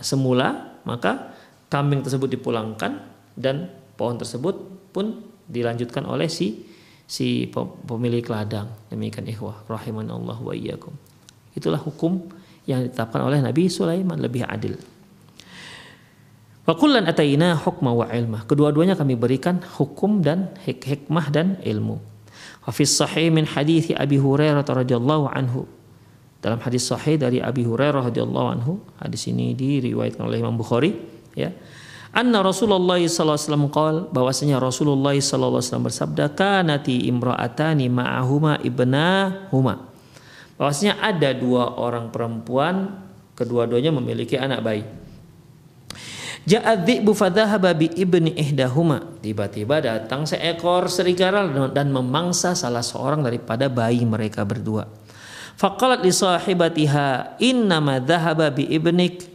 semula 0.00 0.78
maka 0.84 1.36
kambing 1.68 2.00
tersebut 2.00 2.38
dipulangkan 2.38 3.04
dan 3.36 3.68
pohon 3.98 4.16
tersebut 4.16 4.56
pun 4.92 5.20
dilanjutkan 5.48 6.04
oleh 6.08 6.30
si 6.30 6.64
si 7.08 7.48
pemilik 7.88 8.24
ladang 8.28 8.68
demikian 8.92 9.24
ikhwah 9.28 9.64
rahimanallah 9.68 10.36
wa 10.40 10.52
iyyakum 10.52 10.92
itulah 11.56 11.80
hukum 11.80 12.28
yang 12.68 12.84
ditetapkan 12.84 13.24
oleh 13.24 13.40
Nabi 13.40 13.72
Sulaiman 13.72 14.20
lebih 14.20 14.44
adil 14.44 14.76
Fakullan 16.68 17.08
ataina 17.08 17.56
hukma 17.56 17.96
wa 17.96 18.04
ilmah. 18.12 18.44
Kedua-duanya 18.44 18.92
kami 18.92 19.16
berikan 19.16 19.56
hukum 19.80 20.20
dan 20.20 20.52
hik 20.68 20.84
hikmah 20.84 21.32
dan 21.32 21.56
ilmu. 21.64 21.96
Hafiz 22.60 22.92
sahih 22.92 23.32
min 23.32 23.48
hadis 23.48 23.88
Abi 23.96 24.20
Hurairah 24.20 24.68
radhiyallahu 24.68 25.32
anhu. 25.32 25.64
Dalam 26.38 26.62
hadis 26.62 26.86
sahih 26.86 27.18
dari 27.18 27.42
Abi 27.42 27.66
Hurairah 27.66 28.14
radhiyallahu 28.14 28.48
anhu, 28.54 28.78
hadis 29.02 29.26
ini 29.26 29.58
diriwayatkan 29.58 30.22
oleh 30.22 30.38
Imam 30.38 30.54
Bukhari, 30.54 30.94
ya. 31.34 31.50
Anna 32.14 32.40
Rasulullah 32.40 32.96
sallallahu 32.96 33.36
alaihi 33.36 33.46
wasallam 33.52 33.68
qol 33.68 33.96
bahwasanya 34.08 34.56
Rasulullah 34.56 35.12
sallallahu 35.12 35.60
alaihi 35.60 35.68
wasallam 35.68 35.86
bersabda 35.92 36.24
kanati 36.32 37.04
imra'atani 37.04 37.86
ma'ahuma 37.92 38.64
ibnahuma. 38.64 39.92
Bahwasanya 40.56 41.04
ada 41.04 41.36
dua 41.36 41.76
orang 41.76 42.08
perempuan 42.08 43.04
kedua-duanya 43.36 43.92
memiliki 43.92 44.40
anak 44.40 44.64
bayi. 44.64 44.82
Ja'adzibu 46.48 47.12
fadhahaba 47.12 47.76
bi 47.76 47.92
ibni 47.92 48.32
ihdahuma. 48.32 49.20
Tiba-tiba 49.20 49.84
datang 49.84 50.24
seekor 50.24 50.88
serigala 50.88 51.44
dan 51.68 51.92
memangsa 51.92 52.56
salah 52.56 52.80
seorang 52.80 53.20
daripada 53.20 53.68
bayi 53.68 54.00
mereka 54.08 54.48
berdua. 54.48 54.88
Faqalat 55.58 56.06
li 56.06 56.14
sahibatiha 56.14 57.36
innama 57.42 57.98
dhahaba 57.98 58.54
bi 58.54 58.70
ibnik. 58.70 59.26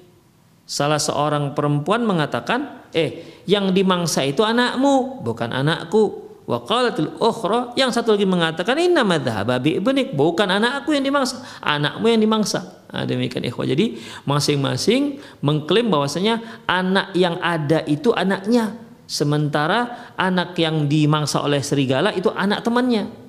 Salah 0.63 0.95
seorang 0.95 1.51
perempuan 1.51 2.07
mengatakan, 2.07 2.87
"Eh, 2.95 3.43
yang 3.43 3.75
dimangsa 3.75 4.23
itu 4.23 4.39
anakmu, 4.39 5.19
bukan 5.19 5.51
anakku." 5.51 6.23
Wa 6.43 6.59
qalatil 6.63 7.07
ukhra 7.23 7.71
yang 7.79 7.87
satu 7.87 8.19
lagi 8.19 8.27
mengatakan 8.27 8.75
inna 8.75 9.07
madzhaba 9.07 9.63
bi 9.63 9.79
ibnik 9.79 10.11
bukan 10.11 10.51
anakku 10.51 10.91
yang 10.91 11.03
dimangsa, 11.03 11.39
anakmu 11.63 12.03
yang 12.11 12.19
dimangsa. 12.19 12.83
Nah, 12.91 13.07
demikian 13.07 13.47
ikhwah. 13.47 13.63
Jadi 13.63 13.99
masing-masing 14.27 15.23
mengklaim 15.39 15.87
bahwasanya 15.87 16.43
anak 16.67 17.15
yang 17.15 17.39
ada 17.39 17.87
itu 17.87 18.11
anaknya, 18.11 18.75
sementara 19.07 20.11
anak 20.19 20.55
yang 20.59 20.85
dimangsa 20.91 21.39
oleh 21.39 21.63
serigala 21.63 22.11
itu 22.11 22.27
anak 22.35 22.59
temannya. 22.59 23.22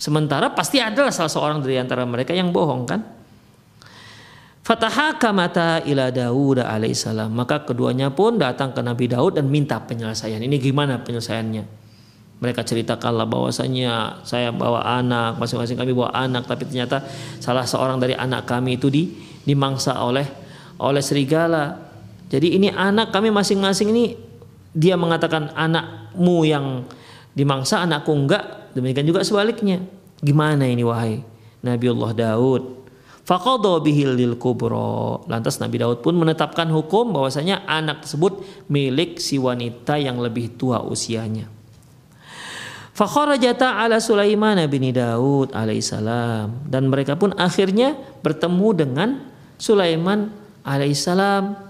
Sementara 0.00 0.48
pasti 0.56 0.80
adalah 0.80 1.12
salah 1.12 1.28
seorang 1.28 1.60
dari 1.60 1.76
antara 1.76 2.08
mereka 2.08 2.32
yang 2.32 2.48
bohong 2.48 2.88
kan? 2.88 3.04
Fatahakamata 4.64 5.84
ila 5.84 6.08
Daud 6.08 6.64
alaihissalam. 6.64 7.28
Maka 7.28 7.68
keduanya 7.68 8.08
pun 8.08 8.40
datang 8.40 8.72
ke 8.72 8.80
Nabi 8.80 9.12
Daud 9.12 9.36
dan 9.36 9.52
minta 9.52 9.76
penyelesaian. 9.76 10.40
Ini 10.40 10.56
gimana 10.56 11.04
penyelesaiannya? 11.04 11.80
mereka 12.40 12.64
ceritakanlah 12.64 13.28
bahwasanya 13.28 14.24
saya 14.24 14.48
bawa 14.48 14.80
anak 14.80 15.36
masing-masing 15.36 15.76
kami 15.76 15.92
bawa 15.92 16.10
anak 16.16 16.48
tapi 16.48 16.64
ternyata 16.64 17.04
salah 17.36 17.68
seorang 17.68 18.00
dari 18.00 18.16
anak 18.16 18.48
kami 18.48 18.80
itu 18.80 18.88
di 18.88 19.12
dimangsa 19.44 20.00
oleh 20.00 20.24
oleh 20.80 21.04
serigala 21.04 21.76
jadi 22.32 22.56
ini 22.56 22.72
anak 22.72 23.12
kami 23.12 23.28
masing-masing 23.28 23.92
ini 23.92 24.16
dia 24.72 24.96
mengatakan 24.96 25.52
anakmu 25.52 26.48
yang 26.48 26.66
dimangsa 27.36 27.82
anakku 27.82 28.10
enggak 28.12 28.72
demikian 28.74 29.06
juga 29.06 29.22
sebaliknya 29.22 29.82
gimana 30.20 30.66
ini 30.66 30.82
wahai 30.82 31.22
Nabiullah 31.60 32.12
Daud 32.16 32.80
Faqadha 33.30 33.78
bihil 33.78 34.18
lil 34.18 34.34
kubro. 34.34 35.22
Lantas 35.30 35.62
Nabi 35.62 35.78
Daud 35.78 36.02
pun 36.02 36.18
menetapkan 36.18 36.66
hukum 36.66 37.14
bahwasanya 37.14 37.62
anak 37.62 38.02
tersebut 38.02 38.42
milik 38.66 39.22
si 39.22 39.38
wanita 39.38 40.02
yang 40.02 40.18
lebih 40.18 40.58
tua 40.58 40.82
usianya. 40.82 41.46
Fakharajata 42.90 43.80
ala 43.86 44.02
Sulaiman 44.02 44.58
bin 44.66 44.90
Daud 44.90 45.54
alaihissalam 45.54 46.68
dan 46.68 46.90
mereka 46.90 47.14
pun 47.14 47.30
akhirnya 47.38 47.94
bertemu 48.20 48.68
dengan 48.74 49.08
Sulaiman 49.62 50.34
alaihissalam. 50.66 51.69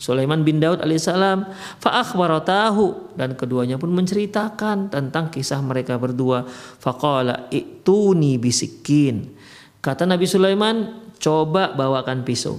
Sulaiman 0.00 0.40
bin 0.40 0.64
Daud 0.64 0.80
alaihissalam 0.80 1.44
fa'akhbaratahu 1.76 3.14
dan 3.20 3.36
keduanya 3.36 3.76
pun 3.76 3.92
menceritakan 3.92 4.88
tentang 4.88 5.28
kisah 5.28 5.60
mereka 5.60 6.00
berdua. 6.00 6.48
Faqala 6.80 7.52
ituni 7.52 8.40
bisikin. 8.40 9.36
Kata 9.84 10.08
Nabi 10.08 10.24
Sulaiman, 10.24 11.04
coba 11.20 11.76
bawakan 11.76 12.24
pisau. 12.24 12.56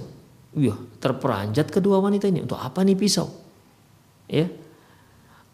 Iya, 0.54 0.78
terperanjat 1.02 1.66
kedua 1.74 1.98
wanita 1.98 2.30
ini. 2.30 2.46
Untuk 2.46 2.62
apa 2.62 2.86
nih 2.86 2.94
pisau? 2.94 3.26
Ya. 4.30 4.46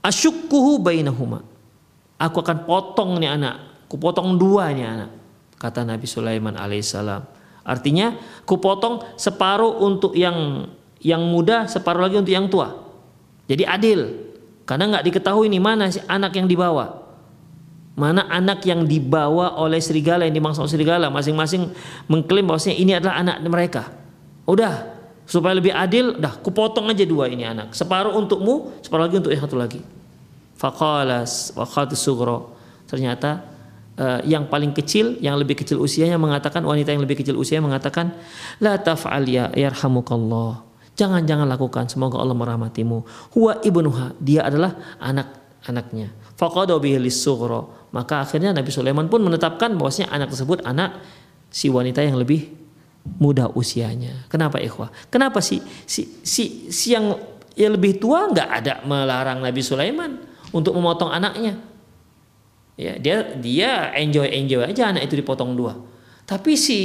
Asyukkuhu 0.04 0.78
bainahuma 0.84 1.42
Aku 2.18 2.42
akan 2.42 2.68
potong 2.68 3.16
nih 3.16 3.32
anak. 3.32 3.88
Ku 3.88 3.96
potong 3.96 4.36
dua 4.36 4.74
nih 4.74 4.84
anak. 4.84 5.10
Kata 5.56 5.86
Nabi 5.86 6.04
Sulaiman 6.04 6.58
alaihissalam. 6.58 7.22
Artinya 7.62 8.12
ku 8.42 8.58
potong 8.58 9.00
separuh 9.14 9.80
untuk 9.80 10.18
yang 10.18 10.68
yang 11.02 11.22
muda, 11.22 11.70
separuh 11.70 12.06
lagi 12.06 12.16
untuk 12.18 12.34
yang 12.34 12.50
tua. 12.50 12.74
Jadi 13.48 13.64
adil. 13.64 14.00
Karena 14.68 14.84
nggak 14.92 15.04
diketahui 15.08 15.48
nih 15.48 15.62
mana 15.62 15.88
si 15.88 16.02
anak 16.04 16.36
yang 16.36 16.44
dibawa. 16.44 17.08
Mana 17.98 18.28
anak 18.30 18.62
yang 18.68 18.86
dibawa 18.86 19.58
oleh 19.58 19.82
serigala 19.82 20.28
yang 20.28 20.38
oleh 20.38 20.70
serigala 20.70 21.10
masing-masing 21.10 21.72
mengklaim 22.06 22.46
bahwasanya 22.46 22.76
ini 22.76 22.92
adalah 22.94 23.18
anak 23.18 23.42
mereka. 23.48 23.82
Udah 24.44 24.94
supaya 25.24 25.56
lebih 25.56 25.74
adil, 25.74 26.14
dah 26.20 26.36
kupotong 26.38 26.92
aja 26.92 27.02
dua 27.08 27.26
ini 27.26 27.48
anak. 27.48 27.74
Separuh 27.74 28.14
untukmu, 28.14 28.78
separuh 28.84 29.08
lagi 29.08 29.16
untuk 29.18 29.32
yang 29.34 29.42
satu 29.42 29.56
lagi. 29.58 29.80
Faqalas 30.54 31.56
waqat 31.56 31.96
sugro. 31.96 32.54
Ternyata 32.86 33.40
uh, 33.98 34.20
yang 34.22 34.46
paling 34.46 34.76
kecil, 34.76 35.18
yang 35.18 35.34
lebih 35.40 35.58
kecil 35.58 35.80
usianya 35.80 36.20
mengatakan 36.20 36.62
wanita 36.62 36.92
yang 36.92 37.02
lebih 37.02 37.18
kecil 37.18 37.34
usia 37.40 37.58
mengatakan 37.58 38.14
la 38.62 38.76
taf'al 38.78 39.26
ya 39.26 39.50
yarhamukallah. 39.56 40.67
Jangan-jangan 40.98 41.46
lakukan, 41.46 41.86
semoga 41.86 42.18
Allah 42.18 42.34
merahmatimu. 42.34 43.06
Huwa 43.38 43.62
ibnuha, 43.62 44.18
dia 44.18 44.42
adalah 44.42 44.74
anak-anaknya. 44.98 46.10
Faqadu 46.34 46.74
bihi. 46.82 46.98
Maka 47.94 48.26
akhirnya 48.26 48.50
Nabi 48.50 48.68
Sulaiman 48.74 49.06
pun 49.06 49.22
menetapkan 49.22 49.78
bahwasanya 49.78 50.10
anak 50.12 50.34
tersebut 50.34 50.60
anak 50.66 50.98
si 51.48 51.72
wanita 51.72 52.04
yang 52.04 52.18
lebih 52.20 52.52
muda 53.16 53.48
usianya. 53.54 54.28
Kenapa 54.28 54.60
ikhwah? 54.60 54.92
Kenapa 55.08 55.40
si 55.40 55.64
si 55.88 56.20
si, 56.20 56.68
si 56.68 56.92
yang 56.92 57.16
ya 57.56 57.72
lebih 57.72 57.96
tua 57.96 58.28
nggak 58.28 58.48
ada 58.50 58.74
melarang 58.84 59.40
Nabi 59.40 59.64
Sulaiman 59.64 60.20
untuk 60.52 60.76
memotong 60.76 61.08
anaknya. 61.08 61.56
Ya, 62.78 62.94
dia 63.00 63.16
dia 63.40 63.90
enjoy 63.96 64.28
enjoy 64.28 64.62
aja 64.68 64.92
anak 64.92 65.08
itu 65.08 65.18
dipotong 65.18 65.56
dua. 65.56 65.74
Tapi 66.28 66.54
si 66.54 66.78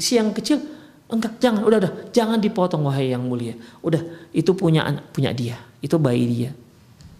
si 0.00 0.16
yang 0.16 0.32
kecil 0.32 0.75
enggak 1.06 1.38
jangan 1.38 1.62
udah 1.62 1.78
udah 1.86 1.92
jangan 2.10 2.38
dipotong 2.42 2.82
wahai 2.86 3.14
yang 3.14 3.22
mulia. 3.22 3.54
Udah 3.82 4.02
itu 4.34 4.52
punya 4.58 4.86
anak 4.86 5.10
punya 5.14 5.30
dia, 5.30 5.58
itu 5.78 5.94
bayi 5.98 6.26
dia. 6.26 6.50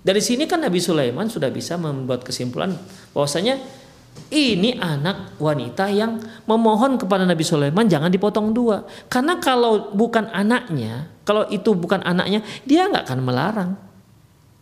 Dari 0.07 0.22
sini 0.22 0.47
kan 0.47 0.62
Nabi 0.62 0.78
Sulaiman 0.78 1.26
sudah 1.26 1.51
bisa 1.51 1.74
membuat 1.74 2.22
kesimpulan 2.22 2.70
bahwasanya 3.11 3.59
ini 4.30 4.74
anak 4.78 5.39
wanita 5.39 5.87
yang 5.91 6.18
memohon 6.47 6.99
kepada 6.99 7.22
Nabi 7.22 7.43
Sulaiman 7.47 7.87
jangan 7.87 8.11
dipotong 8.11 8.51
dua. 8.51 8.87
Karena 9.07 9.39
kalau 9.39 9.95
bukan 9.95 10.30
anaknya, 10.30 11.11
kalau 11.22 11.47
itu 11.51 11.74
bukan 11.74 12.03
anaknya, 12.03 12.43
dia 12.66 12.87
nggak 12.91 13.07
akan 13.07 13.20
melarang. 13.22 13.70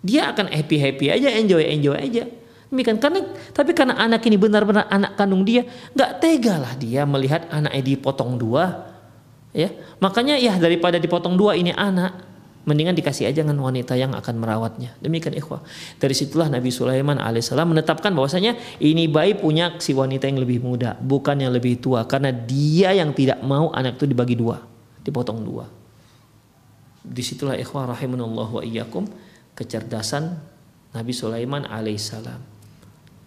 Dia 0.05 0.33
akan 0.33 0.53
happy 0.53 0.77
happy 0.77 1.07
aja, 1.13 1.29
enjoy 1.33 1.65
enjoy 1.65 1.97
aja. 1.97 2.25
Demikian 2.69 3.01
karena 3.01 3.25
tapi 3.53 3.73
karena 3.73 3.97
anak 3.97 4.25
ini 4.25 4.37
benar-benar 4.37 4.89
anak 4.89 5.17
kandung 5.17 5.45
dia, 5.45 5.65
nggak 5.97 6.11
tega 6.21 6.61
lah 6.61 6.75
dia 6.77 7.05
melihat 7.09 7.49
anaknya 7.49 7.95
dipotong 7.95 8.37
dua. 8.37 8.94
Ya, 9.55 9.71
makanya 10.03 10.35
ya 10.35 10.59
daripada 10.59 10.99
dipotong 10.99 11.39
dua 11.39 11.55
ini 11.55 11.71
anak, 11.71 12.27
mendingan 12.67 12.97
dikasih 12.97 13.31
aja 13.31 13.47
dengan 13.47 13.61
wanita 13.63 13.95
yang 13.95 14.11
akan 14.17 14.35
merawatnya. 14.41 14.97
Demikian 14.99 15.37
ikhwah. 15.37 15.63
Dari 16.01 16.11
situlah 16.17 16.51
Nabi 16.51 16.75
Sulaiman 16.75 17.23
alaihissalam 17.23 17.71
menetapkan 17.71 18.11
bahwasanya 18.11 18.59
ini 18.83 19.07
bayi 19.07 19.39
punya 19.39 19.79
si 19.79 19.95
wanita 19.95 20.27
yang 20.27 20.43
lebih 20.43 20.59
muda, 20.65 20.99
bukan 20.99 21.39
yang 21.39 21.55
lebih 21.55 21.79
tua 21.79 22.03
karena 22.09 22.35
dia 22.35 22.97
yang 22.97 23.15
tidak 23.15 23.39
mau 23.47 23.71
anak 23.71 24.01
itu 24.01 24.11
dibagi 24.11 24.35
dua, 24.35 24.59
dipotong 25.07 25.39
dua. 25.45 25.71
Di 27.05 27.23
situlah 27.23 27.55
ikhwah 27.55 27.95
rahimanallah 27.95 28.49
wa 28.49 28.63
iyyakum 28.65 29.07
kecerdasan 29.55 30.35
Nabi 30.97 31.13
Sulaiman 31.15 31.69
alaihissalam. 31.69 32.41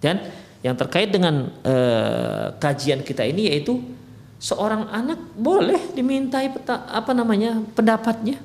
Dan 0.01 0.27
yang 0.65 0.73
terkait 0.73 1.13
dengan 1.13 1.53
uh, 1.61 2.57
kajian 2.57 3.05
kita 3.05 3.21
ini 3.21 3.53
yaitu 3.53 3.77
seorang 4.37 4.89
anak 4.89 5.19
boleh 5.37 5.93
dimintai 5.97 6.53
peta, 6.53 6.85
apa 6.89 7.11
namanya 7.11 7.57
pendapatnya, 7.73 8.37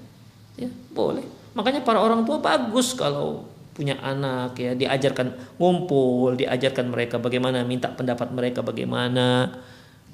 ya 0.57 0.69
boleh. 0.93 1.25
Makanya 1.53 1.85
para 1.85 2.01
orang 2.01 2.25
tua 2.25 2.41
bagus 2.41 2.97
kalau 2.97 3.45
punya 3.73 3.97
anak 4.05 4.57
ya 4.57 4.77
diajarkan 4.77 5.57
ngumpul, 5.57 6.37
diajarkan 6.37 6.93
mereka 6.93 7.17
bagaimana 7.17 7.65
minta 7.65 7.93
pendapat 7.93 8.33
mereka 8.33 8.65
bagaimana. 8.65 9.53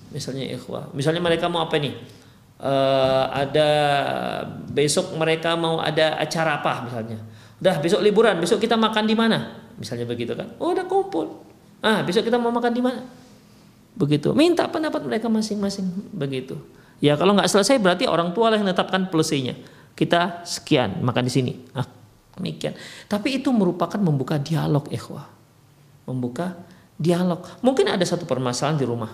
Misalnya 0.09 0.49
ikhwah, 0.57 0.91
misalnya 0.97 1.21
mereka 1.21 1.47
mau 1.53 1.63
apa 1.63 1.77
nih? 1.77 1.95
Uh, 2.59 3.31
ada 3.31 3.71
besok 4.75 5.15
mereka 5.15 5.55
mau 5.55 5.79
ada 5.79 6.19
acara 6.19 6.59
apa 6.59 6.91
misalnya. 6.91 7.19
Udah 7.63 7.79
besok 7.79 8.03
liburan, 8.03 8.35
besok 8.43 8.59
kita 8.59 8.75
makan 8.75 9.07
di 9.07 9.15
mana? 9.15 9.69
misalnya 9.79 10.05
begitu 10.05 10.35
kan 10.35 10.51
oh 10.59 10.75
udah 10.75 10.85
kumpul 10.91 11.47
ah 11.81 12.03
besok 12.03 12.27
kita 12.27 12.37
mau 12.37 12.51
makan 12.51 12.75
di 12.75 12.83
mana 12.83 13.01
begitu. 13.95 14.35
Minta 14.37 14.67
pendapat 14.69 15.07
mereka 15.07 15.31
masing-masing. 15.31 15.89
Begitu. 16.13 16.59
Ya 16.99 17.15
kalau 17.15 17.39
nggak 17.39 17.47
selesai 17.47 17.79
berarti 17.79 18.11
orang 18.11 18.35
tua 18.35 18.51
lah 18.51 18.59
yang 18.59 18.67
menetapkan 18.67 19.07
polisinya 19.07 19.55
kita 19.95 20.43
sekian 20.43 21.03
makan 21.03 21.23
di 21.27 21.33
sini. 21.33 21.53
Ah 21.75 21.87
demikian. 22.39 22.75
Tapi 23.11 23.43
itu 23.43 23.51
merupakan 23.51 23.99
membuka 23.99 24.39
dialog 24.39 24.87
ikhwah. 24.91 25.27
Membuka 26.07 26.55
dialog. 26.95 27.43
Mungkin 27.63 27.91
ada 27.91 28.03
satu 28.07 28.27
permasalahan 28.27 28.79
di 28.79 28.87
rumah. 28.87 29.11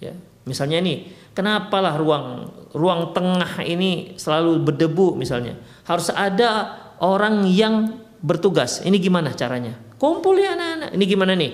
Ya 0.00 0.16
misalnya 0.48 0.80
ini 0.80 1.12
kenapalah 1.36 2.00
ruang 2.00 2.48
ruang 2.72 3.12
tengah 3.12 3.60
ini 3.64 4.16
selalu 4.16 4.64
berdebu 4.64 5.16
misalnya. 5.20 5.56
Harus 5.84 6.08
ada 6.12 6.80
orang 7.04 7.44
yang 7.48 8.00
bertugas. 8.24 8.80
Ini 8.80 8.96
gimana 8.96 9.36
caranya? 9.36 9.76
Kumpul 10.00 10.40
ya 10.40 10.56
anak-anak. 10.56 10.90
Ini 10.96 11.04
gimana 11.04 11.32
nih? 11.36 11.52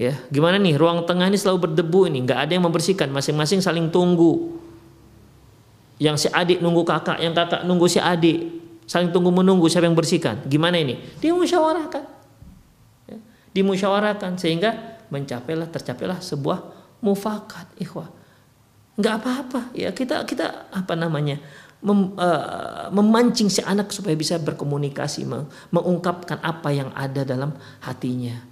Ya, 0.00 0.16
gimana 0.32 0.56
nih? 0.56 0.80
Ruang 0.80 1.04
tengah 1.04 1.28
ini 1.28 1.36
selalu 1.36 1.68
berdebu 1.68 2.08
ini, 2.08 2.24
nggak 2.24 2.48
ada 2.48 2.52
yang 2.56 2.64
membersihkan. 2.64 3.12
Masing-masing 3.12 3.60
saling 3.60 3.92
tunggu. 3.92 4.56
Yang 6.00 6.24
si 6.24 6.28
adik 6.32 6.64
nunggu 6.64 6.88
kakak, 6.88 7.20
yang 7.20 7.36
kakak 7.36 7.68
nunggu 7.68 7.84
si 7.84 8.00
adik, 8.00 8.48
saling 8.88 9.12
tunggu 9.12 9.28
menunggu 9.28 9.68
siapa 9.68 9.84
yang 9.84 9.92
bersihkan. 9.92 10.40
Gimana 10.48 10.80
ini? 10.80 10.96
Dimusyawarahkan. 11.20 12.04
Ya, 13.12 13.20
dimusyawarahkan 13.52 14.40
sehingga 14.40 14.96
mencapailah 15.12 15.68
tercapailah 15.68 16.24
sebuah 16.24 16.64
mufakat 17.04 17.68
ikhwah. 17.76 18.08
Nggak 18.96 19.14
apa-apa 19.20 19.60
ya 19.76 19.92
kita 19.92 20.24
kita 20.24 20.72
apa 20.72 20.92
namanya 20.96 21.40
mem, 21.84 22.16
uh, 22.16 22.88
memancing 22.88 23.52
si 23.52 23.60
anak 23.60 23.92
supaya 23.92 24.16
bisa 24.16 24.40
berkomunikasi, 24.40 25.28
mengungkapkan 25.68 26.40
apa 26.40 26.72
yang 26.72 26.88
ada 26.96 27.20
dalam 27.20 27.52
hatinya. 27.84 28.49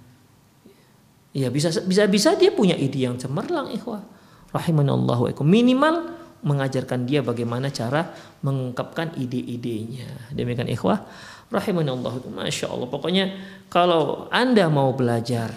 Ya 1.35 1.53
bisa 1.53 1.69
bisa 1.85 2.09
bisa 2.09 2.33
dia 2.33 2.49
punya 2.49 2.73
ide 2.73 3.05
yang 3.05 3.15
cemerlang 3.17 3.69
ikhwah. 3.73 4.01
Rahimanallahu 4.49 5.29
Minimal 5.45 6.17
mengajarkan 6.41 7.05
dia 7.05 7.21
bagaimana 7.21 7.69
cara 7.69 8.09
mengungkapkan 8.41 9.13
ide-idenya. 9.13 10.33
Demikian 10.33 10.71
ikhwah. 10.71 11.05
Rahimanallahu 11.49 12.33
Masya 12.33 12.69
Allah. 12.69 12.87
Pokoknya 12.89 13.25
kalau 13.69 14.29
Anda 14.33 14.69
mau 14.69 14.93
belajar 14.93 15.53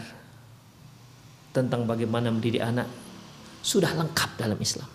tentang 1.52 1.84
bagaimana 1.84 2.32
mendidik 2.32 2.64
anak, 2.64 2.88
sudah 3.60 3.92
lengkap 3.96 4.40
dalam 4.40 4.56
Islam. 4.60 4.88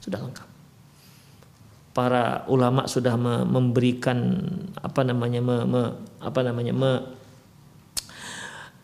Sudah 0.00 0.20
lengkap 0.20 0.52
para 1.92 2.48
ulama 2.48 2.88
sudah 2.88 3.14
memberikan 3.44 4.40
apa 4.80 5.04
namanya 5.04 5.44
me, 5.44 5.56
me, 5.68 5.82
apa 6.24 6.40
namanya 6.40 6.72
me, 6.72 6.90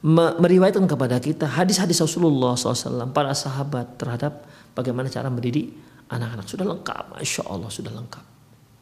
meriwayatkan 0.05 0.87
kepada 0.87 1.19
kita 1.19 1.47
hadis-hadis 1.51 1.99
Rasulullah 1.99 2.55
SAW 2.55 3.11
para 3.11 3.35
sahabat 3.35 3.99
terhadap 3.99 4.47
bagaimana 4.75 5.11
cara 5.11 5.27
mendidik 5.27 5.75
anak-anak 6.07 6.47
sudah 6.47 6.67
lengkap, 6.67 7.19
masya 7.19 7.43
Allah 7.51 7.71
sudah 7.71 7.93
lengkap. 7.93 8.25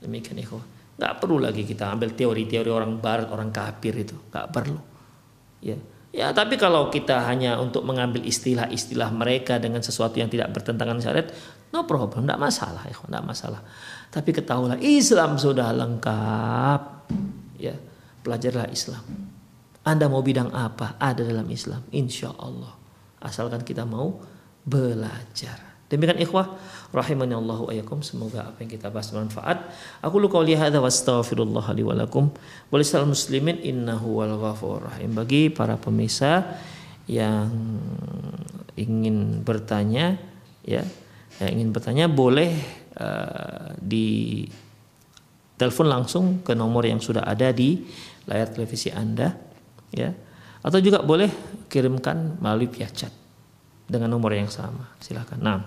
Demikian 0.04 0.38
ikhwah. 0.38 0.64
Nggak 0.96 1.14
perlu 1.20 1.36
lagi 1.40 1.64
kita 1.64 1.92
ambil 1.92 2.12
teori-teori 2.12 2.70
orang 2.72 3.00
Barat, 3.00 3.28
orang 3.32 3.48
kafir 3.52 3.96
itu, 3.96 4.16
nggak 4.32 4.46
perlu. 4.52 4.80
Ya, 5.60 5.76
Ya, 6.16 6.32
tapi 6.32 6.56
kalau 6.56 6.88
kita 6.88 7.28
hanya 7.28 7.60
untuk 7.60 7.84
mengambil 7.84 8.24
istilah-istilah 8.24 9.12
mereka 9.12 9.60
dengan 9.60 9.84
sesuatu 9.84 10.16
yang 10.16 10.32
tidak 10.32 10.48
bertentangan 10.48 10.96
syariat, 10.96 11.28
no 11.76 11.84
problem, 11.84 12.24
tidak 12.24 12.40
masalah, 12.40 12.88
ya, 12.88 12.96
tidak 12.96 13.24
masalah. 13.28 13.60
Tapi 14.08 14.32
ketahuilah 14.32 14.80
Islam 14.80 15.36
sudah 15.36 15.76
lengkap. 15.76 16.80
Ya, 17.60 17.76
pelajarilah 18.24 18.72
Islam. 18.72 19.04
Anda 19.86 20.10
mau 20.10 20.18
bidang 20.18 20.50
apa? 20.50 20.98
Ada 20.98 21.22
dalam 21.22 21.46
Islam, 21.46 21.86
insya 21.94 22.34
Allah. 22.34 22.74
Asalkan 23.22 23.62
kita 23.62 23.86
mau 23.86 24.18
belajar. 24.66 25.78
Demikian 25.86 26.18
ikhwah 26.18 26.58
rahimani 26.90 27.38
Allah 27.38 27.62
ayakum. 27.70 28.02
Semoga 28.02 28.50
apa 28.50 28.66
yang 28.66 28.70
kita 28.74 28.90
bahas 28.90 29.14
bermanfaat. 29.14 29.70
Aku 30.02 30.18
lu 30.18 30.26
qauli 30.26 30.58
hadza 30.58 30.82
wa 30.82 30.90
astaghfirullah 30.90 31.62
li 31.78 31.86
wa 31.86 31.94
lakum. 31.94 32.34
Muslimin 32.74 33.62
innahu 33.62 34.18
wal 34.18 34.34
ghafur 34.42 34.82
rahim. 34.82 35.14
Bagi 35.14 35.54
para 35.54 35.78
pemirsa 35.78 36.58
yang 37.06 37.54
ingin 38.74 39.46
bertanya 39.46 40.18
ya, 40.66 40.82
yang 41.38 41.50
ingin 41.62 41.70
bertanya 41.70 42.10
boleh 42.10 42.50
uh, 42.98 43.70
di 43.78 44.42
telepon 45.54 45.86
langsung 45.86 46.42
ke 46.42 46.58
nomor 46.58 46.82
yang 46.82 46.98
sudah 46.98 47.22
ada 47.22 47.54
di 47.54 47.86
layar 48.26 48.50
televisi 48.50 48.90
Anda 48.90 49.45
ya. 49.96 50.12
Atau 50.60 50.84
juga 50.84 51.00
boleh 51.00 51.30
kirimkan 51.72 52.36
melalui 52.38 52.68
via 52.68 52.90
chat 52.92 53.10
dengan 53.88 54.12
nomor 54.12 54.34
yang 54.34 54.50
sama. 54.50 54.92
Silakan. 55.00 55.38
Nah, 55.40 55.58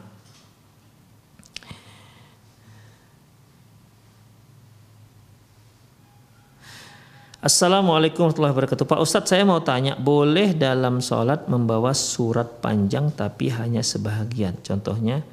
Assalamualaikum 7.39 8.27
warahmatullahi 8.27 8.51
wabarakatuh. 8.51 8.83
Pak 8.83 8.99
Ustadz 8.99 9.31
saya 9.31 9.47
mau 9.47 9.63
tanya, 9.63 9.95
boleh 9.95 10.51
dalam 10.51 10.99
sholat 10.99 11.47
membawa 11.47 11.95
surat 11.95 12.59
panjang 12.59 13.15
tapi 13.15 13.47
hanya 13.47 13.79
sebahagian? 13.79 14.59
Contohnya 14.59 15.23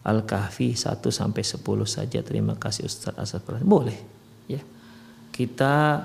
Al-Kahfi 0.00 0.72
1 0.72 1.04
sampai 1.12 1.44
10 1.44 1.60
saja. 1.84 2.24
Terima 2.24 2.56
kasih 2.56 2.88
Ustadz 2.88 3.20
Asad 3.20 3.44
Boleh. 3.60 4.00
Ya. 4.48 4.64
Kita 5.36 6.00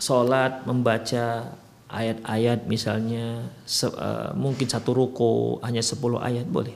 sholat 0.00 0.64
membaca 0.64 1.54
ayat-ayat 1.90 2.66
misalnya 2.66 3.52
se, 3.68 3.86
uh, 3.86 4.32
mungkin 4.34 4.66
satu 4.66 4.96
ruko 4.96 5.60
hanya 5.62 5.84
10 5.84 6.00
ayat 6.18 6.46
boleh. 6.48 6.74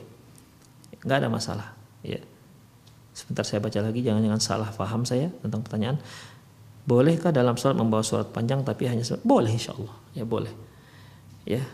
Nggak 1.01 1.17
ada 1.25 1.29
masalah. 1.29 1.67
Ya. 2.05 2.21
Sebentar 3.15 3.47
saya 3.47 3.63
baca 3.63 3.79
lagi, 3.79 4.03
jangan-jangan 4.03 4.41
salah 4.43 4.69
paham 4.69 5.07
saya 5.07 5.31
tentang 5.39 5.63
pertanyaan 5.63 5.97
Bolehkah 6.85 7.33
dalam 7.33 7.57
sholat 7.57 7.73
membawa 7.73 8.05
surat 8.05 8.29
panjang 8.29 8.61
tapi 8.61 8.85
hanya? 8.85 9.01
Boleh 9.25 9.49
insya 9.49 9.73
Allah. 9.73 9.97
Ya 10.13 10.21
boleh. 10.21 10.53
Ya. 11.41 11.65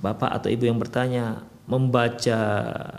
Bapak 0.00 0.32
atau 0.32 0.48
ibu 0.48 0.64
yang 0.64 0.80
bertanya, 0.80 1.44
membaca 1.64 2.40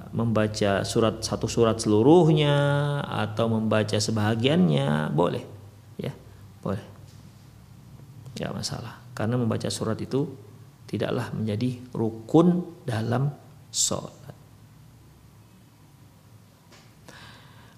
membaca 0.10 0.82
surat 0.82 1.22
satu 1.22 1.46
surat 1.46 1.78
seluruhnya 1.78 2.58
atau 3.06 3.46
membaca 3.46 3.94
sebahagiannya 3.94 5.14
boleh 5.14 5.46
ya 6.02 6.10
boleh 6.66 6.95
ya 8.36 8.52
masalah 8.52 9.00
karena 9.16 9.40
membaca 9.40 9.68
surat 9.72 9.98
itu 10.00 10.28
tidaklah 10.86 11.32
menjadi 11.34 11.82
rukun 11.96 12.64
dalam 12.86 13.32
sholat 13.72 14.26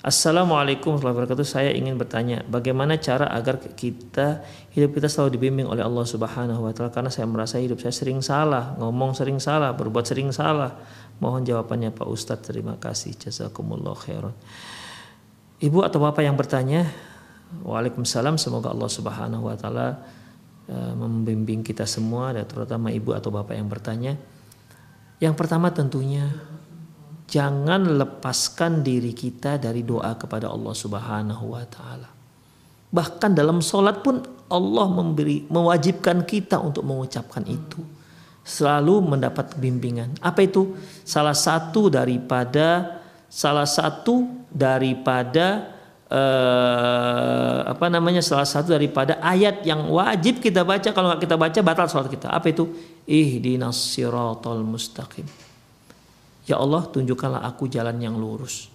Assalamualaikum 0.08 0.96
warahmatullahi 0.96 1.36
wabarakatuh. 1.36 1.44
Saya 1.44 1.76
ingin 1.76 2.00
bertanya, 2.00 2.40
bagaimana 2.48 2.96
cara 2.96 3.28
agar 3.28 3.60
kita 3.60 4.40
hidup 4.72 4.96
kita 4.96 5.12
selalu 5.12 5.36
dibimbing 5.36 5.68
oleh 5.68 5.84
Allah 5.84 6.08
Subhanahu 6.08 6.64
wa 6.64 6.72
taala 6.72 6.96
karena 6.96 7.12
saya 7.12 7.28
merasa 7.28 7.60
hidup 7.60 7.84
saya 7.84 7.92
sering 7.92 8.24
salah, 8.24 8.80
ngomong 8.80 9.12
sering 9.12 9.36
salah, 9.44 9.76
berbuat 9.76 10.08
sering 10.08 10.32
salah. 10.32 10.80
Mohon 11.20 11.52
jawabannya 11.52 11.92
Pak 11.92 12.08
Ustadz. 12.08 12.48
Terima 12.48 12.80
kasih. 12.80 13.20
Jazakumullah 13.20 14.00
khairan. 14.00 14.32
Ibu 15.60 15.84
atau 15.84 16.00
Bapak 16.00 16.24
yang 16.24 16.40
bertanya, 16.40 16.88
Waalaikumsalam. 17.68 18.40
Semoga 18.40 18.72
Allah 18.72 18.88
Subhanahu 18.88 19.52
wa 19.52 19.60
taala 19.60 20.08
membimbing 20.72 21.64
kita 21.64 21.88
semua 21.88 22.36
dan 22.36 22.44
terutama 22.44 22.92
ibu 22.92 23.16
atau 23.16 23.32
bapak 23.32 23.56
yang 23.56 23.72
bertanya. 23.72 24.14
Yang 25.18 25.36
pertama 25.40 25.72
tentunya 25.72 26.28
jangan 27.28 27.98
lepaskan 27.98 28.84
diri 28.84 29.12
kita 29.16 29.60
dari 29.60 29.84
doa 29.84 30.16
kepada 30.20 30.52
Allah 30.52 30.76
Subhanahu 30.76 31.56
wa 31.56 31.66
taala. 31.68 32.10
Bahkan 32.88 33.32
dalam 33.36 33.60
sholat 33.60 34.00
pun 34.00 34.24
Allah 34.48 34.88
memberi 34.88 35.44
mewajibkan 35.48 36.24
kita 36.24 36.60
untuk 36.64 36.88
mengucapkan 36.88 37.44
itu. 37.44 37.84
Selalu 38.48 39.04
mendapat 39.04 39.60
bimbingan. 39.60 40.16
Apa 40.24 40.48
itu? 40.48 40.72
Salah 41.04 41.36
satu 41.36 41.92
daripada 41.92 43.00
salah 43.28 43.68
satu 43.68 44.24
daripada 44.48 45.77
eh, 46.08 47.60
apa 47.68 47.86
namanya 47.92 48.24
salah 48.24 48.48
satu 48.48 48.72
daripada 48.76 49.20
ayat 49.20 49.64
yang 49.68 49.92
wajib 49.92 50.40
kita 50.40 50.64
baca 50.64 50.90
kalau 50.96 51.12
nggak 51.14 51.22
kita 51.28 51.36
baca 51.36 51.60
batal 51.64 51.88
sholat 51.92 52.10
kita. 52.12 52.32
Apa 52.32 52.52
itu? 52.52 52.68
Ihdinas 53.08 53.96
siratal 53.96 54.68
mustaqim 54.68 55.24
Ya 56.48 56.56
Allah 56.60 56.88
tunjukkanlah 56.88 57.44
aku 57.44 57.68
jalan 57.68 58.00
yang 58.00 58.16
lurus. 58.16 58.72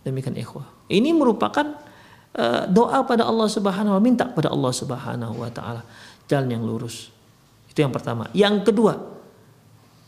Demikian 0.00 0.36
ikhwah. 0.40 0.64
Ini 0.88 1.12
merupakan 1.12 1.76
uh, 2.32 2.64
doa 2.64 3.04
pada 3.04 3.28
Allah 3.28 3.44
Subhanahu 3.44 3.92
wa 3.92 4.00
minta 4.00 4.24
pada 4.24 4.48
Allah 4.48 4.72
Subhanahu 4.72 5.36
wa 5.36 5.50
taala 5.52 5.84
jalan 6.24 6.48
yang 6.48 6.64
lurus. 6.64 7.12
Itu 7.68 7.84
yang 7.84 7.92
pertama. 7.92 8.32
Yang 8.32 8.72
kedua, 8.72 8.96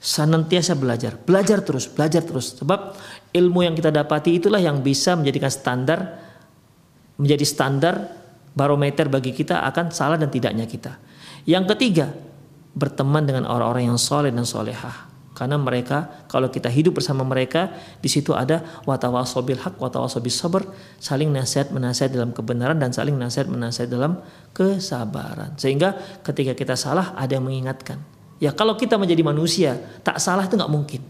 senantiasa 0.00 0.72
belajar, 0.72 1.20
belajar 1.20 1.60
terus, 1.60 1.86
belajar 1.86 2.24
terus. 2.24 2.56
Sebab 2.56 2.96
ilmu 3.36 3.60
yang 3.60 3.76
kita 3.76 3.92
dapati 3.92 4.32
itulah 4.40 4.58
yang 4.58 4.80
bisa 4.80 5.12
menjadikan 5.12 5.52
standar 5.52 6.00
menjadi 7.22 7.46
standar 7.46 7.94
barometer 8.58 9.06
bagi 9.06 9.30
kita 9.30 9.62
akan 9.70 9.94
salah 9.94 10.18
dan 10.18 10.26
tidaknya 10.26 10.66
kita. 10.66 10.98
Yang 11.46 11.74
ketiga, 11.74 12.10
berteman 12.74 13.22
dengan 13.22 13.46
orang-orang 13.46 13.94
yang 13.94 14.00
soleh 14.00 14.34
dan 14.34 14.42
solehah. 14.42 15.12
Karena 15.32 15.56
mereka 15.56 16.28
kalau 16.28 16.52
kita 16.52 16.68
hidup 16.68 17.00
bersama 17.00 17.24
mereka 17.24 17.72
di 18.04 18.06
situ 18.06 18.36
ada 18.36 18.62
watawasobil 18.84 19.64
hak 19.64 19.80
watawasobil 19.80 20.28
sabar 20.28 20.62
saling 21.00 21.32
nasihat 21.32 21.72
menasihat 21.72 22.12
dalam 22.12 22.36
kebenaran 22.36 22.76
dan 22.76 22.92
saling 22.92 23.16
nasihat 23.16 23.48
menasihat 23.48 23.88
dalam 23.88 24.20
kesabaran. 24.52 25.56
Sehingga 25.56 25.96
ketika 26.20 26.52
kita 26.52 26.76
salah 26.76 27.16
ada 27.16 27.32
yang 27.32 27.48
mengingatkan. 27.48 27.96
Ya 28.44 28.52
kalau 28.52 28.76
kita 28.76 29.00
menjadi 29.00 29.24
manusia 29.24 29.80
tak 30.04 30.20
salah 30.20 30.44
itu 30.44 30.52
nggak 30.52 30.68
mungkin. 30.68 31.00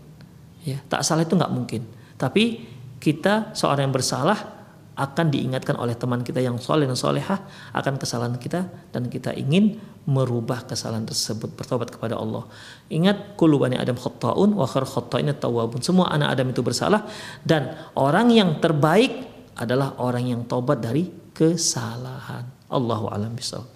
Ya 0.63 0.79
tak 0.87 1.03
salah 1.03 1.27
itu 1.27 1.35
nggak 1.35 1.53
mungkin. 1.53 1.83
Tapi 2.15 2.63
kita 3.03 3.51
seorang 3.59 3.91
yang 3.91 3.95
bersalah 3.99 4.62
akan 5.03 5.35
diingatkan 5.35 5.75
oleh 5.75 5.99
teman 5.99 6.23
kita 6.23 6.39
yang 6.39 6.63
soleh 6.63 6.87
dan 6.87 6.95
solehah 6.95 7.43
akan 7.75 7.99
kesalahan 7.99 8.39
kita 8.39 8.71
dan 8.95 9.11
kita 9.11 9.35
ingin 9.35 9.83
merubah 10.07 10.63
kesalahan 10.63 11.03
tersebut 11.03 11.51
bertobat 11.59 11.91
kepada 11.91 12.15
Allah. 12.15 12.47
Ingat 12.87 13.35
kullu 13.35 13.59
bani 13.59 13.75
Adam 13.75 13.99
khata'un 13.99 14.55
wa 14.55 14.67
khair 14.67 14.87
tawwabun. 15.35 15.83
Semua 15.83 16.15
anak 16.15 16.39
Adam 16.39 16.55
itu 16.55 16.63
bersalah 16.63 17.11
dan 17.43 17.75
orang 17.99 18.31
yang 18.31 18.63
terbaik 18.63 19.27
adalah 19.59 19.99
orang 19.99 20.31
yang 20.31 20.41
tobat 20.47 20.79
dari 20.79 21.11
kesalahan. 21.35 22.47
Allahu 22.71 23.11
alam 23.11 23.35
bisawab. 23.35 23.67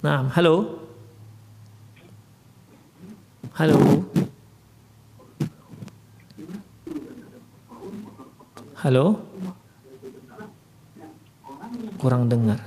Nah, 0.00 0.32
halo. 0.32 0.80
Halo. 3.52 3.78
Halo 8.82 9.31
kurang 12.02 12.26
dengar. 12.26 12.58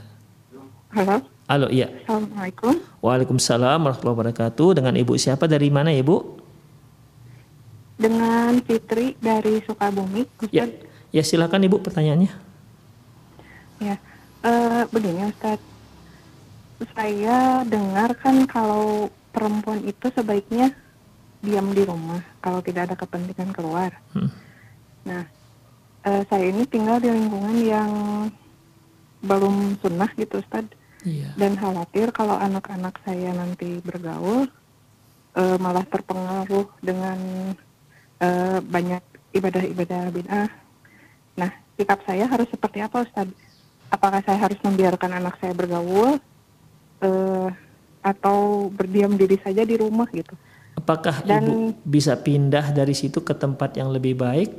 Halo. 0.95 1.19
Halo, 1.51 1.67
iya. 1.67 1.91
Assalamualaikum. 2.07 2.79
Waalaikumsalam 3.03 3.83
warahmatullahi 3.83 4.15
wabarakatuh. 4.15 4.79
Dengan 4.79 4.95
Ibu 4.95 5.19
siapa 5.19 5.43
dari 5.43 5.67
mana, 5.67 5.91
Ibu? 5.91 6.39
Dengan 7.99 8.55
Fitri 8.63 9.19
dari 9.19 9.59
Sukabumi. 9.67 10.23
Ustaz. 10.39 10.55
Ya, 10.55 10.71
ya 11.11 11.19
silakan 11.27 11.67
Ibu 11.67 11.83
pertanyaannya. 11.83 12.31
Ya, 13.83 13.99
uh, 14.47 14.87
begini 14.87 15.27
Ustaz. 15.27 15.59
Saya 16.95 17.67
dengar 17.67 18.15
kan 18.15 18.47
kalau 18.47 19.11
perempuan 19.35 19.83
itu 19.83 20.07
sebaiknya 20.15 20.71
diam 21.43 21.75
di 21.75 21.83
rumah 21.83 22.23
kalau 22.39 22.63
tidak 22.63 22.87
ada 22.87 22.95
kepentingan 22.95 23.51
keluar. 23.51 23.91
Hmm. 24.15 24.31
Nah, 25.03 25.27
uh, 26.07 26.23
saya 26.31 26.49
ini 26.49 26.63
tinggal 26.65 27.03
di 27.03 27.11
lingkungan 27.11 27.57
yang 27.61 27.91
belum 29.25 29.81
sunnah 29.81 30.09
gitu 30.15 30.39
Ustad 30.39 30.69
iya. 31.01 31.33
dan 31.33 31.57
khawatir 31.57 32.13
kalau 32.13 32.37
anak-anak 32.37 32.95
saya 33.01 33.33
nanti 33.33 33.81
bergaul 33.81 34.45
uh, 35.35 35.57
malah 35.59 35.83
terpengaruh 35.85 36.67
dengan 36.79 37.17
uh, 38.23 38.59
banyak 38.63 39.03
ibadah-ibadah 39.35 40.01
bid'ah. 40.15 40.49
Nah, 41.35 41.51
sikap 41.75 41.99
saya 42.07 42.23
harus 42.25 42.47
seperti 42.47 42.79
apa 42.79 43.03
Ustad? 43.03 43.27
Apakah 43.91 44.23
saya 44.23 44.39
harus 44.39 44.57
membiarkan 44.63 45.19
anak 45.19 45.35
saya 45.43 45.51
bergaul 45.51 46.17
uh, 47.03 47.47
atau 47.99 48.69
berdiam 48.71 49.13
diri 49.13 49.35
saja 49.43 49.61
di 49.67 49.75
rumah 49.75 50.07
gitu? 50.15 50.33
Apakah 50.75 51.23
Dan, 51.23 51.43
ibu 51.43 51.55
bisa 51.87 52.15
pindah 52.19 52.71
dari 52.75 52.95
situ 52.95 53.23
ke 53.23 53.35
tempat 53.35 53.75
yang 53.75 53.91
lebih 53.91 54.15
baik? 54.15 54.51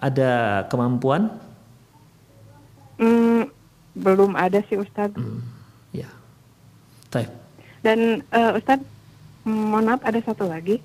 Ada 0.00 0.64
kemampuan? 0.72 1.28
Hmm, 2.96 3.48
belum 3.94 4.38
ada 4.38 4.62
sih 4.70 4.78
Ustadz. 4.78 5.18
Hmm, 5.18 5.42
ya. 5.90 6.08
Taip. 7.10 7.30
Dan 7.82 8.22
uh, 8.30 8.58
Ustadz, 8.58 8.86
mohon 9.46 9.88
maaf 9.88 10.02
ada 10.04 10.20
satu 10.22 10.46
lagi 10.46 10.78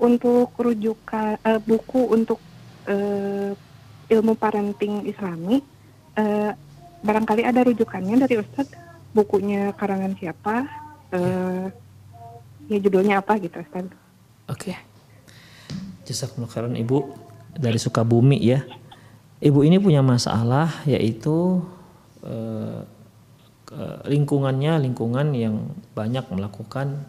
untuk 0.00 0.50
rujukan 0.56 1.36
uh, 1.44 1.60
buku 1.60 2.10
untuk 2.10 2.40
uh, 2.88 3.52
ilmu 4.10 4.34
parenting 4.34 5.06
Islami. 5.06 5.62
Uh, 6.16 6.50
barangkali 7.04 7.46
ada 7.46 7.62
rujukannya 7.62 8.16
dari 8.18 8.40
Ustadz. 8.40 8.76
Bukunya 9.10 9.74
karangan 9.74 10.14
siapa? 10.18 10.66
Uh, 11.10 11.66
ya 12.70 12.78
judulnya 12.78 13.22
apa 13.22 13.38
gitu 13.38 13.58
Ustadz. 13.60 13.94
Oke. 14.50 14.74
Okay. 14.74 14.76
Jazakumullah 16.10 16.50
khairan 16.50 16.74
Ibu 16.74 16.98
dari 17.54 17.78
Sukabumi 17.78 18.38
ya. 18.42 18.66
Ibu 19.40 19.62
ini 19.62 19.78
punya 19.78 20.02
masalah 20.02 20.82
yaitu 20.84 21.62
Eh, 23.70 23.98
lingkungannya 24.10 24.82
lingkungan 24.82 25.30
yang 25.30 25.70
banyak 25.94 26.26
melakukan 26.34 27.06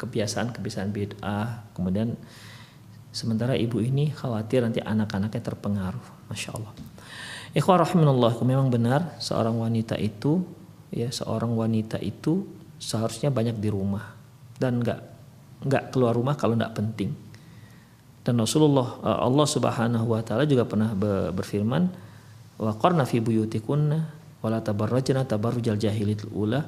kebiasaan-kebiasaan 0.00 0.88
bid'ah. 0.88 1.76
Kemudian 1.76 2.16
sementara 3.12 3.52
ibu 3.52 3.84
ini 3.84 4.08
khawatir 4.08 4.64
nanti 4.64 4.80
anak-anaknya 4.80 5.44
terpengaruh. 5.44 6.32
Masya 6.32 6.56
Allah. 6.56 6.72
Ikhwah 7.52 7.84
memang 8.48 8.72
benar 8.72 9.12
seorang 9.20 9.60
wanita 9.60 10.00
itu 10.00 10.40
ya 10.88 11.12
seorang 11.12 11.52
wanita 11.52 12.00
itu 12.00 12.48
seharusnya 12.80 13.28
banyak 13.28 13.60
di 13.60 13.68
rumah 13.68 14.08
dan 14.56 14.80
nggak 14.80 15.00
nggak 15.68 15.84
keluar 15.92 16.16
rumah 16.16 16.32
kalau 16.40 16.56
nggak 16.56 16.80
penting. 16.80 17.12
Dan 18.24 18.40
Rasulullah 18.40 19.04
eh, 19.04 19.20
Allah 19.20 19.46
Subhanahu 19.52 20.16
wa 20.16 20.24
taala 20.24 20.48
juga 20.48 20.64
pernah 20.64 20.96
berfirman 21.28 21.92
wa 22.56 22.72
qarna 22.80 23.04
fi 23.04 23.20
buyutikunna 23.20 24.23
wala 24.44 24.60
tabarrajna 24.60 25.24
tabarrujal 25.24 25.80
jahilitul 25.80 26.28
ula 26.36 26.60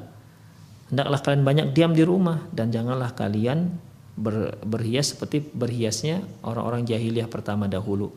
hendaklah 0.88 1.20
kalian 1.20 1.44
banyak 1.44 1.66
diam 1.76 1.92
di 1.92 2.00
rumah 2.00 2.48
dan 2.56 2.72
janganlah 2.72 3.12
kalian 3.12 3.76
ber, 4.16 4.56
berhias 4.64 5.12
seperti 5.12 5.44
berhiasnya 5.44 6.24
orang-orang 6.40 6.88
jahiliyah 6.88 7.28
pertama 7.28 7.68
dahulu 7.68 8.08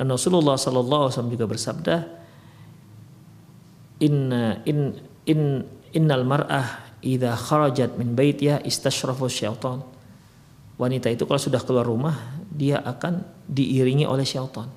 dan 0.00 0.08
Rasulullah 0.08 0.56
sallallahu 0.56 1.12
alaihi 1.12 1.12
wasallam 1.12 1.34
juga 1.36 1.46
bersabda 1.46 1.96
inna 4.00 4.64
in 4.64 4.96
in 5.28 5.68
innal 5.92 6.24
mar'ah 6.24 6.96
idza 7.04 7.36
kharajat 7.36 8.00
min 8.00 8.16
baitiha 8.16 8.64
istashrafu 8.64 9.28
syaitan 9.28 9.84
wanita 10.80 11.12
itu 11.12 11.28
kalau 11.28 11.36
sudah 11.36 11.60
keluar 11.60 11.84
rumah 11.84 12.16
dia 12.48 12.80
akan 12.80 13.20
diiringi 13.44 14.08
oleh 14.08 14.24
syaitan. 14.24 14.72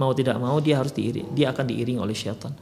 Mau 0.00 0.16
tidak 0.16 0.40
mau 0.40 0.56
dia 0.64 0.80
harus 0.80 0.96
diiring, 0.96 1.36
dia 1.36 1.52
akan 1.52 1.68
diiringi 1.68 2.00
oleh 2.00 2.16
syaitan. 2.16 2.56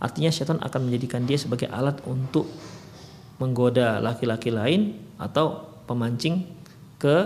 Artinya 0.00 0.32
syaitan 0.32 0.58
akan 0.58 0.88
menjadikan 0.88 1.28
dia 1.28 1.36
sebagai 1.36 1.68
alat 1.68 2.00
untuk 2.08 2.48
menggoda 3.36 4.00
laki-laki 4.00 4.48
lain 4.48 4.96
atau 5.20 5.76
pemancing 5.84 6.44
ke 6.96 7.16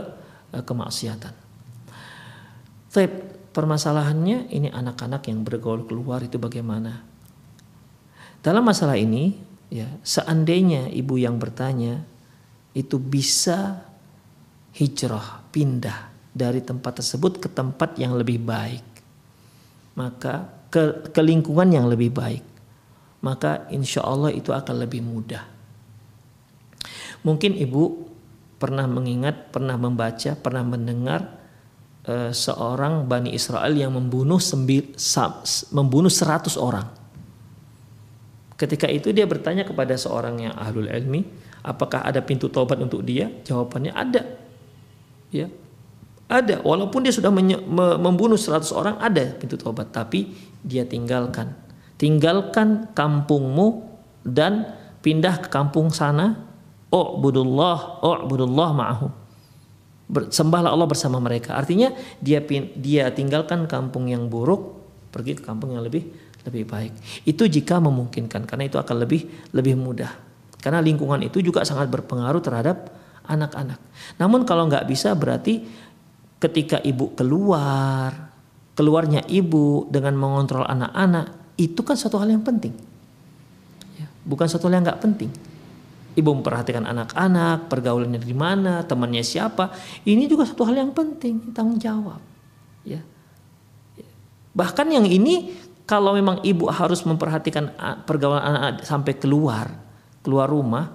eh, 0.55 0.63
kemaksiatan. 0.63 1.35
Tapi 2.91 3.07
permasalahannya 3.51 4.51
ini 4.51 4.71
anak-anak 4.71 5.27
yang 5.27 5.43
bergaul 5.43 5.87
keluar 5.87 6.23
itu 6.23 6.39
bagaimana? 6.39 7.03
Dalam 8.39 8.63
masalah 8.63 8.95
ini, 8.95 9.35
ya 9.71 9.91
seandainya 10.07 10.91
ibu 10.91 11.19
yang 11.19 11.39
bertanya 11.39 12.07
itu 12.75 12.99
bisa 13.03 13.83
hijrah, 14.75 15.43
pindah 15.55 16.15
dari 16.35 16.63
tempat 16.63 17.03
tersebut 17.03 17.39
ke 17.39 17.49
tempat 17.51 17.99
yang 17.99 18.15
lebih 18.15 18.43
baik, 18.43 18.87
maka 19.99 20.51
ke, 20.71 21.11
ke 21.15 21.23
lingkungan 21.23 21.71
yang 21.71 21.87
lebih 21.87 22.11
baik, 22.11 22.43
maka 23.25 23.65
insya 23.73 24.05
Allah 24.05 24.29
itu 24.29 24.53
akan 24.53 24.85
lebih 24.85 25.01
mudah. 25.01 25.41
Mungkin 27.25 27.57
ibu 27.57 28.05
pernah 28.61 28.85
mengingat, 28.85 29.49
pernah 29.49 29.81
membaca, 29.81 30.37
pernah 30.37 30.61
mendengar 30.61 31.41
uh, 32.05 32.29
seorang 32.37 33.09
Bani 33.09 33.33
Israel 33.33 33.73
yang 33.73 33.97
membunuh 33.97 34.37
sembil, 34.37 34.93
membunuh 35.73 36.13
100 36.13 36.53
orang. 36.61 36.85
Ketika 38.61 38.87
itu 38.93 39.09
dia 39.11 39.25
bertanya 39.25 39.65
kepada 39.65 39.97
seorang 39.97 40.45
yang 40.45 40.55
ahlul 40.61 40.87
ilmi, 40.87 41.25
apakah 41.65 42.05
ada 42.05 42.21
pintu 42.21 42.53
tobat 42.53 42.77
untuk 42.77 43.01
dia? 43.03 43.33
Jawabannya 43.43 43.93
ada. 43.97 44.23
Ya. 45.33 45.49
Ada, 46.29 46.61
walaupun 46.61 47.05
dia 47.05 47.13
sudah 47.13 47.33
membunuh 48.01 48.37
100 48.37 48.69
orang 48.77 48.97
ada 49.01 49.33
pintu 49.37 49.57
tobat, 49.57 49.93
tapi 49.93 50.33
dia 50.61 50.85
tinggalkan 50.89 51.64
tinggalkan 52.05 52.93
kampungmu 52.93 53.81
dan 54.29 54.77
pindah 55.01 55.41
ke 55.41 55.49
kampung 55.49 55.89
sana 55.89 56.37
u'budullah 56.93 58.05
u'budullah 58.05 58.71
ma'ahum 58.77 59.25
sembahlah 60.13 60.69
Allah 60.69 60.85
bersama 60.85 61.17
mereka. 61.17 61.57
Artinya 61.57 61.89
dia 62.21 62.45
dia 62.77 63.09
tinggalkan 63.09 63.65
kampung 63.65 64.13
yang 64.13 64.29
buruk 64.29 64.77
pergi 65.09 65.39
ke 65.39 65.43
kampung 65.43 65.73
yang 65.73 65.81
lebih 65.81 66.05
lebih 66.45 66.69
baik. 66.69 66.93
Itu 67.25 67.49
jika 67.49 67.81
memungkinkan 67.81 68.45
karena 68.45 68.69
itu 68.69 68.77
akan 68.77 68.97
lebih 69.01 69.25
lebih 69.57 69.75
mudah. 69.81 70.13
Karena 70.61 70.85
lingkungan 70.85 71.25
itu 71.25 71.41
juga 71.41 71.65
sangat 71.65 71.89
berpengaruh 71.89 72.45
terhadap 72.45 72.93
anak-anak. 73.25 73.81
Namun 74.21 74.45
kalau 74.45 74.69
nggak 74.69 74.85
bisa 74.85 75.17
berarti 75.17 75.65
ketika 76.37 76.77
ibu 76.85 77.17
keluar 77.17 78.37
keluarnya 78.77 79.25
ibu 79.31 79.89
dengan 79.89 80.19
mengontrol 80.19 80.69
anak-anak 80.69 81.44
itu 81.55 81.81
kan 81.87 81.95
satu 81.95 82.19
hal 82.19 82.31
yang 82.31 82.43
penting. 82.43 82.75
Ya, 83.95 84.07
bukan 84.27 84.47
satu 84.51 84.67
hal 84.67 84.81
yang 84.81 84.85
nggak 84.87 85.03
penting. 85.03 85.31
Ibu 86.15 86.31
memperhatikan 86.31 86.87
anak-anak, 86.87 87.67
pergaulannya 87.67 88.23
di 88.23 88.35
mana, 88.35 88.87
temannya 88.87 89.27
siapa. 89.27 89.75
Ini 90.07 90.31
juga 90.31 90.47
satu 90.47 90.63
hal 90.63 90.79
yang 90.79 90.95
penting, 90.95 91.51
tanggung 91.51 91.79
jawab. 91.79 92.23
Ya. 92.87 93.03
Bahkan 94.55 94.87
yang 94.95 95.07
ini 95.11 95.51
kalau 95.85 96.15
memang 96.15 96.39
ibu 96.47 96.71
harus 96.71 97.03
memperhatikan 97.03 97.75
pergaulan 98.07 98.41
anak-anak 98.41 98.87
sampai 98.87 99.19
keluar, 99.19 99.67
keluar 100.23 100.47
rumah, 100.47 100.95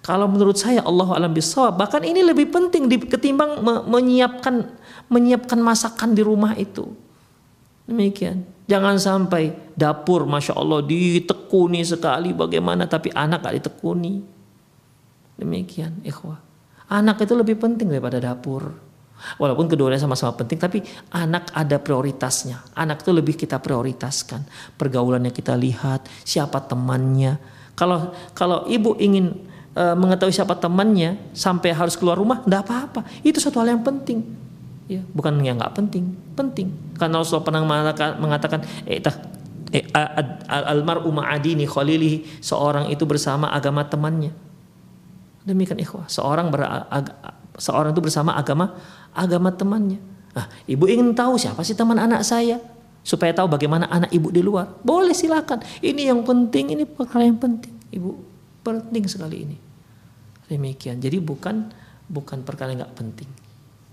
kalau 0.00 0.26
menurut 0.26 0.56
saya 0.56 0.80
Allah 0.82 1.08
alam 1.12 1.30
bisawab, 1.30 1.76
bahkan 1.76 2.00
ini 2.00 2.24
lebih 2.24 2.48
penting 2.48 2.88
ketimbang 2.88 3.60
menyiapkan 3.86 4.66
menyiapkan 5.12 5.60
masakan 5.60 6.16
di 6.16 6.24
rumah 6.24 6.56
itu. 6.56 6.88
Demikian. 7.90 8.46
Jangan 8.70 9.02
sampai 9.02 9.74
dapur 9.74 10.22
Masya 10.22 10.54
Allah 10.54 10.78
ditekuni 10.86 11.82
sekali 11.82 12.30
bagaimana 12.30 12.86
tapi 12.86 13.10
anak 13.10 13.42
gak 13.42 13.56
ditekuni. 13.58 14.22
Demikian 15.34 15.98
ikhwah. 16.06 16.38
Anak 16.86 17.26
itu 17.26 17.34
lebih 17.34 17.58
penting 17.58 17.90
daripada 17.90 18.22
dapur. 18.22 18.70
Walaupun 19.36 19.66
keduanya 19.66 19.98
sama-sama 19.98 20.38
penting 20.38 20.62
tapi 20.62 20.78
anak 21.10 21.50
ada 21.50 21.82
prioritasnya. 21.82 22.62
Anak 22.78 23.02
itu 23.02 23.10
lebih 23.10 23.34
kita 23.34 23.58
prioritaskan. 23.58 24.46
Pergaulannya 24.78 25.34
kita 25.34 25.58
lihat, 25.58 26.06
siapa 26.22 26.62
temannya. 26.62 27.42
Kalau 27.74 28.14
kalau 28.38 28.70
ibu 28.70 28.94
ingin 29.02 29.34
e, 29.74 29.84
mengetahui 29.98 30.32
siapa 30.32 30.56
temannya 30.56 31.34
sampai 31.34 31.74
harus 31.74 31.98
keluar 31.98 32.16
rumah, 32.16 32.40
tidak 32.46 32.70
apa-apa. 32.70 33.02
Itu 33.26 33.42
satu 33.42 33.60
hal 33.60 33.74
yang 33.76 33.84
penting 33.84 34.39
ya 34.90 35.02
bukan 35.14 35.38
yang 35.46 35.62
nggak 35.62 35.78
penting 35.78 36.18
penting. 36.34 36.68
Karena 36.96 37.20
Rasulullah 37.20 37.46
pernah 37.46 37.62
mengatakan, 37.62 38.10
mengatakan 38.18 38.60
eh, 38.88 38.98
eh 39.70 39.86
almar 40.50 41.04
ma'adini 41.04 41.68
khalilihi 41.68 42.42
seorang 42.42 42.90
itu 42.90 43.06
bersama 43.06 43.52
agama 43.54 43.86
temannya. 43.86 44.34
Demikian 45.46 45.78
ikhwah 45.78 46.10
seorang 46.10 46.50
seorang 47.56 47.94
itu 47.94 48.02
bersama 48.02 48.34
agama 48.34 48.74
agama 49.14 49.54
temannya. 49.54 50.02
Ah 50.34 50.50
ibu 50.66 50.90
ingin 50.90 51.14
tahu 51.14 51.38
siapa 51.38 51.62
sih 51.62 51.78
teman 51.78 51.96
anak 52.02 52.26
saya? 52.26 52.58
Supaya 53.00 53.32
tahu 53.32 53.48
bagaimana 53.48 53.88
anak 53.88 54.10
ibu 54.12 54.28
di 54.28 54.44
luar. 54.44 54.68
Boleh 54.84 55.16
silakan. 55.16 55.64
Ini 55.80 56.12
yang 56.12 56.20
penting 56.26 56.76
ini 56.76 56.84
perkara 56.84 57.24
yang 57.24 57.40
penting. 57.40 57.72
Ibu 57.94 58.10
penting 58.60 59.08
sekali 59.08 59.48
ini. 59.48 59.56
Demikian. 60.50 61.00
Jadi 61.00 61.16
bukan 61.16 61.72
bukan 62.10 62.44
perkara 62.44 62.74
yang 62.74 62.84
nggak 62.84 62.96
penting 62.98 63.30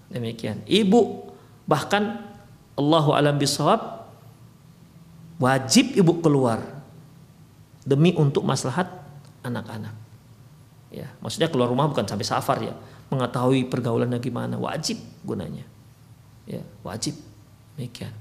Demikian. 0.08 0.64
Ibu 0.64 1.28
bahkan 1.68 2.24
Allahu 2.80 3.12
alam 3.12 3.36
bisawab 3.36 4.08
wajib 5.41 5.93
ibu 5.97 6.24
keluar 6.24 6.64
demi 7.84 8.16
untuk 8.16 8.47
maslahat 8.47 8.88
anak-anak. 9.43 9.95
Ya, 10.88 11.12
maksudnya 11.20 11.51
keluar 11.51 11.68
rumah 11.68 11.91
bukan 11.91 12.08
sampai 12.08 12.24
safar 12.24 12.58
ya, 12.64 12.72
mengetahui 13.12 13.68
pergaulannya 13.68 14.20
gimana, 14.24 14.55
wajib 14.55 14.95
gunanya. 15.28 15.68
Ya, 16.47 16.64
wajib. 16.88 17.20
Demikian. 17.76 18.16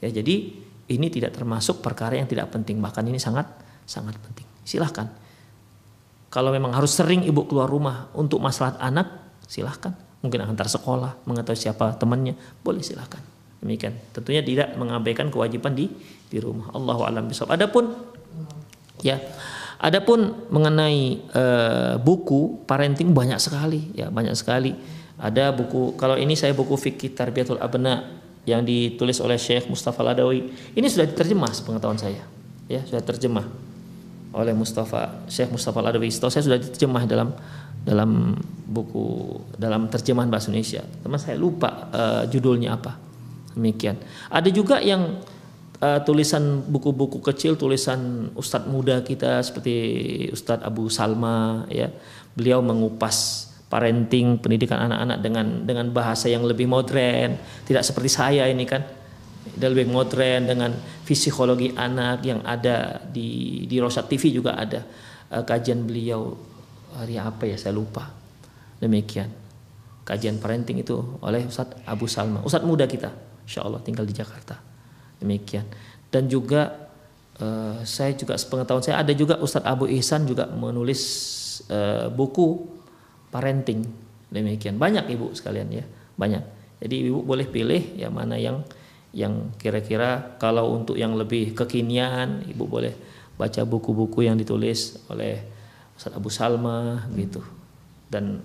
Ya, 0.00 0.08
jadi 0.08 0.56
ini 0.90 1.06
tidak 1.12 1.36
termasuk 1.36 1.84
perkara 1.84 2.16
yang 2.16 2.26
tidak 2.26 2.48
penting, 2.48 2.80
bahkan 2.80 3.04
ini 3.04 3.20
sangat 3.20 3.46
sangat 3.84 4.16
penting. 4.16 4.48
Silahkan. 4.64 5.12
Kalau 6.30 6.54
memang 6.54 6.72
harus 6.72 6.94
sering 6.94 7.26
ibu 7.26 7.44
keluar 7.44 7.66
rumah 7.68 8.08
untuk 8.14 8.38
maslahat 8.38 8.78
anak, 8.78 9.10
silahkan 9.50 9.92
mungkin 10.20 10.44
antar 10.44 10.68
sekolah, 10.68 11.24
mengetahui 11.24 11.56
siapa 11.56 11.96
temannya, 11.96 12.36
boleh 12.60 12.84
silahkan. 12.84 13.20
Demikian. 13.60 13.92
Tentunya 14.16 14.40
tidak 14.40 14.72
mengabaikan 14.80 15.28
kewajiban 15.28 15.76
di 15.76 15.92
di 16.32 16.38
rumah. 16.40 16.72
Allahu 16.72 17.04
alam 17.04 17.28
bisawab. 17.28 17.56
Adapun 17.60 17.92
ya, 19.04 19.20
adapun 19.76 20.48
mengenai 20.48 21.20
uh, 21.36 21.94
buku 22.00 22.64
parenting 22.64 23.12
banyak 23.12 23.36
sekali 23.36 23.92
ya, 23.92 24.08
banyak 24.08 24.32
sekali. 24.32 24.72
Ada 25.20 25.52
buku 25.52 26.00
kalau 26.00 26.16
ini 26.16 26.32
saya 26.32 26.56
buku 26.56 26.80
fikih 26.80 27.12
tarbiyatul 27.12 27.60
abna 27.60 28.08
yang 28.48 28.64
ditulis 28.64 29.20
oleh 29.20 29.36
Syekh 29.36 29.68
Mustafa 29.68 30.00
Ladawi. 30.00 30.48
Ini 30.72 30.86
sudah 30.88 31.04
diterjemah 31.04 31.52
sepengetahuan 31.52 32.00
saya. 32.00 32.24
Ya, 32.70 32.80
sudah 32.88 33.04
terjemah 33.04 33.44
oleh 34.32 34.56
Mustafa 34.56 35.20
Syekh 35.28 35.52
Mustafa 35.52 35.84
Ladawi. 35.84 36.08
Setahu 36.08 36.32
saya 36.32 36.48
sudah 36.48 36.56
diterjemah 36.56 37.04
dalam 37.04 37.36
dalam 37.84 38.36
buku 38.70 39.34
dalam 39.58 39.90
terjemahan 39.90 40.30
bahasa 40.30 40.52
Indonesia. 40.52 40.86
Teman 41.02 41.18
saya 41.18 41.34
lupa 41.34 41.90
uh, 41.90 42.22
judulnya 42.30 42.78
apa. 42.78 42.94
Demikian. 43.56 43.98
Ada 44.30 44.48
juga 44.54 44.78
yang 44.78 45.18
uh, 45.82 46.00
tulisan 46.06 46.62
buku-buku 46.62 47.18
kecil 47.18 47.58
tulisan 47.58 48.30
ustadz 48.38 48.70
muda 48.70 49.02
kita 49.02 49.42
seperti 49.42 49.74
Ustadz 50.30 50.62
Abu 50.62 50.86
Salma 50.86 51.66
ya. 51.66 51.90
Beliau 52.30 52.62
mengupas 52.62 53.50
parenting 53.66 54.38
pendidikan 54.38 54.86
anak-anak 54.86 55.18
dengan 55.18 55.46
dengan 55.66 55.86
bahasa 55.90 56.30
yang 56.30 56.46
lebih 56.46 56.70
modern, 56.70 57.34
tidak 57.66 57.82
seperti 57.82 58.10
saya 58.10 58.46
ini 58.46 58.64
kan. 58.68 58.86
Dan 59.40 59.72
lebih 59.72 59.90
modern 59.90 60.46
dengan 60.46 60.70
psikologi 61.02 61.72
anak 61.74 62.22
yang 62.22 62.44
ada 62.44 63.02
di 63.02 63.64
di 63.66 63.76
Rosat 63.82 64.06
TV 64.06 64.30
juga 64.30 64.54
ada 64.54 64.84
uh, 65.34 65.42
kajian 65.42 65.82
beliau 65.82 66.49
hari 66.96 67.20
apa 67.20 67.46
ya? 67.46 67.56
Saya 67.60 67.76
lupa. 67.76 68.10
Demikian. 68.80 69.30
Kajian 70.02 70.42
parenting 70.42 70.82
itu 70.82 70.96
oleh 71.22 71.46
Ustadz 71.46 71.86
Abu 71.86 72.10
Salma. 72.10 72.42
Ustadz 72.42 72.66
muda 72.66 72.88
kita. 72.88 73.12
Insya 73.46 73.62
Allah 73.62 73.78
tinggal 73.84 74.08
di 74.08 74.14
Jakarta. 74.16 74.58
Demikian. 75.20 75.68
Dan 76.10 76.26
juga 76.26 76.90
uh, 77.38 77.78
saya 77.86 78.16
juga 78.18 78.34
sepengetahuan 78.34 78.82
saya 78.82 78.98
ada 79.04 79.12
juga 79.14 79.38
Ustadz 79.38 79.68
Abu 79.68 79.86
Ihsan 79.86 80.26
juga 80.26 80.50
menulis 80.50 81.02
uh, 81.70 82.10
buku 82.10 82.66
parenting. 83.30 83.86
Demikian. 84.32 84.80
Banyak 84.80 85.06
ibu 85.12 85.30
sekalian 85.36 85.68
ya. 85.70 85.84
Banyak. 86.18 86.42
Jadi 86.80 87.12
ibu 87.12 87.20
boleh 87.20 87.46
pilih 87.46 88.00
ya 88.00 88.08
mana 88.08 88.40
yang 88.40 88.64
yang 89.10 89.50
kira-kira 89.58 90.38
kalau 90.38 90.70
untuk 90.74 90.94
yang 90.94 91.18
lebih 91.18 91.52
kekinian 91.52 92.46
ibu 92.46 92.64
boleh 92.64 92.94
baca 93.34 93.66
buku-buku 93.66 94.24
yang 94.28 94.38
ditulis 94.38 95.02
oleh 95.10 95.59
Ustaz 96.00 96.16
Abu 96.16 96.32
Salma 96.32 97.04
gitu 97.12 97.44
dan 98.08 98.40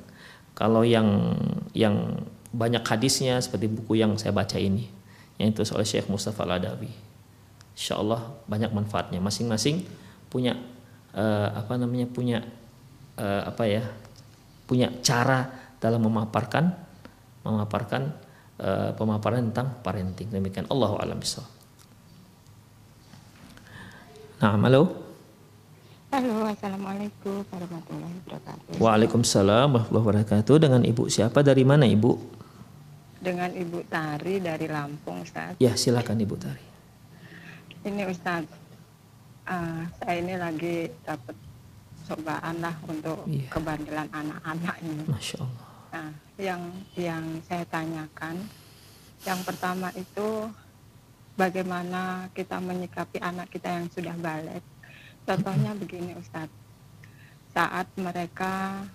kalau 0.51 0.83
yang 0.83 1.39
yang 1.71 2.19
banyak 2.51 2.83
hadisnya 2.83 3.39
seperti 3.39 3.71
buku 3.71 3.95
yang 3.95 4.19
saya 4.19 4.35
baca 4.35 4.59
ini 4.59 4.91
yang 5.35 5.51
itu 5.51 5.63
oleh 5.75 5.83
Syekh 5.83 6.07
Mustafa 6.07 6.47
Al-Adawi. 6.47 6.87
Insya 7.75 7.99
Allah 7.99 8.23
banyak 8.47 8.71
manfaatnya. 8.71 9.19
Masing-masing 9.19 9.83
punya 10.31 10.55
uh, 11.11 11.51
apa 11.51 11.75
namanya 11.75 12.07
punya 12.07 12.39
uh, 13.19 13.43
apa 13.51 13.67
ya 13.67 13.83
punya 14.63 14.87
cara 15.03 15.51
dalam 15.83 16.07
memaparkan 16.07 16.71
memaparkan 17.43 18.15
uh, 18.63 18.95
pemaparan 18.95 19.51
tentang 19.51 19.75
parenting. 19.83 20.31
Demikian 20.31 20.71
Allah 20.71 20.95
alam. 21.03 21.19
Nah, 24.39 24.55
halo. 24.55 25.04
Halo, 26.13 26.45
Assalamualaikum 26.45 27.41
warahmatullahi 27.49 28.15
wabarakatuh. 28.21 28.77
Waalaikumsalam 28.77 29.67
warahmatullahi 29.73 30.05
wabarakatuh. 30.05 30.55
Dengan 30.61 30.81
Ibu 30.85 31.03
siapa? 31.09 31.41
Dari 31.41 31.65
mana 31.65 31.89
Ibu? 31.89 32.11
Dengan 33.25 33.49
Ibu 33.49 33.89
Tari 33.89 34.37
dari 34.37 34.69
Lampung, 34.69 35.25
Ustaz. 35.25 35.57
Ya, 35.57 35.73
silakan 35.73 36.21
Ibu 36.21 36.35
Tari. 36.37 36.65
Ini 37.89 38.05
Ustaz, 38.05 38.45
uh, 39.49 39.81
saya 39.97 40.15
ini 40.21 40.37
lagi 40.37 40.93
dapat 41.01 41.33
cobaan 42.05 42.55
lah 42.61 42.75
untuk 42.85 43.25
yeah. 43.25 43.49
kebandelan 43.49 44.05
anak-anak 44.13 44.75
ini. 44.85 45.03
Masya 45.09 45.37
Allah. 45.41 45.65
Nah, 45.89 46.11
yang 46.37 46.61
yang 46.93 47.25
saya 47.49 47.65
tanyakan, 47.65 48.45
yang 49.25 49.41
pertama 49.41 49.89
itu 49.97 50.53
bagaimana 51.33 52.29
kita 52.37 52.61
menyikapi 52.61 53.17
anak 53.25 53.49
kita 53.49 53.73
yang 53.73 53.87
sudah 53.89 54.15
balik 54.21 54.61
Contohnya 55.25 55.73
begini 55.73 56.13
Ustadz, 56.13 56.53
saat 57.51 57.89
mereka 57.97 58.85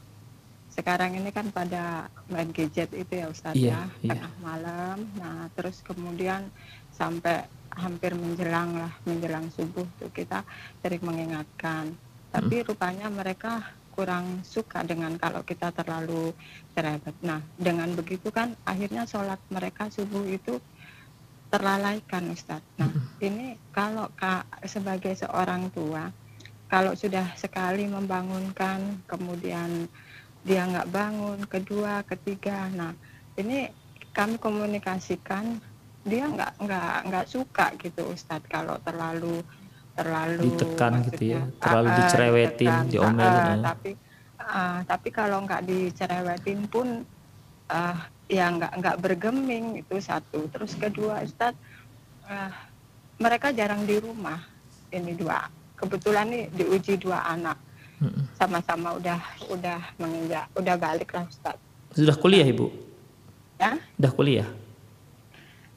sekarang 0.70 1.18
ini 1.18 1.34
kan 1.34 1.50
pada 1.50 2.06
main 2.30 2.54
gadget 2.54 2.94
itu 2.94 3.12
ya 3.18 3.26
Ustadz 3.26 3.58
iya, 3.58 3.90
ya, 4.00 4.06
iya. 4.06 4.10
tengah 4.14 4.34
malam, 4.38 4.98
nah 5.18 5.50
terus 5.58 5.82
kemudian 5.82 6.46
sampai 6.94 7.50
hampir 7.74 8.14
menjelang 8.14 8.78
lah, 8.78 8.92
menjelang 9.02 9.50
subuh 9.50 9.86
tuh 9.98 10.10
kita 10.14 10.46
sering 10.82 11.02
mengingatkan. 11.02 11.90
Tapi 12.30 12.62
hmm. 12.62 12.66
rupanya 12.70 13.10
mereka 13.10 13.66
kurang 13.90 14.46
suka 14.46 14.86
dengan 14.86 15.18
kalau 15.18 15.42
kita 15.42 15.74
terlalu 15.74 16.30
cerewet. 16.72 17.16
Nah, 17.26 17.42
dengan 17.58 17.90
begitu 17.98 18.30
kan 18.30 18.54
akhirnya 18.62 19.02
sholat 19.04 19.42
mereka 19.50 19.90
subuh 19.90 20.22
itu 20.30 20.62
terlalaikan 21.50 22.30
Ustadz. 22.30 22.78
Nah, 22.78 22.86
hmm. 22.86 23.26
ini 23.26 23.46
kalau 23.74 24.06
kak 24.14 24.46
sebagai 24.70 25.18
seorang 25.18 25.66
tua 25.74 26.06
kalau 26.70 26.94
sudah 26.94 27.34
sekali 27.34 27.90
membangunkan 27.90 29.02
kemudian 29.10 29.90
dia 30.46 30.62
nggak 30.64 30.88
bangun 30.94 31.42
kedua 31.50 32.06
ketiga. 32.06 32.70
Nah 32.70 32.94
ini 33.34 33.66
kami 34.14 34.38
komunikasikan 34.38 35.58
dia 36.06 36.30
nggak 36.30 36.62
nggak 36.62 36.96
nggak 37.10 37.26
suka 37.26 37.74
gitu 37.82 38.14
Ustadz. 38.14 38.46
Kalau 38.46 38.78
terlalu 38.86 39.42
terlalu 39.98 40.46
ditekan 40.46 41.02
gitu 41.10 41.34
ya 41.34 41.42
terlalu 41.58 41.88
uh, 41.90 41.96
dicerewetin 41.98 42.70
ditekan, 42.70 42.88
diomelin 42.88 43.26
uh, 43.26 43.50
ya. 43.50 43.56
tapi 43.74 43.90
uh, 44.38 44.78
tapi 44.86 45.08
kalau 45.10 45.38
nggak 45.44 45.66
dicerewetin 45.66 46.60
pun 46.70 47.02
uh, 47.68 47.98
ya 48.30 48.46
nggak 48.46 48.72
nggak 48.78 48.96
bergeming 49.02 49.82
itu 49.82 49.98
satu. 49.98 50.46
Terus 50.54 50.78
kedua 50.78 51.26
Ustadz 51.26 51.58
uh, 52.30 52.54
mereka 53.18 53.50
jarang 53.50 53.82
di 53.82 53.98
rumah. 53.98 54.38
Ini 54.90 55.14
dua 55.18 55.59
kebetulan 55.80 56.26
nih 56.28 56.44
diuji 56.52 57.00
dua 57.00 57.24
anak. 57.24 57.56
Sama-sama 58.36 58.96
udah 58.96 59.20
udah 59.52 59.80
menginjak 60.00 60.48
udah 60.56 60.76
balik 60.76 61.12
lah 61.12 61.24
Ustaz. 61.28 61.56
Sudah 61.92 62.16
kuliah 62.16 62.44
ibu? 62.48 62.72
Ya 63.60 63.76
sudah 63.96 64.12
kuliah? 64.12 64.48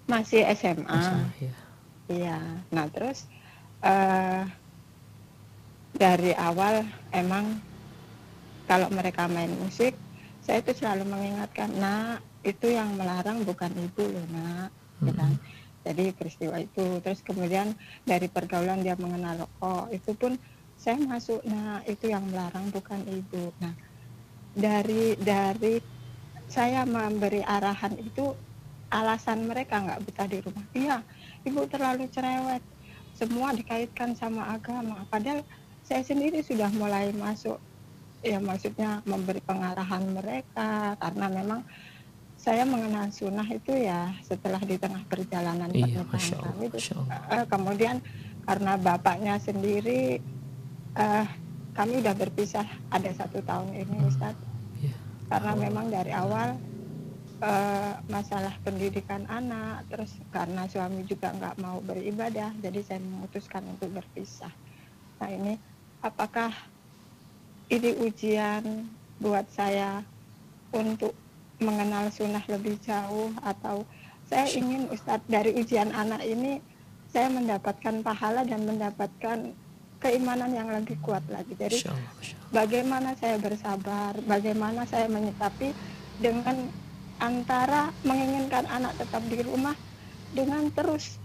Masih 0.07 0.43
SMA 0.55 0.99
iya. 1.39 1.55
Ya. 2.11 2.39
nah 2.67 2.87
terus 2.91 3.27
uh, 3.83 4.43
dari 5.95 6.35
awal 6.35 6.83
emang 7.15 7.59
kalau 8.67 8.91
mereka 8.91 9.27
main 9.31 9.51
musik 9.59 9.95
saya 10.43 10.59
itu 10.59 10.75
selalu 10.75 11.07
mengingatkan 11.07 11.71
nah 11.79 12.19
itu 12.43 12.71
yang 12.71 12.91
melarang 12.99 13.43
bukan 13.47 13.71
ibu 13.71 14.03
loh 14.03 14.25
nak. 14.31 14.71
Mm 15.03 15.11
-hmm 15.11 15.62
jadi 15.83 16.15
peristiwa 16.15 16.55
itu. 16.57 17.03
Terus 17.03 17.19
kemudian 17.21 17.75
dari 18.07 18.31
pergaulan 18.31 18.81
dia 18.81 18.95
mengenal 18.95 19.45
oh 19.59 19.85
itu 19.91 20.15
pun 20.15 20.39
saya 20.79 20.97
masuk. 20.99 21.43
Nah 21.43 21.83
itu 21.83 22.09
yang 22.09 22.23
melarang 22.31 22.71
bukan 22.71 23.03
ibu. 23.03 23.51
Nah 23.59 23.75
dari 24.55 25.19
dari 25.19 25.83
saya 26.47 26.87
memberi 26.87 27.43
arahan 27.43 27.99
itu 27.99 28.31
alasan 28.93 29.49
mereka 29.49 29.83
nggak 29.83 30.01
betah 30.07 30.27
di 30.27 30.39
rumah. 30.39 30.65
Iya 30.71 30.97
ibu 31.43 31.67
terlalu 31.67 32.07
cerewet. 32.09 32.63
Semua 33.13 33.53
dikaitkan 33.53 34.17
sama 34.17 34.57
agama. 34.57 35.05
Padahal 35.11 35.45
saya 35.85 36.01
sendiri 36.01 36.41
sudah 36.41 36.71
mulai 36.79 37.11
masuk. 37.13 37.59
Ya 38.23 38.39
maksudnya 38.39 39.03
memberi 39.03 39.43
pengarahan 39.43 40.15
mereka 40.15 40.95
karena 40.95 41.27
memang 41.27 41.61
saya 42.43 42.67
mengenal 42.67 43.07
sunnah 43.07 43.47
itu 43.47 43.71
ya 43.71 44.11
setelah 44.19 44.59
di 44.59 44.75
tengah 44.75 44.99
perjalanan 45.07 45.71
iya, 45.71 46.03
pernikahan 46.03 46.43
kami. 46.43 46.67
Uh, 46.75 47.45
kemudian 47.47 47.95
karena 48.43 48.75
bapaknya 48.75 49.39
sendiri, 49.39 50.19
uh, 50.99 51.23
kami 51.71 52.03
udah 52.03 52.11
berpisah 52.11 52.67
ada 52.91 53.07
satu 53.15 53.39
tahun 53.47 53.71
ini, 53.71 53.95
hmm. 53.95 54.09
Ustaz. 54.11 54.35
Yeah. 54.83 54.99
Karena 55.31 55.51
oh. 55.55 55.59
memang 55.63 55.85
dari 55.87 56.11
awal 56.11 56.59
uh, 57.39 57.95
masalah 58.11 58.51
pendidikan 58.67 59.23
anak, 59.31 59.87
terus 59.87 60.11
karena 60.35 60.67
suami 60.67 61.07
juga 61.07 61.31
nggak 61.31 61.63
mau 61.63 61.79
beribadah, 61.79 62.51
jadi 62.59 62.83
saya 62.83 62.99
memutuskan 62.99 63.63
untuk 63.71 63.87
berpisah. 63.87 64.51
Nah 65.23 65.31
ini, 65.31 65.55
apakah 66.03 66.51
ini 67.71 67.95
ujian 68.03 68.91
buat 69.23 69.47
saya 69.47 70.03
untuk 70.75 71.22
mengenal 71.63 72.11
sunnah 72.11 72.43
lebih 72.51 72.75
jauh 72.83 73.31
atau 73.41 73.87
saya 74.27 74.47
ingin 74.51 74.91
Ustadz 74.91 75.27
dari 75.31 75.55
ujian 75.55 75.89
anak 75.95 76.21
ini 76.23 76.59
saya 77.13 77.29
mendapatkan 77.29 78.01
pahala 78.01 78.41
dan 78.43 78.65
mendapatkan 78.65 79.53
keimanan 80.01 80.51
yang 80.51 80.67
lebih 80.67 80.99
kuat 80.99 81.23
lagi. 81.31 81.55
Jadi 81.55 81.85
bagaimana 82.51 83.15
saya 83.15 83.39
bersabar, 83.39 84.17
bagaimana 84.27 84.83
saya 84.83 85.07
menyikapi 85.07 85.71
dengan 86.19 86.67
antara 87.21 87.93
menginginkan 88.03 88.67
anak 88.67 88.99
tetap 88.99 89.23
di 89.29 89.39
rumah 89.45 89.77
dengan 90.33 90.67
terus 90.73 91.21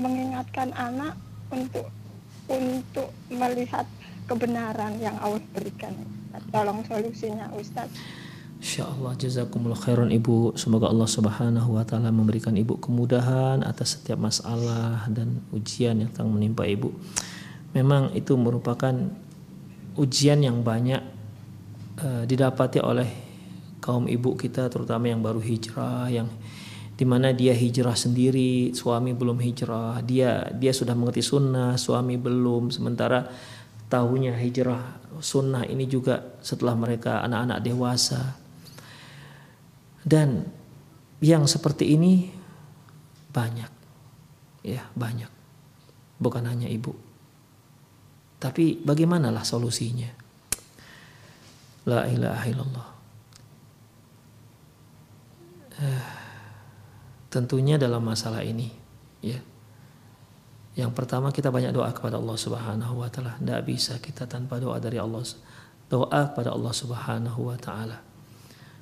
mengingatkan 0.00 0.72
anak 0.74 1.14
untuk 1.52 1.86
untuk 2.48 3.12
melihat 3.28 3.84
kebenaran 4.24 4.96
yang 4.98 5.14
Allah 5.20 5.44
berikan. 5.52 5.92
Tolong 6.48 6.80
solusinya 6.88 7.52
Ustadz. 7.52 7.92
Insya 8.58 8.90
Allah 8.90 9.14
jazakumullah 9.14 9.78
khairan 9.78 10.10
ibu. 10.10 10.50
Semoga 10.58 10.90
Allah 10.90 11.06
subhanahu 11.06 11.78
wa 11.78 11.86
ta'ala 11.86 12.10
memberikan 12.10 12.58
ibu 12.58 12.74
kemudahan 12.74 13.62
atas 13.62 13.94
setiap 13.94 14.18
masalah 14.18 15.06
dan 15.14 15.46
ujian 15.54 15.94
yang 16.02 16.10
tengah 16.10 16.34
menimpa 16.34 16.66
ibu. 16.66 16.90
Memang 17.70 18.10
itu 18.18 18.34
merupakan 18.34 18.90
ujian 19.94 20.42
yang 20.42 20.66
banyak 20.66 20.98
uh, 22.02 22.26
didapati 22.26 22.82
oleh 22.82 23.06
kaum 23.78 24.10
ibu 24.10 24.34
kita 24.34 24.66
terutama 24.66 25.06
yang 25.06 25.22
baru 25.22 25.38
hijrah 25.38 26.10
yang 26.10 26.26
di 26.98 27.06
mana 27.06 27.30
dia 27.30 27.54
hijrah 27.54 27.94
sendiri 27.94 28.74
suami 28.74 29.14
belum 29.14 29.38
hijrah 29.38 30.02
dia 30.02 30.50
dia 30.50 30.74
sudah 30.74 30.98
mengerti 30.98 31.22
sunnah 31.22 31.78
suami 31.78 32.18
belum. 32.18 32.74
Sementara 32.74 33.22
tahunya 33.86 34.34
hijrah 34.34 34.98
sunnah 35.22 35.62
ini 35.62 35.86
juga 35.86 36.34
setelah 36.42 36.74
mereka 36.74 37.22
anak-anak 37.22 37.62
dewasa 37.62 38.47
dan 40.06 40.50
yang 41.18 41.46
seperti 41.50 41.98
ini 41.98 42.30
banyak. 43.34 43.70
Ya, 44.66 44.86
banyak. 44.94 45.30
Bukan 46.18 46.44
hanya 46.46 46.66
ibu. 46.66 46.94
Tapi 48.38 48.78
bagaimanalah 48.82 49.42
solusinya? 49.42 50.10
La 51.86 52.06
ilaha 52.06 52.44
illallah. 52.46 52.88
Uh, 55.78 56.10
tentunya 57.30 57.78
dalam 57.78 58.02
masalah 58.02 58.42
ini, 58.42 58.70
ya. 59.22 59.38
Yang 60.78 60.94
pertama 60.94 61.34
kita 61.34 61.50
banyak 61.50 61.74
doa 61.74 61.90
kepada 61.90 62.22
Allah 62.22 62.38
Subhanahu 62.38 63.02
wa 63.02 63.10
taala. 63.10 63.34
Tidak 63.38 63.62
bisa 63.66 63.98
kita 63.98 64.30
tanpa 64.30 64.62
doa 64.62 64.78
dari 64.78 64.98
Allah. 64.98 65.26
Doa 65.90 66.20
kepada 66.30 66.54
Allah 66.54 66.70
Subhanahu 66.70 67.50
wa 67.50 67.58
taala. 67.58 68.07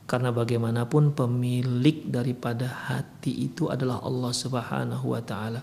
Karena 0.07 0.31
bagaimanapun 0.31 1.19
pemilik 1.19 2.07
daripada 2.07 2.71
hati 2.89 3.51
itu 3.51 3.67
adalah 3.67 4.01
Allah 4.07 4.31
Subhanahu 4.31 5.07
wa 5.11 5.19
taala. 5.19 5.61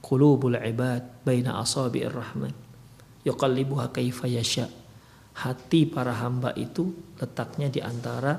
Qulubul 0.00 0.56
ibad 0.56 1.22
baina 1.22 1.60
asabi'ir 1.60 2.10
rahman. 2.10 2.56
kaifa 3.92 4.26
yasha. 4.26 4.66
Hati 5.32 5.88
para 5.88 6.16
hamba 6.16 6.56
itu 6.56 6.92
letaknya 7.20 7.68
di 7.68 7.80
antara 7.84 8.36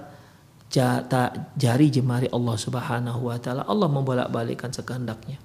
jari 1.53 1.87
jemari 1.93 2.25
Allah 2.33 2.57
Subhanahu 2.57 3.29
wa 3.29 3.37
taala. 3.37 3.61
Allah 3.69 3.89
membolak-balikkan 3.93 4.73
sekehendaknya. 4.73 5.37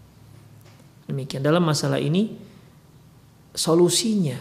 Demikian 1.05 1.45
dalam 1.45 1.65
masalah 1.65 2.01
ini 2.01 2.33
solusinya 3.53 4.41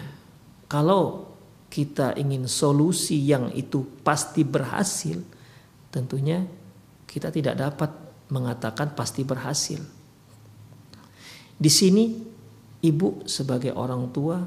kalau 0.67 1.27
kita 1.67 2.15
ingin 2.15 2.47
solusi 2.47 3.19
yang 3.23 3.51
itu 3.51 3.83
pasti 4.03 4.43
berhasil, 4.47 5.19
tentunya 5.97 6.45
kita 7.09 7.33
tidak 7.33 7.57
dapat 7.57 7.89
mengatakan 8.29 8.93
pasti 8.93 9.25
berhasil. 9.25 9.81
Di 11.57 11.71
sini 11.73 12.13
ibu 12.85 13.25
sebagai 13.25 13.73
orang 13.73 14.13
tua 14.13 14.45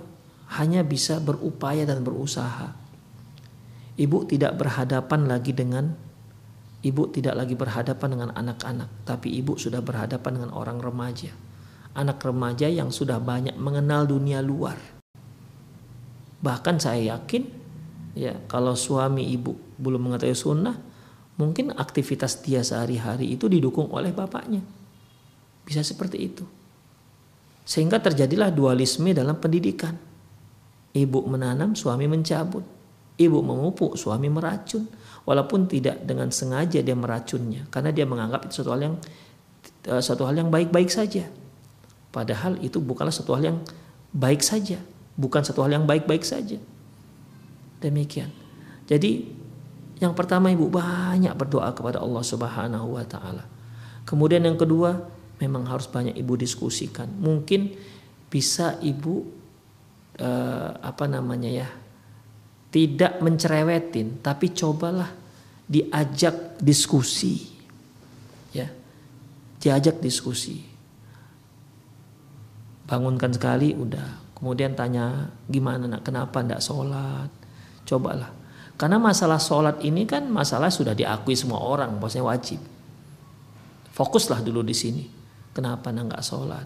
hanya 0.55 0.87
bisa 0.87 1.19
berupaya 1.19 1.83
dan 1.83 2.07
berusaha. 2.07 2.71
Ibu 3.99 4.31
tidak 4.31 4.55
berhadapan 4.55 5.27
lagi 5.27 5.51
dengan 5.51 5.91
Ibu 6.81 7.13
tidak 7.13 7.37
lagi 7.37 7.53
berhadapan 7.53 8.09
dengan 8.09 8.31
anak-anak, 8.33 9.05
tapi 9.05 9.29
ibu 9.37 9.61
sudah 9.61 9.85
berhadapan 9.85 10.41
dengan 10.41 10.57
orang 10.57 10.81
remaja. 10.81 11.29
Anak 11.93 12.25
remaja 12.25 12.73
yang 12.73 12.89
sudah 12.89 13.21
banyak 13.21 13.53
mengenal 13.61 14.09
dunia 14.09 14.41
luar. 14.41 14.81
Bahkan 16.41 16.81
saya 16.81 17.21
yakin 17.21 17.45
ya 18.17 18.33
kalau 18.49 18.73
suami 18.73 19.29
ibu 19.29 19.61
belum 19.77 20.09
mengetahui 20.09 20.33
sunnah, 20.33 20.81
mungkin 21.41 21.73
aktivitas 21.73 22.45
dia 22.45 22.61
sehari-hari 22.61 23.33
itu 23.33 23.49
didukung 23.49 23.89
oleh 23.89 24.13
bapaknya. 24.13 24.61
Bisa 25.65 25.81
seperti 25.81 26.21
itu. 26.21 26.45
Sehingga 27.65 27.97
terjadilah 27.97 28.53
dualisme 28.53 29.17
dalam 29.17 29.41
pendidikan. 29.41 29.97
Ibu 30.93 31.25
menanam, 31.25 31.73
suami 31.73 32.05
mencabut. 32.05 32.67
Ibu 33.17 33.39
memupuk, 33.41 33.97
suami 33.97 34.29
meracun 34.29 34.85
walaupun 35.29 35.69
tidak 35.69 36.01
dengan 36.05 36.33
sengaja 36.33 36.81
dia 36.81 36.97
meracunnya 36.97 37.69
karena 37.69 37.93
dia 37.93 38.09
menganggap 38.09 38.49
itu 38.49 38.61
suatu 38.61 38.73
hal 38.73 38.81
yang 38.83 38.95
eh, 39.87 40.03
suatu 40.03 40.25
hal 40.25 40.35
yang 40.37 40.49
baik-baik 40.49 40.89
saja. 40.89 41.29
Padahal 42.11 42.59
itu 42.59 42.83
bukanlah 42.83 43.15
suatu 43.15 43.39
hal 43.39 43.55
yang 43.55 43.59
baik 44.11 44.43
saja, 44.43 44.83
bukan 45.15 45.47
satu 45.47 45.63
hal 45.63 45.71
yang 45.71 45.87
baik-baik 45.87 46.27
saja. 46.27 46.59
Demikian. 47.79 48.35
Jadi 48.91 49.31
yang 50.01 50.17
pertama 50.17 50.49
ibu 50.49 50.73
banyak 50.73 51.37
berdoa 51.37 51.77
kepada 51.77 52.01
Allah 52.01 52.25
Subhanahu 52.25 52.97
wa 52.97 53.05
taala. 53.05 53.45
Kemudian 54.09 54.41
yang 54.41 54.57
kedua 54.57 54.97
memang 55.37 55.69
harus 55.69 55.85
banyak 55.93 56.17
ibu 56.17 56.41
diskusikan. 56.41 57.07
Mungkin 57.21 57.77
bisa 58.33 58.81
ibu 58.81 59.29
eh, 60.17 60.71
apa 60.81 61.05
namanya 61.05 61.53
ya 61.53 61.69
tidak 62.73 63.21
mencerewetin 63.21 64.25
tapi 64.25 64.57
cobalah 64.57 65.13
diajak 65.69 66.57
diskusi 66.57 67.45
ya. 68.57 68.73
Diajak 69.61 70.01
diskusi. 70.01 70.65
Bangunkan 72.89 73.37
sekali 73.37 73.77
udah. 73.77 74.33
Kemudian 74.33 74.73
tanya 74.73 75.29
gimana 75.45 75.85
nak? 75.85 76.09
Kenapa 76.09 76.41
ndak 76.41 76.65
sholat? 76.65 77.29
Cobalah 77.85 78.40
karena 78.81 78.97
masalah 78.97 79.37
sholat 79.37 79.85
ini 79.85 80.09
kan 80.09 80.25
masalah 80.33 80.73
sudah 80.73 80.97
diakui 80.97 81.37
semua 81.37 81.61
orang 81.61 82.01
bahwasanya 82.01 82.25
wajib. 82.25 82.65
Fokuslah 83.93 84.41
dulu 84.41 84.65
di 84.65 84.73
sini. 84.73 85.05
Kenapa 85.53 85.93
nak 85.93 86.09
nggak 86.09 86.25
sholat? 86.25 86.65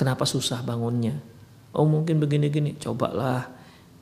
Kenapa 0.00 0.24
susah 0.24 0.64
bangunnya? 0.64 1.20
Oh 1.76 1.84
mungkin 1.84 2.24
begini-gini. 2.24 2.80
Cobalah 2.80 3.52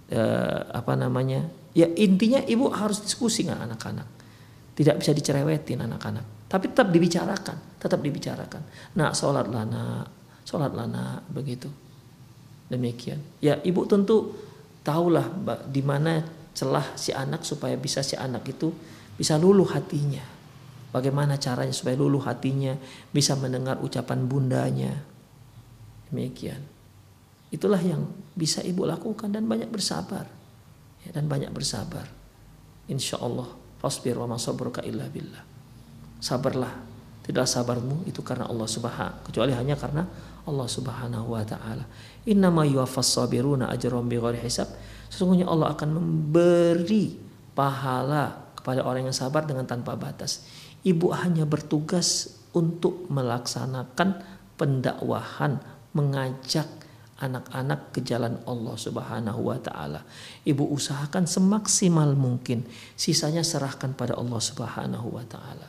eh, 0.06 0.62
apa 0.70 0.94
namanya? 0.94 1.42
Ya 1.74 1.90
intinya 1.90 2.38
ibu 2.46 2.70
harus 2.70 3.02
diskusi 3.02 3.42
dengan 3.42 3.66
anak-anak. 3.66 4.06
Tidak 4.78 4.94
bisa 5.02 5.10
dicerewetin 5.10 5.82
anak-anak. 5.82 6.46
Tapi 6.46 6.70
tetap 6.70 6.94
dibicarakan 6.94 7.68
tetap 7.78 8.02
dibicarakan. 8.02 8.62
Nak 8.98 9.10
sholatlah 9.14 9.66
nak. 9.66 10.06
Sholatlah 10.46 10.86
nak. 10.86 11.26
Begitu. 11.30 11.70
Demikian. 12.70 13.22
Ya 13.42 13.58
ibu 13.66 13.86
tentu 13.90 14.34
tahulah 14.86 15.24
di 15.66 15.82
mana 15.82 16.37
celah 16.58 16.98
si 16.98 17.14
anak 17.14 17.46
supaya 17.46 17.78
bisa 17.78 18.02
si 18.02 18.18
anak 18.18 18.42
itu 18.50 18.74
bisa 19.14 19.38
luluh 19.38 19.70
hatinya 19.70 20.26
bagaimana 20.90 21.38
caranya 21.38 21.70
supaya 21.70 21.94
luluh 21.94 22.26
hatinya 22.26 22.74
bisa 23.14 23.38
mendengar 23.38 23.78
ucapan 23.78 24.26
bundanya 24.26 24.98
demikian 26.10 26.78
Itulah 27.48 27.80
yang 27.80 28.04
bisa 28.36 28.60
ibu 28.60 28.84
lakukan 28.84 29.32
dan 29.32 29.48
banyak 29.48 29.72
bersabar. 29.72 30.28
Ya, 31.04 31.10
dan 31.16 31.30
banyak 31.30 31.48
bersabar. 31.48 32.04
Insya 32.88 33.20
Allah. 33.20 33.48
Fasbir 33.78 34.18
wa 34.20 34.36
masabruka 34.36 34.84
illa 34.84 35.08
billah. 35.08 35.44
Sabarlah. 36.20 36.72
Tidak 37.24 37.44
sabarmu 37.44 38.08
itu 38.08 38.24
karena 38.24 38.48
Allah 38.48 38.64
subhanahu 38.64 39.28
kecuali 39.28 39.52
hanya 39.52 39.76
karena 39.76 40.00
Allah 40.48 40.64
subhanahu 40.64 41.36
wa 41.36 41.44
ta'ala. 41.44 41.84
Innama 42.24 42.64
yuwafas 42.64 43.12
sabiruna 43.12 43.68
ajram 43.68 44.08
bighairi 44.08 44.40
hisab. 44.40 44.72
Sesungguhnya 45.12 45.44
Allah 45.44 45.76
akan 45.76 45.88
memberi 45.92 47.20
pahala 47.52 48.52
kepada 48.56 48.82
orang 48.88 49.08
yang 49.08 49.16
sabar 49.16 49.44
dengan 49.44 49.68
tanpa 49.68 49.94
batas. 49.94 50.48
Ibu 50.82 51.12
hanya 51.12 51.44
bertugas 51.44 52.40
untuk 52.56 53.06
melaksanakan 53.12 54.24
pendakwahan, 54.56 55.60
mengajak 55.92 56.66
anak-anak 57.18 57.90
ke 57.90 58.00
jalan 58.06 58.38
Allah 58.46 58.76
Subhanahu 58.78 59.50
wa 59.50 59.58
taala. 59.58 60.06
Ibu 60.46 60.70
usahakan 60.70 61.26
semaksimal 61.26 62.14
mungkin, 62.14 62.62
sisanya 62.94 63.42
serahkan 63.42 63.94
pada 63.98 64.14
Allah 64.14 64.38
Subhanahu 64.38 65.18
wa 65.18 65.24
taala. 65.26 65.68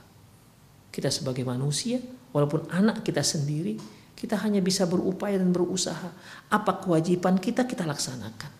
Kita 0.93 1.10
sebagai 1.10 1.45
manusia, 1.45 2.01
walaupun 2.34 2.69
anak 2.69 3.01
kita 3.01 3.26
sendiri, 3.26 3.81
kita 4.19 4.35
hanya 4.43 4.59
bisa 4.59 4.83
berupaya 4.83 5.39
dan 5.39 5.55
berusaha. 5.55 6.11
Apa 6.51 6.83
kewajiban 6.83 7.39
kita 7.39 7.63
kita 7.63 7.87
laksanakan. 7.87 8.51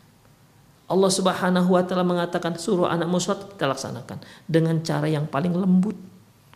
Allah 0.90 1.12
Subhanahu 1.12 1.70
wa 1.76 1.84
taala 1.86 2.08
mengatakan 2.08 2.56
suruh 2.58 2.88
anak 2.88 3.12
muswat 3.12 3.54
kita 3.54 3.68
laksanakan 3.68 4.24
dengan 4.48 4.80
cara 4.82 5.06
yang 5.06 5.28
paling 5.28 5.54
lembut 5.54 5.94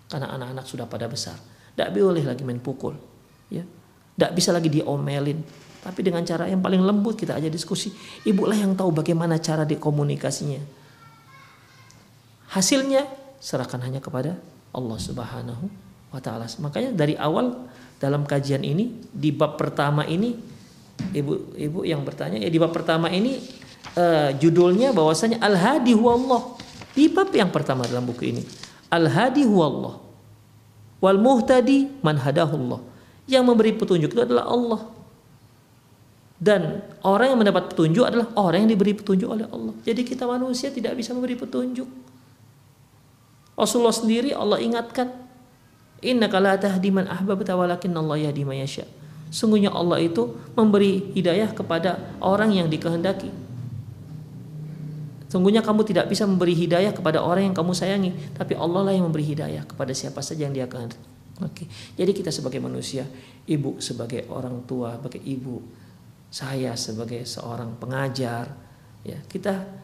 karena 0.08 0.32
anak-anak 0.34 0.66
sudah 0.66 0.88
pada 0.88 1.06
besar. 1.06 1.38
Tidak 1.76 1.90
boleh 1.94 2.24
lagi 2.26 2.42
main 2.42 2.58
pukul, 2.64 2.98
ya. 3.52 3.62
Tidak 4.14 4.32
bisa 4.34 4.50
lagi 4.54 4.70
diomelin, 4.70 5.42
tapi 5.84 6.00
dengan 6.00 6.24
cara 6.24 6.48
yang 6.48 6.64
paling 6.64 6.80
lembut 6.80 7.20
kita 7.20 7.36
aja 7.38 7.52
diskusi. 7.52 7.92
Ibulah 8.24 8.56
yang 8.56 8.74
tahu 8.74 8.96
bagaimana 8.96 9.36
cara 9.38 9.68
dikomunikasinya. 9.68 10.62
Hasilnya 12.56 13.04
serahkan 13.42 13.82
hanya 13.84 14.00
kepada 14.00 14.40
Allah 14.72 14.98
Subhanahu 14.98 15.66
wa 16.14 16.22
taala. 16.22 16.48
Makanya 16.62 16.96
dari 16.96 17.18
awal 17.18 17.68
dalam 18.04 18.28
kajian 18.28 18.60
ini 18.68 19.08
di 19.16 19.32
bab 19.32 19.56
pertama 19.56 20.04
ini 20.04 20.36
ibu-ibu 21.16 21.88
yang 21.88 22.04
bertanya 22.04 22.44
ya 22.44 22.52
di 22.52 22.60
bab 22.60 22.76
pertama 22.76 23.08
ini 23.08 23.40
uh, 23.96 24.36
judulnya 24.36 24.92
bahwasanya 24.92 25.40
Al-Hadi 25.40 25.96
huwallah. 25.96 26.60
Di 26.94 27.08
bab 27.08 27.32
yang 27.32 27.50
pertama 27.50 27.88
dalam 27.88 28.04
buku 28.04 28.36
ini 28.36 28.44
Al-Hadi 28.92 29.48
huwallah. 29.48 30.04
Wal 31.00 31.20
muhtadi 31.20 31.88
man 32.04 32.20
hadahullah. 32.20 32.84
Yang 33.24 33.44
memberi 33.48 33.72
petunjuk 33.72 34.12
itu 34.12 34.22
adalah 34.24 34.52
Allah. 34.52 34.82
Dan 36.44 36.84
orang 37.08 37.32
yang 37.32 37.40
mendapat 37.40 37.72
petunjuk 37.72 38.04
adalah 38.04 38.28
orang 38.36 38.68
yang 38.68 38.72
diberi 38.76 38.92
petunjuk 38.92 39.32
oleh 39.32 39.48
Allah. 39.48 39.72
Jadi 39.88 40.04
kita 40.04 40.28
manusia 40.28 40.68
tidak 40.76 41.00
bisa 41.00 41.16
memberi 41.16 41.40
petunjuk. 41.40 41.88
Rasulullah 43.56 43.96
sendiri 43.96 44.36
Allah 44.36 44.60
ingatkan, 44.60 45.23
Inna 46.04 46.28
la 46.28 46.60
tahdi 46.60 46.92
man 46.92 47.08
ahbabta 47.08 47.56
walakin 47.56 47.96
Allah 47.96 48.30
yahdi. 48.30 48.44
Sungguhnya 49.34 49.74
Allah 49.74 49.98
itu 50.04 50.36
memberi 50.54 51.10
hidayah 51.18 51.50
kepada 51.56 51.98
orang 52.22 52.54
yang 52.54 52.68
dikehendaki. 52.70 53.34
Sungguhnya 55.32 55.66
kamu 55.66 55.82
tidak 55.90 56.06
bisa 56.14 56.30
memberi 56.30 56.54
hidayah 56.54 56.94
kepada 56.94 57.18
orang 57.18 57.50
yang 57.50 57.56
kamu 57.58 57.74
sayangi, 57.74 58.14
tapi 58.38 58.54
Allah 58.54 58.86
lah 58.86 58.94
yang 58.94 59.10
memberi 59.10 59.26
hidayah 59.26 59.66
kepada 59.66 59.90
siapa 59.90 60.22
saja 60.22 60.46
yang 60.46 60.54
Dia 60.54 60.70
kehendaki. 60.70 61.02
Oke. 61.42 61.66
Jadi 61.98 62.12
kita 62.14 62.30
sebagai 62.30 62.62
manusia, 62.62 63.10
ibu 63.50 63.82
sebagai 63.82 64.30
orang 64.30 64.62
tua, 64.70 65.02
sebagai 65.02 65.26
ibu, 65.26 65.58
saya 66.34 66.74
sebagai 66.74 67.22
seorang 67.30 67.78
pengajar 67.78 68.50
ya 69.06 69.22
kita 69.30 69.83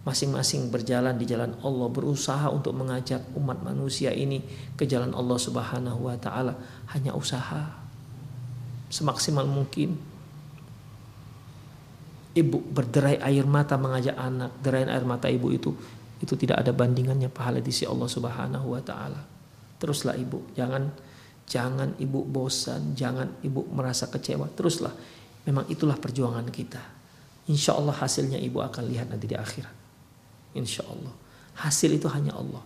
masing-masing 0.00 0.72
berjalan 0.72 1.12
di 1.20 1.28
jalan 1.28 1.52
Allah 1.60 1.88
berusaha 1.92 2.48
untuk 2.48 2.72
mengajak 2.72 3.20
umat 3.36 3.60
manusia 3.60 4.08
ini 4.16 4.40
ke 4.72 4.88
jalan 4.88 5.12
Allah 5.12 5.36
Subhanahu 5.36 6.08
wa 6.08 6.16
taala. 6.16 6.56
Hanya 6.96 7.12
usaha 7.12 7.68
semaksimal 8.88 9.44
mungkin. 9.44 10.08
Ibu 12.30 12.62
berderai 12.70 13.18
air 13.20 13.42
mata 13.44 13.74
mengajak 13.74 14.14
anak 14.14 14.54
derai 14.62 14.86
air 14.86 15.02
mata 15.02 15.26
ibu 15.26 15.50
itu 15.50 15.74
itu 16.22 16.38
tidak 16.38 16.62
ada 16.62 16.70
bandingannya 16.70 17.26
pahala 17.26 17.58
di 17.58 17.74
sisi 17.74 17.90
Allah 17.90 18.08
Subhanahu 18.08 18.72
wa 18.72 18.80
taala. 18.80 19.20
Teruslah 19.76 20.16
ibu. 20.16 20.48
Jangan 20.56 20.88
jangan 21.44 21.98
ibu 21.98 22.24
bosan 22.24 22.96
jangan 22.96 23.44
ibu 23.44 23.68
merasa 23.68 24.08
kecewa. 24.08 24.48
Teruslah. 24.56 24.94
Memang 25.44 25.68
itulah 25.68 25.98
perjuangan 26.00 26.48
kita. 26.48 26.80
Insya 27.52 27.76
Allah 27.76 27.96
hasilnya 27.98 28.38
ibu 28.40 28.62
akan 28.62 28.84
lihat 28.88 29.10
nanti 29.10 29.26
di 29.26 29.36
akhirat. 29.36 29.79
Insya 30.56 30.86
Allah. 30.86 31.12
Hasil 31.58 31.94
itu 31.94 32.08
hanya 32.10 32.34
Allah. 32.34 32.64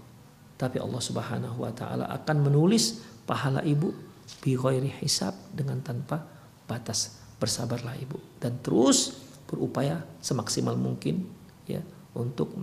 tapi 0.54 0.78
Allah 0.78 1.02
Subhanahu 1.02 1.66
wa 1.66 1.72
taala 1.74 2.06
akan 2.14 2.46
menulis 2.46 3.02
pahala 3.26 3.58
ibu 3.66 3.90
bi 4.38 4.54
hisab 5.02 5.34
dengan 5.50 5.82
tanpa 5.82 6.22
batas. 6.70 7.20
Bersabarlah 7.42 7.98
ibu 7.98 8.16
dan 8.38 8.62
terus 8.62 9.18
berupaya 9.50 10.00
semaksimal 10.22 10.78
mungkin 10.78 11.26
ya 11.66 11.82
untuk 12.14 12.54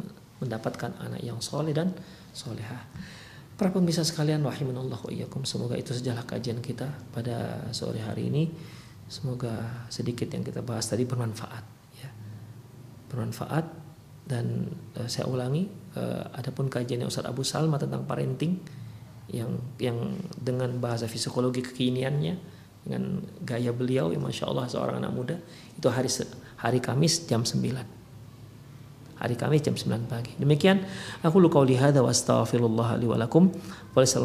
mendapatkan 0.41 0.95
anak 1.03 1.21
yang 1.21 1.37
soleh 1.43 1.75
dan 1.75 1.93
solehah. 2.31 2.81
Para 3.59 3.69
pemirsa 3.69 4.01
sekalian, 4.01 4.41
rahimanallahu 4.41 5.13
iyyakum. 5.13 5.45
Semoga 5.45 5.77
itu 5.77 5.93
sejalah 5.93 6.25
kajian 6.25 6.65
kita 6.65 6.89
pada 7.13 7.69
sore 7.69 8.01
hari 8.01 8.33
ini. 8.33 8.49
Semoga 9.05 9.85
sedikit 9.91 10.25
yang 10.33 10.41
kita 10.41 10.65
bahas 10.65 10.89
tadi 10.89 11.05
bermanfaat 11.05 11.61
ya. 12.01 12.09
Bermanfaat 13.11 13.65
dan 14.31 14.71
uh, 14.95 15.11
saya 15.11 15.27
ulangi 15.27 15.67
uh, 15.99 16.31
adapun 16.39 16.71
kajian 16.71 17.03
Ustaz 17.03 17.27
Abu 17.27 17.43
Salma 17.43 17.75
tentang 17.75 18.07
parenting 18.07 18.63
yang 19.27 19.59
yang 19.75 20.15
dengan 20.39 20.79
bahasa 20.79 21.03
psikologi 21.11 21.59
kekiniannya 21.59 22.35
dengan 22.87 23.19
gaya 23.43 23.75
beliau 23.75 24.15
ya 24.15 24.19
Masya 24.23 24.47
Allah 24.47 24.71
seorang 24.71 25.03
anak 25.03 25.11
muda 25.11 25.35
itu 25.75 25.87
hari 25.91 26.07
hari 26.63 26.79
Kamis 26.79 27.27
jam 27.27 27.43
9 27.43 28.01
hari 29.21 29.37
Kamis 29.37 29.61
jam 29.61 29.77
9 29.77 30.09
pagi. 30.09 30.33
Demikian 30.41 30.81
aku 31.21 31.37
lu 31.37 31.53
qauli 31.53 31.77
hadza 31.77 32.01
wa 32.01 32.09
astaghfirullah 32.09 32.97
li 32.97 33.05
wa 33.05 33.21
lakum 33.21 33.53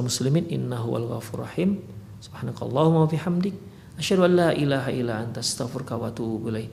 muslimin 0.01 0.49
innahu 0.49 0.97
wal 0.97 1.07
ghafur 1.19 1.45
rahim. 1.45 1.85
Subhanakallahumma 2.25 3.05
wa 3.05 3.09
bihamdik 3.09 3.53
asyhadu 4.01 4.25
an 4.25 4.33
la 4.33 4.49
ilaha 4.57 4.89
illa 4.89 5.21
anta 5.21 5.45
astaghfiruka 5.45 6.01
wa 6.01 6.09
atubu 6.09 6.49
ilaik. 6.49 6.73